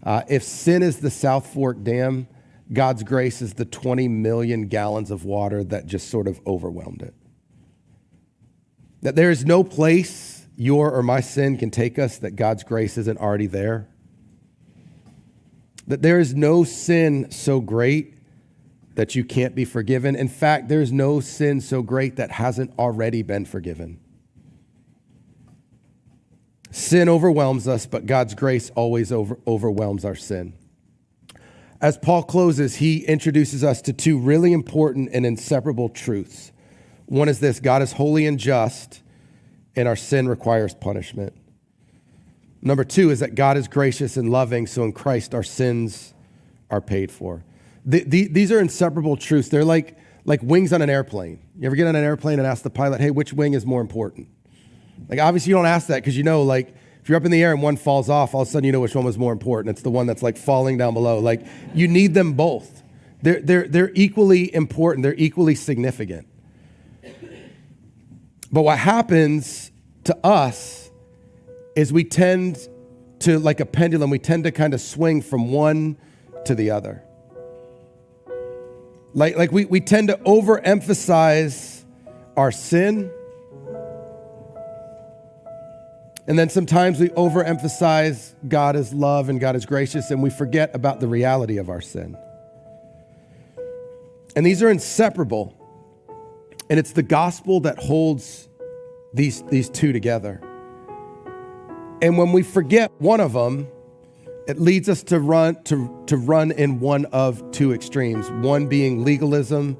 Uh, 0.01 0.23
if 0.27 0.43
sin 0.43 0.81
is 0.81 0.99
the 0.99 1.11
South 1.11 1.53
Fork 1.53 1.83
Dam, 1.83 2.27
God's 2.73 3.03
grace 3.03 3.41
is 3.41 3.53
the 3.53 3.65
20 3.65 4.07
million 4.07 4.67
gallons 4.67 5.11
of 5.11 5.25
water 5.25 5.63
that 5.65 5.85
just 5.85 6.09
sort 6.09 6.27
of 6.27 6.41
overwhelmed 6.45 7.01
it. 7.01 7.13
That 9.01 9.15
there 9.15 9.31
is 9.31 9.45
no 9.45 9.63
place 9.63 10.45
your 10.55 10.91
or 10.91 11.03
my 11.03 11.19
sin 11.19 11.57
can 11.57 11.71
take 11.71 11.97
us 11.99 12.17
that 12.19 12.35
God's 12.35 12.63
grace 12.63 12.97
isn't 12.97 13.19
already 13.19 13.47
there. 13.47 13.87
That 15.87 16.01
there 16.01 16.19
is 16.19 16.33
no 16.33 16.63
sin 16.63 17.31
so 17.31 17.59
great 17.59 18.15
that 18.95 19.15
you 19.15 19.25
can't 19.25 19.55
be 19.55 19.65
forgiven. 19.65 20.15
In 20.15 20.29
fact, 20.29 20.69
there's 20.69 20.91
no 20.91 21.19
sin 21.19 21.59
so 21.61 21.81
great 21.81 22.15
that 22.17 22.31
hasn't 22.31 22.77
already 22.77 23.23
been 23.23 23.45
forgiven. 23.45 23.99
Sin 26.71 27.09
overwhelms 27.09 27.67
us, 27.67 27.85
but 27.85 28.05
God's 28.05 28.33
grace 28.33 28.71
always 28.71 29.11
over, 29.11 29.37
overwhelms 29.45 30.05
our 30.05 30.15
sin. 30.15 30.53
As 31.83 31.97
Paul 31.97 32.23
closes, 32.23 32.77
he 32.77 33.05
introduces 33.05 33.61
us 33.61 33.81
to 33.81 33.91
two 33.91 34.17
really 34.17 34.53
important 34.53 35.09
and 35.11 35.25
inseparable 35.25 35.89
truths. 35.89 36.53
One 37.07 37.27
is 37.27 37.41
this 37.41 37.59
God 37.59 37.81
is 37.81 37.91
holy 37.91 38.25
and 38.25 38.39
just, 38.39 39.01
and 39.75 39.85
our 39.85 39.97
sin 39.97 40.29
requires 40.29 40.73
punishment. 40.73 41.33
Number 42.61 42.85
two 42.85 43.09
is 43.09 43.19
that 43.19 43.35
God 43.35 43.57
is 43.57 43.67
gracious 43.67 44.15
and 44.15 44.29
loving, 44.29 44.65
so 44.65 44.85
in 44.85 44.93
Christ 44.93 45.35
our 45.35 45.43
sins 45.43 46.13
are 46.71 46.79
paid 46.79 47.11
for. 47.11 47.43
The, 47.85 48.05
the, 48.05 48.27
these 48.29 48.49
are 48.53 48.61
inseparable 48.61 49.17
truths. 49.17 49.49
They're 49.49 49.65
like, 49.65 49.97
like 50.23 50.41
wings 50.41 50.71
on 50.71 50.81
an 50.81 50.89
airplane. 50.89 51.41
You 51.59 51.65
ever 51.65 51.75
get 51.75 51.87
on 51.87 51.97
an 51.97 52.03
airplane 52.05 52.39
and 52.39 52.47
ask 52.47 52.63
the 52.63 52.69
pilot, 52.69 53.01
hey, 53.01 53.11
which 53.11 53.33
wing 53.33 53.55
is 53.55 53.65
more 53.65 53.81
important? 53.81 54.29
Like, 55.09 55.19
obviously, 55.19 55.49
you 55.49 55.57
don't 55.57 55.65
ask 55.65 55.87
that 55.87 55.95
because 55.95 56.15
you 56.15 56.23
know, 56.23 56.43
like, 56.43 56.73
if 57.03 57.09
you're 57.09 57.17
up 57.17 57.25
in 57.25 57.31
the 57.31 57.43
air 57.43 57.51
and 57.51 57.61
one 57.61 57.75
falls 57.75 58.09
off, 58.09 58.33
all 58.33 58.43
of 58.43 58.47
a 58.47 58.51
sudden 58.51 58.65
you 58.65 58.71
know 58.71 58.79
which 58.79 58.95
one 58.95 59.03
was 59.03 59.17
more 59.17 59.33
important. 59.33 59.75
It's 59.75 59.81
the 59.81 59.91
one 59.91 60.07
that's 60.07 60.23
like 60.23 60.37
falling 60.37 60.77
down 60.77 60.93
below. 60.93 61.19
Like, 61.19 61.45
you 61.73 61.85
need 61.89 62.13
them 62.13 62.31
both. 62.31 62.81
They're, 63.21 63.41
they're, 63.41 63.67
they're 63.67 63.91
equally 63.93 64.55
important, 64.55 65.03
they're 65.03 65.13
equally 65.15 65.55
significant. 65.55 66.25
But 68.53 68.61
what 68.61 68.77
happens 68.77 69.69
to 70.05 70.17
us 70.25 70.89
is 71.75 71.91
we 71.91 72.05
tend 72.05 72.69
to, 73.19 73.37
like 73.37 73.59
a 73.59 73.65
pendulum, 73.65 74.09
we 74.09 74.19
tend 74.19 74.45
to 74.45 74.51
kind 74.51 74.73
of 74.73 74.79
swing 74.79 75.21
from 75.21 75.51
one 75.51 75.97
to 76.45 76.55
the 76.55 76.71
other. 76.71 77.03
Like, 79.13 79.35
like 79.35 79.51
we, 79.51 79.65
we 79.65 79.81
tend 79.81 80.07
to 80.07 80.15
overemphasize 80.19 81.83
our 82.37 82.53
sin. 82.53 83.11
And 86.27 86.39
then 86.39 86.49
sometimes 86.49 86.99
we 86.99 87.09
overemphasize 87.09 88.33
God 88.47 88.75
is 88.75 88.93
love 88.93 89.29
and 89.29 89.39
God 89.39 89.55
is 89.55 89.65
gracious, 89.65 90.09
and 90.09 90.23
we 90.23 90.29
forget 90.29 90.73
about 90.73 90.99
the 90.99 91.07
reality 91.07 91.57
of 91.57 91.69
our 91.69 91.81
sin. 91.81 92.17
And 94.35 94.45
these 94.45 94.63
are 94.63 94.69
inseparable. 94.69 95.57
And 96.69 96.79
it's 96.79 96.93
the 96.93 97.03
gospel 97.03 97.59
that 97.61 97.77
holds 97.77 98.47
these, 99.13 99.43
these 99.43 99.69
two 99.69 99.91
together. 99.91 100.41
And 102.01 102.17
when 102.17 102.31
we 102.31 102.41
forget 102.41 102.91
one 102.99 103.19
of 103.19 103.33
them, 103.33 103.67
it 104.47 104.59
leads 104.59 104.89
us 104.89 105.03
to 105.03 105.19
run 105.19 105.61
to, 105.63 106.03
to 106.07 106.17
run 106.17 106.51
in 106.51 106.79
one 106.79 107.05
of 107.05 107.51
two 107.51 107.73
extremes 107.73 108.29
one 108.45 108.67
being 108.67 109.03
legalism 109.03 109.77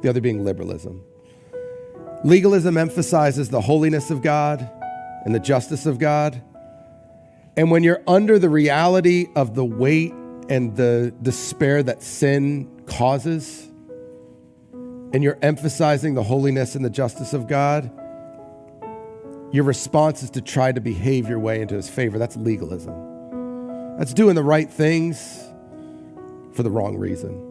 the 0.00 0.08
other 0.08 0.20
being 0.20 0.44
liberalism 0.44 1.04
legalism 2.24 2.78
emphasizes 2.78 3.50
the 3.50 3.60
holiness 3.60 4.10
of 4.10 4.22
god 4.22 4.70
and 5.28 5.34
the 5.34 5.40
justice 5.40 5.84
of 5.84 5.98
god 5.98 6.40
and 7.58 7.70
when 7.70 7.82
you're 7.82 8.02
under 8.06 8.38
the 8.38 8.48
reality 8.48 9.26
of 9.36 9.54
the 9.54 9.64
weight 9.64 10.14
and 10.48 10.74
the 10.74 11.12
despair 11.20 11.82
that 11.82 12.02
sin 12.02 12.66
causes 12.86 13.66
and 15.12 15.22
you're 15.22 15.38
emphasizing 15.42 16.14
the 16.14 16.22
holiness 16.22 16.74
and 16.74 16.82
the 16.82 16.90
justice 16.90 17.34
of 17.34 17.46
god 17.46 17.90
your 19.52 19.64
response 19.64 20.22
is 20.22 20.30
to 20.30 20.40
try 20.40 20.72
to 20.72 20.80
behave 20.80 21.28
your 21.28 21.38
way 21.38 21.60
into 21.60 21.74
his 21.74 21.90
favor 21.90 22.18
that's 22.18 22.36
legalism 22.36 22.94
that's 23.98 24.14
doing 24.14 24.34
the 24.34 24.42
right 24.42 24.70
things 24.70 25.44
for 26.58 26.64
the 26.64 26.70
wrong 26.70 26.96
reason. 26.96 27.44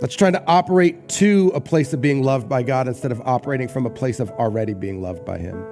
That's 0.00 0.14
trying 0.14 0.32
to 0.32 0.42
operate 0.46 1.08
to 1.10 1.52
a 1.54 1.60
place 1.60 1.92
of 1.92 2.00
being 2.00 2.22
loved 2.22 2.48
by 2.48 2.62
God 2.62 2.88
instead 2.88 3.12
of 3.12 3.20
operating 3.26 3.68
from 3.68 3.84
a 3.84 3.90
place 3.90 4.18
of 4.18 4.30
already 4.30 4.72
being 4.72 5.02
loved 5.02 5.26
by 5.26 5.36
Him. 5.36 5.62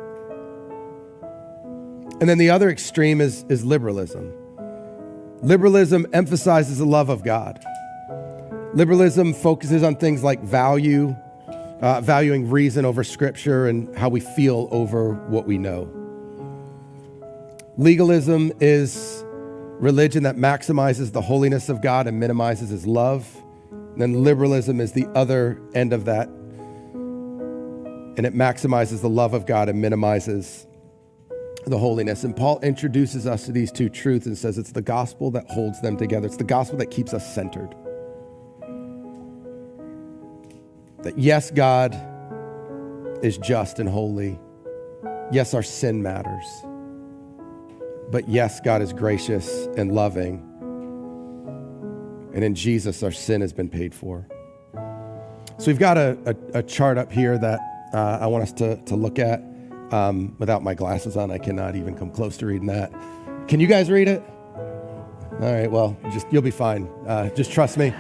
And 2.19 2.29
then 2.29 2.39
the 2.39 2.49
other 2.51 2.71
extreme 2.71 3.21
is, 3.21 3.45
is 3.51 3.65
liberalism. 3.65 4.33
Liberalism 5.43 6.07
emphasizes 6.15 6.79
the 6.79 6.87
love 6.87 7.11
of 7.11 7.23
God. 7.23 7.63
Liberalism 8.73 9.35
focuses 9.35 9.83
on 9.83 9.97
things 9.97 10.23
like 10.23 10.41
value, 10.43 11.15
uh, 11.83 12.01
valuing 12.01 12.49
reason 12.49 12.87
over 12.87 13.05
scripture, 13.05 13.67
and 13.67 13.95
how 13.97 14.09
we 14.09 14.21
feel 14.21 14.67
over 14.71 15.13
what 15.29 15.47
we 15.47 15.59
know. 15.59 15.91
Legalism 17.77 18.51
is 18.61 19.23
religion 19.79 20.23
that 20.23 20.37
maximizes 20.37 21.13
the 21.13 21.21
holiness 21.21 21.69
of 21.69 21.83
God 21.83 22.07
and 22.07 22.19
minimizes 22.19 22.71
his 22.71 22.87
love. 22.87 23.29
And 23.71 24.01
then 24.01 24.25
liberalism 24.25 24.81
is 24.81 24.93
the 24.93 25.07
other 25.15 25.61
end 25.75 25.93
of 25.93 26.07
that. 26.07 26.29
And 28.17 28.25
it 28.25 28.35
maximizes 28.35 29.03
the 29.03 29.11
love 29.11 29.35
of 29.35 29.45
God 29.45 29.69
and 29.69 29.83
minimizes 29.83 30.66
the 31.67 31.79
holiness. 31.79 32.25
And 32.25 32.35
Paul 32.35 32.61
introduces 32.61 33.27
us 33.27 33.45
to 33.47 33.53
these 33.53 33.73
two 33.73 33.89
truths 33.89 34.27
and 34.27 34.39
says 34.39 34.57
it's 34.57 34.73
the 34.73 34.83
gospel 34.83 35.31
that 35.33 35.51
holds 35.51 35.81
them 35.81 35.97
together, 35.97 36.27
it's 36.27 36.37
the 36.37 36.45
gospel 36.45 36.79
that 36.79 36.91
keeps 36.91 37.13
us 37.13 37.35
centered. 37.35 37.75
That 41.03 41.19
yes, 41.19 41.51
God 41.51 41.95
is 43.23 43.39
just 43.39 43.79
and 43.79 43.89
holy. 43.89 44.39
Yes, 45.33 45.55
our 45.55 45.63
sin 45.63 46.03
matters. 46.03 46.47
But 48.11 48.29
yes, 48.29 48.61
God 48.61 48.83
is 48.83 48.93
gracious 48.93 49.67
and 49.77 49.93
loving. 49.93 50.43
And 52.33 52.45
in 52.45 52.55
Jesus, 52.55 53.03
our 53.03 53.11
sin 53.11 53.41
has 53.41 53.53
been 53.53 53.69
paid 53.69 53.95
for. 53.95 54.29
So 55.59 55.67
we've 55.67 55.79
got 55.79 55.97
a, 55.97 56.19
a, 56.55 56.59
a 56.59 56.63
chart 56.63 56.99
up 56.99 57.11
here 57.11 57.39
that 57.39 57.59
uh, 57.93 58.19
I 58.21 58.27
want 58.27 58.43
us 58.43 58.53
to, 58.55 58.77
to 58.85 58.95
look 58.95 59.19
at. 59.19 59.43
Um, 59.91 60.35
without 60.39 60.63
my 60.63 60.75
glasses 60.75 61.17
on, 61.17 61.31
I 61.31 61.39
cannot 61.39 61.77
even 61.77 61.97
come 61.97 62.11
close 62.11 62.37
to 62.39 62.47
reading 62.47 62.67
that. 62.67 62.93
Can 63.49 63.61
you 63.61 63.67
guys 63.67 63.91
read 63.91 64.09
it? 64.09 64.23
All 65.41 65.53
right, 65.53 65.71
well, 65.71 65.97
just 66.13 66.27
you'll 66.31 66.43
be 66.43 66.51
fine. 66.51 66.89
Uh, 67.07 67.29
just 67.31 67.53
trust 67.53 67.77
me. 67.77 67.93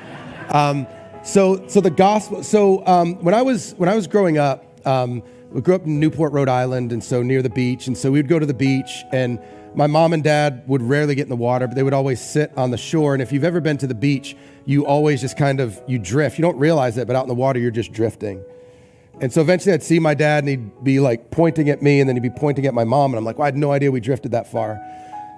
Um, 0.50 0.86
so, 1.22 1.66
so 1.68 1.80
the 1.80 1.90
gospel. 1.90 2.42
So 2.42 2.86
um, 2.86 3.16
when 3.22 3.34
I 3.34 3.42
was 3.42 3.72
when 3.74 3.88
I 3.88 3.94
was 3.94 4.06
growing 4.06 4.38
up, 4.38 4.64
um, 4.86 5.22
we 5.50 5.60
grew 5.60 5.74
up 5.74 5.84
in 5.84 6.00
Newport, 6.00 6.32
Rhode 6.32 6.48
Island, 6.48 6.92
and 6.92 7.02
so 7.02 7.22
near 7.22 7.42
the 7.42 7.50
beach. 7.50 7.86
And 7.86 7.96
so 7.96 8.10
we 8.10 8.18
would 8.18 8.28
go 8.28 8.38
to 8.38 8.46
the 8.46 8.54
beach, 8.54 9.04
and 9.12 9.38
my 9.74 9.86
mom 9.86 10.12
and 10.12 10.24
dad 10.24 10.64
would 10.66 10.82
rarely 10.82 11.14
get 11.14 11.24
in 11.24 11.28
the 11.28 11.36
water, 11.36 11.66
but 11.66 11.76
they 11.76 11.82
would 11.82 11.92
always 11.92 12.20
sit 12.20 12.56
on 12.56 12.70
the 12.70 12.78
shore. 12.78 13.12
And 13.12 13.22
if 13.22 13.32
you've 13.32 13.44
ever 13.44 13.60
been 13.60 13.76
to 13.78 13.86
the 13.86 13.94
beach, 13.94 14.36
you 14.64 14.86
always 14.86 15.20
just 15.20 15.36
kind 15.36 15.60
of 15.60 15.80
you 15.86 15.98
drift. 15.98 16.38
You 16.38 16.42
don't 16.42 16.58
realize 16.58 16.96
it, 16.96 17.06
but 17.06 17.14
out 17.14 17.22
in 17.22 17.28
the 17.28 17.34
water, 17.34 17.58
you're 17.58 17.70
just 17.70 17.92
drifting. 17.92 18.42
And 19.20 19.32
so 19.32 19.40
eventually 19.40 19.72
I'd 19.72 19.82
see 19.82 19.98
my 19.98 20.14
dad 20.14 20.44
and 20.44 20.48
he'd 20.48 20.84
be 20.84 21.00
like 21.00 21.30
pointing 21.30 21.70
at 21.70 21.82
me 21.82 22.00
and 22.00 22.08
then 22.08 22.16
he'd 22.16 22.22
be 22.22 22.30
pointing 22.30 22.66
at 22.66 22.74
my 22.74 22.84
mom. 22.84 23.12
And 23.12 23.18
I'm 23.18 23.24
like, 23.24 23.38
well, 23.38 23.44
I 23.44 23.48
had 23.48 23.56
no 23.56 23.72
idea 23.72 23.90
we 23.90 24.00
drifted 24.00 24.32
that 24.32 24.50
far. 24.50 24.78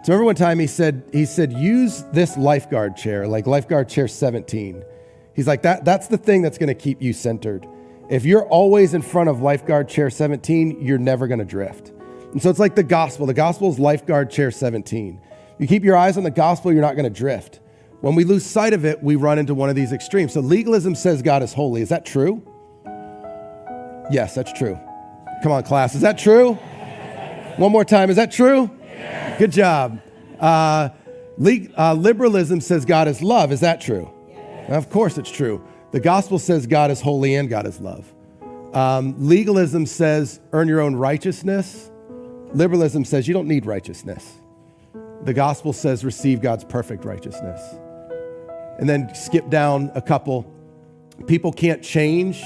So 0.02 0.12
remember 0.12 0.26
one 0.26 0.34
time 0.34 0.58
he 0.58 0.66
said, 0.66 1.02
he 1.12 1.24
said, 1.24 1.52
use 1.52 2.04
this 2.12 2.36
lifeguard 2.36 2.96
chair, 2.96 3.28
like 3.28 3.46
lifeguard 3.46 3.88
chair 3.88 4.08
17. 4.08 4.84
He's 5.34 5.46
like, 5.46 5.62
that, 5.62 5.84
that's 5.84 6.08
the 6.08 6.18
thing 6.18 6.42
that's 6.42 6.58
going 6.58 6.68
to 6.68 6.74
keep 6.74 7.00
you 7.00 7.12
centered. 7.12 7.66
If 8.10 8.24
you're 8.24 8.46
always 8.46 8.94
in 8.94 9.02
front 9.02 9.28
of 9.28 9.42
lifeguard 9.42 9.88
chair 9.88 10.10
17, 10.10 10.80
you're 10.80 10.98
never 10.98 11.26
going 11.26 11.40
to 11.40 11.44
drift. 11.44 11.92
And 12.32 12.42
so 12.42 12.50
it's 12.50 12.58
like 12.58 12.74
the 12.74 12.82
gospel. 12.82 13.26
The 13.26 13.34
gospel 13.34 13.70
is 13.70 13.78
lifeguard 13.78 14.30
chair 14.30 14.50
17. 14.50 15.20
You 15.58 15.66
keep 15.66 15.84
your 15.84 15.96
eyes 15.96 16.16
on 16.16 16.24
the 16.24 16.30
gospel, 16.30 16.72
you're 16.72 16.82
not 16.82 16.94
going 16.94 17.12
to 17.12 17.16
drift. 17.16 17.60
When 18.00 18.14
we 18.14 18.24
lose 18.24 18.44
sight 18.44 18.72
of 18.72 18.84
it, 18.84 19.02
we 19.02 19.16
run 19.16 19.38
into 19.38 19.54
one 19.54 19.68
of 19.68 19.76
these 19.76 19.92
extremes. 19.92 20.32
So 20.32 20.40
legalism 20.40 20.94
says 20.94 21.20
God 21.20 21.42
is 21.42 21.52
holy. 21.52 21.82
Is 21.82 21.88
that 21.88 22.06
true? 22.06 22.42
Yes, 24.10 24.34
that's 24.34 24.52
true. 24.52 24.78
Come 25.42 25.52
on, 25.52 25.62
class. 25.62 25.94
Is 25.94 26.00
that 26.00 26.18
true? 26.18 26.54
One 27.56 27.72
more 27.72 27.84
time. 27.84 28.10
Is 28.10 28.16
that 28.16 28.32
true? 28.32 28.70
Good 29.38 29.52
job. 29.52 30.00
Uh, 30.40 30.90
le- 31.36 31.68
uh, 31.76 31.94
liberalism 31.94 32.60
says 32.60 32.84
God 32.84 33.08
is 33.08 33.22
love. 33.22 33.52
Is 33.52 33.60
that 33.60 33.80
true? 33.80 34.12
Of 34.68 34.90
course 34.90 35.18
it's 35.18 35.30
true. 35.30 35.64
The 35.90 36.00
gospel 36.00 36.38
says 36.38 36.66
God 36.66 36.90
is 36.90 37.00
holy 37.00 37.34
and 37.34 37.48
God 37.48 37.66
is 37.66 37.80
love. 37.80 38.12
Um, 38.74 39.14
legalism 39.18 39.86
says 39.86 40.40
earn 40.52 40.68
your 40.68 40.80
own 40.80 40.94
righteousness. 40.94 41.90
Liberalism 42.52 43.04
says 43.04 43.26
you 43.26 43.34
don't 43.34 43.48
need 43.48 43.66
righteousness. 43.66 44.40
The 45.24 45.34
gospel 45.34 45.72
says 45.72 46.04
receive 46.04 46.40
God's 46.40 46.64
perfect 46.64 47.04
righteousness. 47.04 47.60
And 48.78 48.88
then 48.88 49.14
skip 49.14 49.48
down 49.50 49.90
a 49.94 50.02
couple. 50.02 50.52
People 51.26 51.52
can't 51.52 51.82
change. 51.82 52.42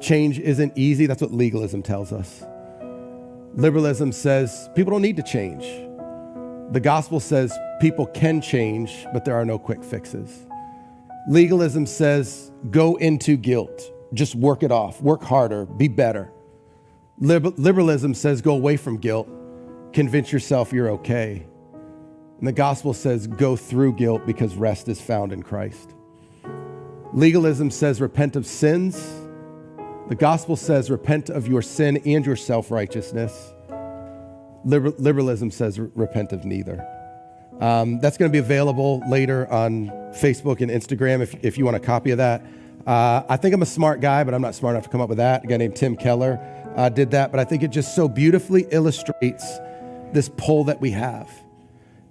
Change 0.00 0.38
isn't 0.38 0.72
easy. 0.76 1.06
That's 1.06 1.22
what 1.22 1.32
legalism 1.32 1.82
tells 1.82 2.12
us. 2.12 2.44
Liberalism 3.54 4.12
says 4.12 4.68
people 4.74 4.90
don't 4.90 5.02
need 5.02 5.16
to 5.16 5.22
change. 5.22 5.64
The 6.72 6.80
gospel 6.80 7.20
says 7.20 7.56
people 7.80 8.06
can 8.06 8.40
change, 8.40 9.06
but 9.12 9.24
there 9.24 9.34
are 9.34 9.44
no 9.44 9.58
quick 9.58 9.82
fixes. 9.82 10.46
Legalism 11.28 11.86
says 11.86 12.52
go 12.70 12.96
into 12.96 13.36
guilt, 13.36 13.90
just 14.12 14.34
work 14.34 14.62
it 14.62 14.70
off, 14.70 15.00
work 15.00 15.22
harder, 15.22 15.64
be 15.64 15.88
better. 15.88 16.32
Liberalism 17.18 18.14
says 18.14 18.42
go 18.42 18.52
away 18.54 18.76
from 18.76 18.98
guilt, 18.98 19.28
convince 19.92 20.30
yourself 20.30 20.72
you're 20.72 20.90
okay. 20.90 21.46
And 22.38 22.46
the 22.46 22.52
gospel 22.52 22.92
says 22.92 23.26
go 23.26 23.56
through 23.56 23.94
guilt 23.94 24.26
because 24.26 24.54
rest 24.54 24.88
is 24.88 25.00
found 25.00 25.32
in 25.32 25.42
Christ. 25.42 25.94
Legalism 27.14 27.70
says 27.70 28.00
repent 28.00 28.36
of 28.36 28.46
sins. 28.46 29.25
The 30.08 30.14
gospel 30.14 30.56
says 30.56 30.90
repent 30.90 31.30
of 31.30 31.48
your 31.48 31.62
sin 31.62 32.00
and 32.06 32.24
your 32.24 32.36
self 32.36 32.70
righteousness. 32.70 33.52
Liber- 34.64 34.94
liberalism 34.98 35.50
says 35.50 35.78
repent 35.78 36.32
of 36.32 36.44
neither. 36.44 36.86
Um, 37.60 37.98
that's 38.00 38.16
going 38.16 38.30
to 38.30 38.32
be 38.32 38.38
available 38.38 39.02
later 39.08 39.50
on 39.50 39.88
Facebook 40.12 40.60
and 40.60 40.70
Instagram 40.70 41.22
if, 41.22 41.34
if 41.44 41.58
you 41.58 41.64
want 41.64 41.76
a 41.76 41.80
copy 41.80 42.10
of 42.10 42.18
that. 42.18 42.44
Uh, 42.86 43.22
I 43.28 43.36
think 43.36 43.54
I'm 43.54 43.62
a 43.62 43.66
smart 43.66 44.00
guy, 44.00 44.22
but 44.22 44.34
I'm 44.34 44.42
not 44.42 44.54
smart 44.54 44.74
enough 44.74 44.84
to 44.84 44.90
come 44.90 45.00
up 45.00 45.08
with 45.08 45.18
that. 45.18 45.44
A 45.44 45.46
guy 45.46 45.56
named 45.56 45.74
Tim 45.74 45.96
Keller 45.96 46.38
uh, 46.76 46.88
did 46.88 47.10
that, 47.12 47.30
but 47.30 47.40
I 47.40 47.44
think 47.44 47.62
it 47.62 47.68
just 47.68 47.96
so 47.96 48.08
beautifully 48.08 48.66
illustrates 48.70 49.58
this 50.12 50.30
pull 50.36 50.64
that 50.64 50.80
we 50.80 50.90
have 50.92 51.30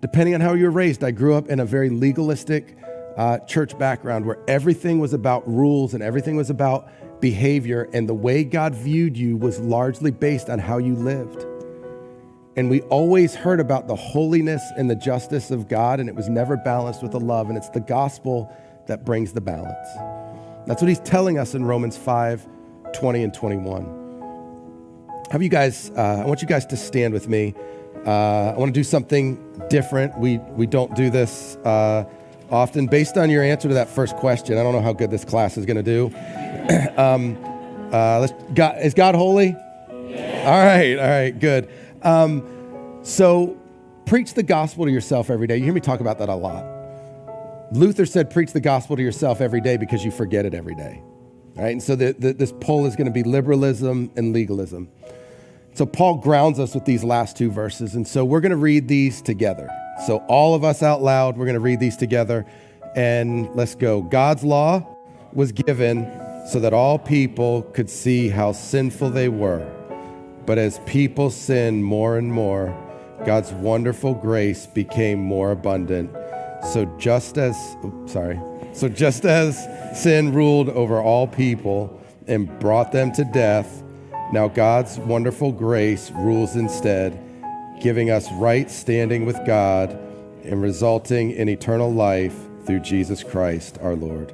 depending 0.06 0.36
on 0.36 0.42
how 0.42 0.54
you 0.54 0.66
were 0.66 0.72
raised. 0.72 1.04
I 1.04 1.10
grew 1.10 1.34
up 1.34 1.48
in 1.48 1.60
a 1.60 1.66
very 1.66 1.90
legalistic 1.90 2.78
uh, 3.18 3.40
church 3.40 3.76
background 3.80 4.24
where 4.24 4.38
everything 4.48 5.00
was 5.00 5.14
about 5.14 5.48
rules 5.48 5.96
and 5.96 6.04
everything 6.04 6.36
was 6.36 6.52
about 6.52 6.92
behavior, 7.22 7.90
and 7.94 8.08
the 8.08 8.14
way 8.14 8.44
God 8.44 8.76
viewed 8.76 9.18
you 9.18 9.38
was 9.38 9.60
largely 9.60 10.12
based 10.12 10.50
on 10.50 10.60
how 10.60 10.78
you 10.78 10.96
lived. 10.96 11.46
And 12.58 12.70
we 12.70 12.82
always 12.84 13.36
heard 13.36 13.60
about 13.60 13.88
the 13.88 13.96
holiness 13.96 14.64
and 14.78 14.90
the 14.90 14.96
justice 14.96 15.52
of 15.52 15.68
God, 15.68 16.00
and 16.00 16.08
it 16.08 16.16
was 16.16 16.30
never 16.30 16.56
balanced 16.56 17.04
with 17.04 17.12
the 17.12 17.20
love. 17.20 17.50
And 17.50 17.58
it's 17.58 17.70
the 17.70 17.82
gospel 17.82 18.54
that 18.88 19.04
brings 19.04 19.34
the 19.34 19.42
balance. 19.42 19.88
That's 20.66 20.82
what 20.82 20.88
he's 20.88 21.00
telling 21.00 21.38
us 21.38 21.54
in 21.54 21.66
Romans 21.66 21.98
5 21.98 22.48
20 22.94 23.24
and 23.24 23.34
21. 23.34 25.26
Have 25.32 25.44
you 25.44 25.50
guys, 25.50 25.92
uh, 25.98 26.22
I 26.24 26.26
want 26.26 26.42
you 26.42 26.48
guys 26.48 26.66
to 26.68 26.78
stand 26.78 27.14
with 27.14 27.28
me. 27.28 27.54
Uh, 28.06 28.54
I 28.54 28.58
want 28.58 28.74
to 28.74 28.80
do 28.80 28.84
something 28.84 29.38
different. 29.70 30.18
We, 30.18 30.38
we 30.38 30.66
don't 30.66 30.96
do 30.96 31.10
this 31.10 31.58
uh, 31.58 32.06
often. 32.50 32.88
Based 32.88 33.18
on 33.18 33.30
your 33.30 33.44
answer 33.44 33.68
to 33.68 33.74
that 33.76 33.90
first 33.90 34.16
question, 34.18 34.58
I 34.58 34.64
don't 34.64 34.74
know 34.74 34.82
how 34.82 34.94
good 34.94 35.12
this 35.12 35.26
class 35.26 35.58
is 35.58 35.66
going 35.66 35.78
to 35.78 35.84
do. 35.84 36.08
um, 36.98 37.38
uh, 37.94 38.20
let's, 38.20 38.34
God, 38.54 38.78
is 38.82 38.94
God 38.94 39.16
holy? 39.16 39.56
Yeah. 40.08 40.44
All 40.46 40.66
right, 40.66 40.98
all 40.98 41.10
right, 41.10 41.40
good. 41.40 41.70
Um, 42.02 43.00
so 43.04 43.58
preach 44.06 44.34
the 44.34 44.44
gospel 44.44 44.86
to 44.86 44.92
yourself 44.92 45.30
every 45.30 45.48
day. 45.48 45.58
You 45.58 45.64
hear 45.64 45.74
me 45.74 45.82
talk 45.82 46.00
about 46.00 46.20
that 46.20 46.30
a 46.30 46.36
lot. 46.36 46.66
Luther 47.72 48.06
said, 48.06 48.30
preach 48.30 48.54
the 48.54 48.62
gospel 48.62 48.96
to 48.96 49.02
yourself 49.02 49.42
every 49.42 49.62
day 49.62 49.78
because 49.78 50.06
you 50.06 50.12
forget 50.12 50.46
it 50.46 50.54
every 50.54 50.76
day. 50.76 51.02
All 51.58 51.64
right, 51.64 51.72
and 51.72 51.82
so 51.82 51.96
the, 51.96 52.14
the, 52.18 52.34
this 52.34 52.54
poll 52.60 52.86
is 52.86 52.96
going 52.96 53.08
to 53.08 53.14
be 53.14 53.24
liberalism 53.24 54.12
and 54.16 54.34
legalism. 54.34 54.90
So 55.74 55.86
Paul 55.86 56.16
grounds 56.16 56.58
us 56.58 56.74
with 56.74 56.86
these 56.86 57.04
last 57.04 57.38
two 57.38 57.52
verses. 57.52 57.96
And 57.96 58.08
so 58.08 58.24
we're 58.24 58.40
going 58.40 58.52
to 58.52 58.56
read 58.56 58.88
these 58.88 59.22
together. 59.22 59.70
So 60.06 60.18
all 60.28 60.56
of 60.56 60.64
us 60.64 60.84
out 60.84 61.02
loud, 61.02 61.38
we're 61.38 61.46
going 61.46 61.56
to 61.56 61.60
read 61.60 61.80
these 61.80 61.98
together. 61.98 62.46
And 62.96 63.54
let's 63.56 63.76
go. 63.76 64.02
God's 64.02 64.44
law 64.44 64.86
was 65.34 65.52
given 65.52 66.06
so 66.48 66.60
that 66.60 66.74
all 66.74 66.98
people 67.00 67.64
could 67.64 67.90
see 67.90 68.30
how 68.30 68.52
sinful 68.52 69.10
they 69.10 69.30
were. 69.30 69.66
But 70.46 70.58
as 70.58 70.80
people 70.86 71.30
sinned 71.32 71.84
more 71.84 72.18
and 72.18 72.32
more, 72.32 72.76
God's 73.26 73.52
wonderful 73.54 74.14
grace 74.14 74.68
became 74.68 75.20
more 75.20 75.52
abundant. 75.52 76.12
So 76.72 76.86
just 76.98 77.38
as 77.38 77.58
sorry, 78.06 78.40
so 78.74 78.88
just 78.88 79.26
as 79.26 79.68
sin 80.00 80.34
ruled 80.34 80.70
over 80.70 81.02
all 81.02 81.28
people 81.28 82.00
and 82.28 82.48
brought 82.60 82.92
them 82.92 83.12
to 83.14 83.24
death, 83.24 83.84
now 84.32 84.48
God's 84.48 85.00
wonderful 85.00 85.52
grace 85.52 86.12
rules 86.12 86.56
instead, 86.56 87.20
giving 87.86 88.10
us 88.10 88.32
right 88.32 88.72
standing 88.72 89.28
with 89.28 89.38
God 89.46 89.92
and 90.44 90.60
resulting 90.60 91.30
in 91.30 91.48
eternal 91.48 91.94
life 91.94 92.36
through 92.66 92.80
Jesus 92.80 93.24
Christ 93.24 93.78
our 93.80 93.96
Lord. 93.96 94.34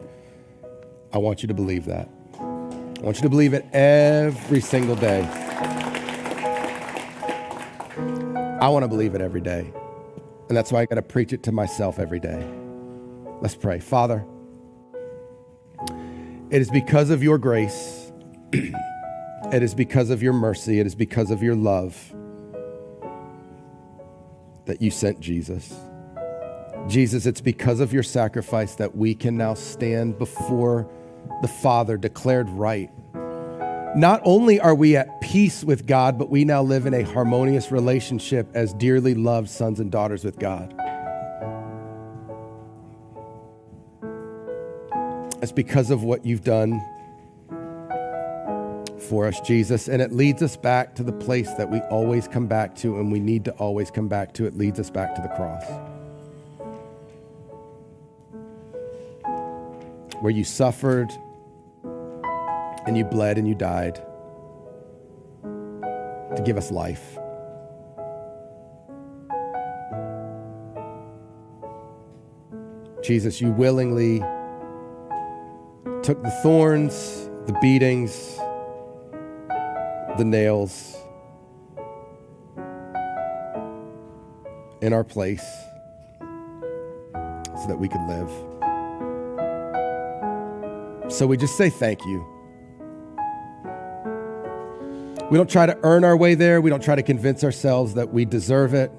I 1.11 1.17
want 1.17 1.41
you 1.41 1.49
to 1.49 1.53
believe 1.53 1.83
that. 1.83 2.07
I 2.33 3.01
want 3.01 3.17
you 3.17 3.23
to 3.23 3.29
believe 3.29 3.53
it 3.53 3.65
every 3.73 4.61
single 4.61 4.95
day. 4.95 5.23
I 8.61 8.69
want 8.69 8.83
to 8.83 8.87
believe 8.87 9.15
it 9.15 9.21
every 9.21 9.41
day. 9.41 9.69
And 10.47 10.55
that's 10.55 10.71
why 10.71 10.83
I 10.83 10.85
got 10.85 10.95
to 10.95 11.01
preach 11.01 11.33
it 11.33 11.43
to 11.43 11.51
myself 11.51 11.99
every 11.99 12.21
day. 12.21 12.49
Let's 13.41 13.55
pray. 13.55 13.81
Father, 13.81 14.25
it 16.49 16.61
is 16.61 16.69
because 16.69 17.09
of 17.09 17.21
your 17.21 17.37
grace 17.37 18.13
It 19.51 19.63
is 19.63 19.75
because 19.75 20.09
of 20.09 20.23
your 20.23 20.31
mercy, 20.31 20.79
it 20.79 20.85
is 20.85 20.95
because 20.95 21.29
of 21.29 21.43
your 21.43 21.55
love 21.55 22.15
that 24.71 24.81
you 24.81 24.89
sent 24.89 25.19
Jesus. 25.19 25.75
Jesus, 26.87 27.25
it's 27.25 27.41
because 27.41 27.81
of 27.81 27.91
your 27.91 28.03
sacrifice 28.03 28.75
that 28.75 28.95
we 28.95 29.13
can 29.13 29.35
now 29.35 29.53
stand 29.53 30.17
before 30.17 30.89
the 31.41 31.49
Father 31.49 31.97
declared 31.97 32.49
right. 32.51 32.89
Not 33.97 34.21
only 34.23 34.61
are 34.61 34.73
we 34.73 34.95
at 34.95 35.19
peace 35.19 35.65
with 35.65 35.85
God, 35.85 36.17
but 36.17 36.29
we 36.29 36.45
now 36.45 36.63
live 36.63 36.85
in 36.85 36.93
a 36.93 37.03
harmonious 37.03 37.69
relationship 37.69 38.47
as 38.53 38.73
dearly 38.75 39.13
loved 39.13 39.49
sons 39.49 39.81
and 39.81 39.91
daughters 39.91 40.23
with 40.23 40.39
God. 40.39 40.73
It's 45.41 45.51
because 45.51 45.91
of 45.91 46.01
what 46.01 46.25
you've 46.25 46.45
done 46.45 46.81
for 49.11 49.27
us, 49.27 49.41
Jesus, 49.41 49.89
and 49.89 50.01
it 50.01 50.13
leads 50.13 50.41
us 50.41 50.55
back 50.55 50.95
to 50.95 51.03
the 51.03 51.11
place 51.11 51.53
that 51.55 51.69
we 51.69 51.81
always 51.91 52.29
come 52.29 52.47
back 52.47 52.73
to 52.77 52.97
and 52.97 53.11
we 53.11 53.19
need 53.19 53.43
to 53.43 53.51
always 53.55 53.91
come 53.91 54.07
back 54.07 54.33
to. 54.35 54.45
It 54.45 54.55
leads 54.57 54.79
us 54.79 54.89
back 54.89 55.13
to 55.15 55.21
the 55.21 55.27
cross. 55.35 55.65
Where 60.21 60.31
you 60.31 60.45
suffered 60.45 61.11
and 62.85 62.97
you 62.97 63.03
bled 63.03 63.37
and 63.37 63.45
you 63.45 63.53
died 63.53 63.95
to 65.43 66.41
give 66.45 66.55
us 66.55 66.71
life. 66.71 67.17
Jesus, 73.03 73.41
you 73.41 73.51
willingly 73.51 74.19
took 76.01 76.23
the 76.23 76.31
thorns, 76.41 77.27
the 77.47 77.57
beatings, 77.61 78.39
the 80.17 80.25
nails 80.25 80.97
in 84.81 84.93
our 84.93 85.03
place 85.03 85.45
so 86.19 87.67
that 87.67 87.77
we 87.77 87.87
could 87.87 88.01
live. 88.07 88.29
So 91.11 91.27
we 91.27 91.37
just 91.37 91.57
say 91.57 91.69
thank 91.69 92.03
you. 92.05 92.25
We 95.29 95.37
don't 95.37 95.49
try 95.49 95.65
to 95.65 95.77
earn 95.83 96.03
our 96.03 96.17
way 96.17 96.35
there. 96.35 96.59
We 96.61 96.69
don't 96.69 96.83
try 96.83 96.95
to 96.95 97.03
convince 97.03 97.43
ourselves 97.43 97.93
that 97.93 98.11
we 98.11 98.25
deserve 98.25 98.73
it. 98.73 98.91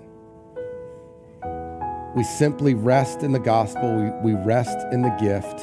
we 2.15 2.23
simply 2.25 2.75
rest 2.75 3.23
in 3.23 3.33
the 3.33 3.39
gospel, 3.39 3.95
we, 4.23 4.35
we 4.35 4.43
rest 4.45 4.79
in 4.93 5.03
the 5.03 5.11
gift. 5.21 5.61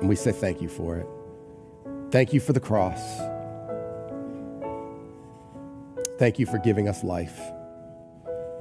And 0.00 0.08
we 0.08 0.16
say 0.16 0.32
thank 0.32 0.60
you 0.60 0.68
for 0.68 0.96
it. 0.96 1.06
Thank 2.12 2.34
you 2.34 2.40
for 2.40 2.52
the 2.52 2.60
cross. 2.60 3.00
Thank 6.18 6.38
you 6.38 6.44
for 6.44 6.58
giving 6.58 6.86
us 6.86 7.02
life. 7.02 7.40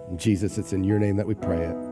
And 0.08 0.18
Jesus, 0.18 0.58
it's 0.58 0.72
in 0.72 0.86
your 0.86 1.00
name 1.00 1.18
that 1.18 1.28
we 1.28 1.36
pray 1.36 1.66
it. 1.66 1.91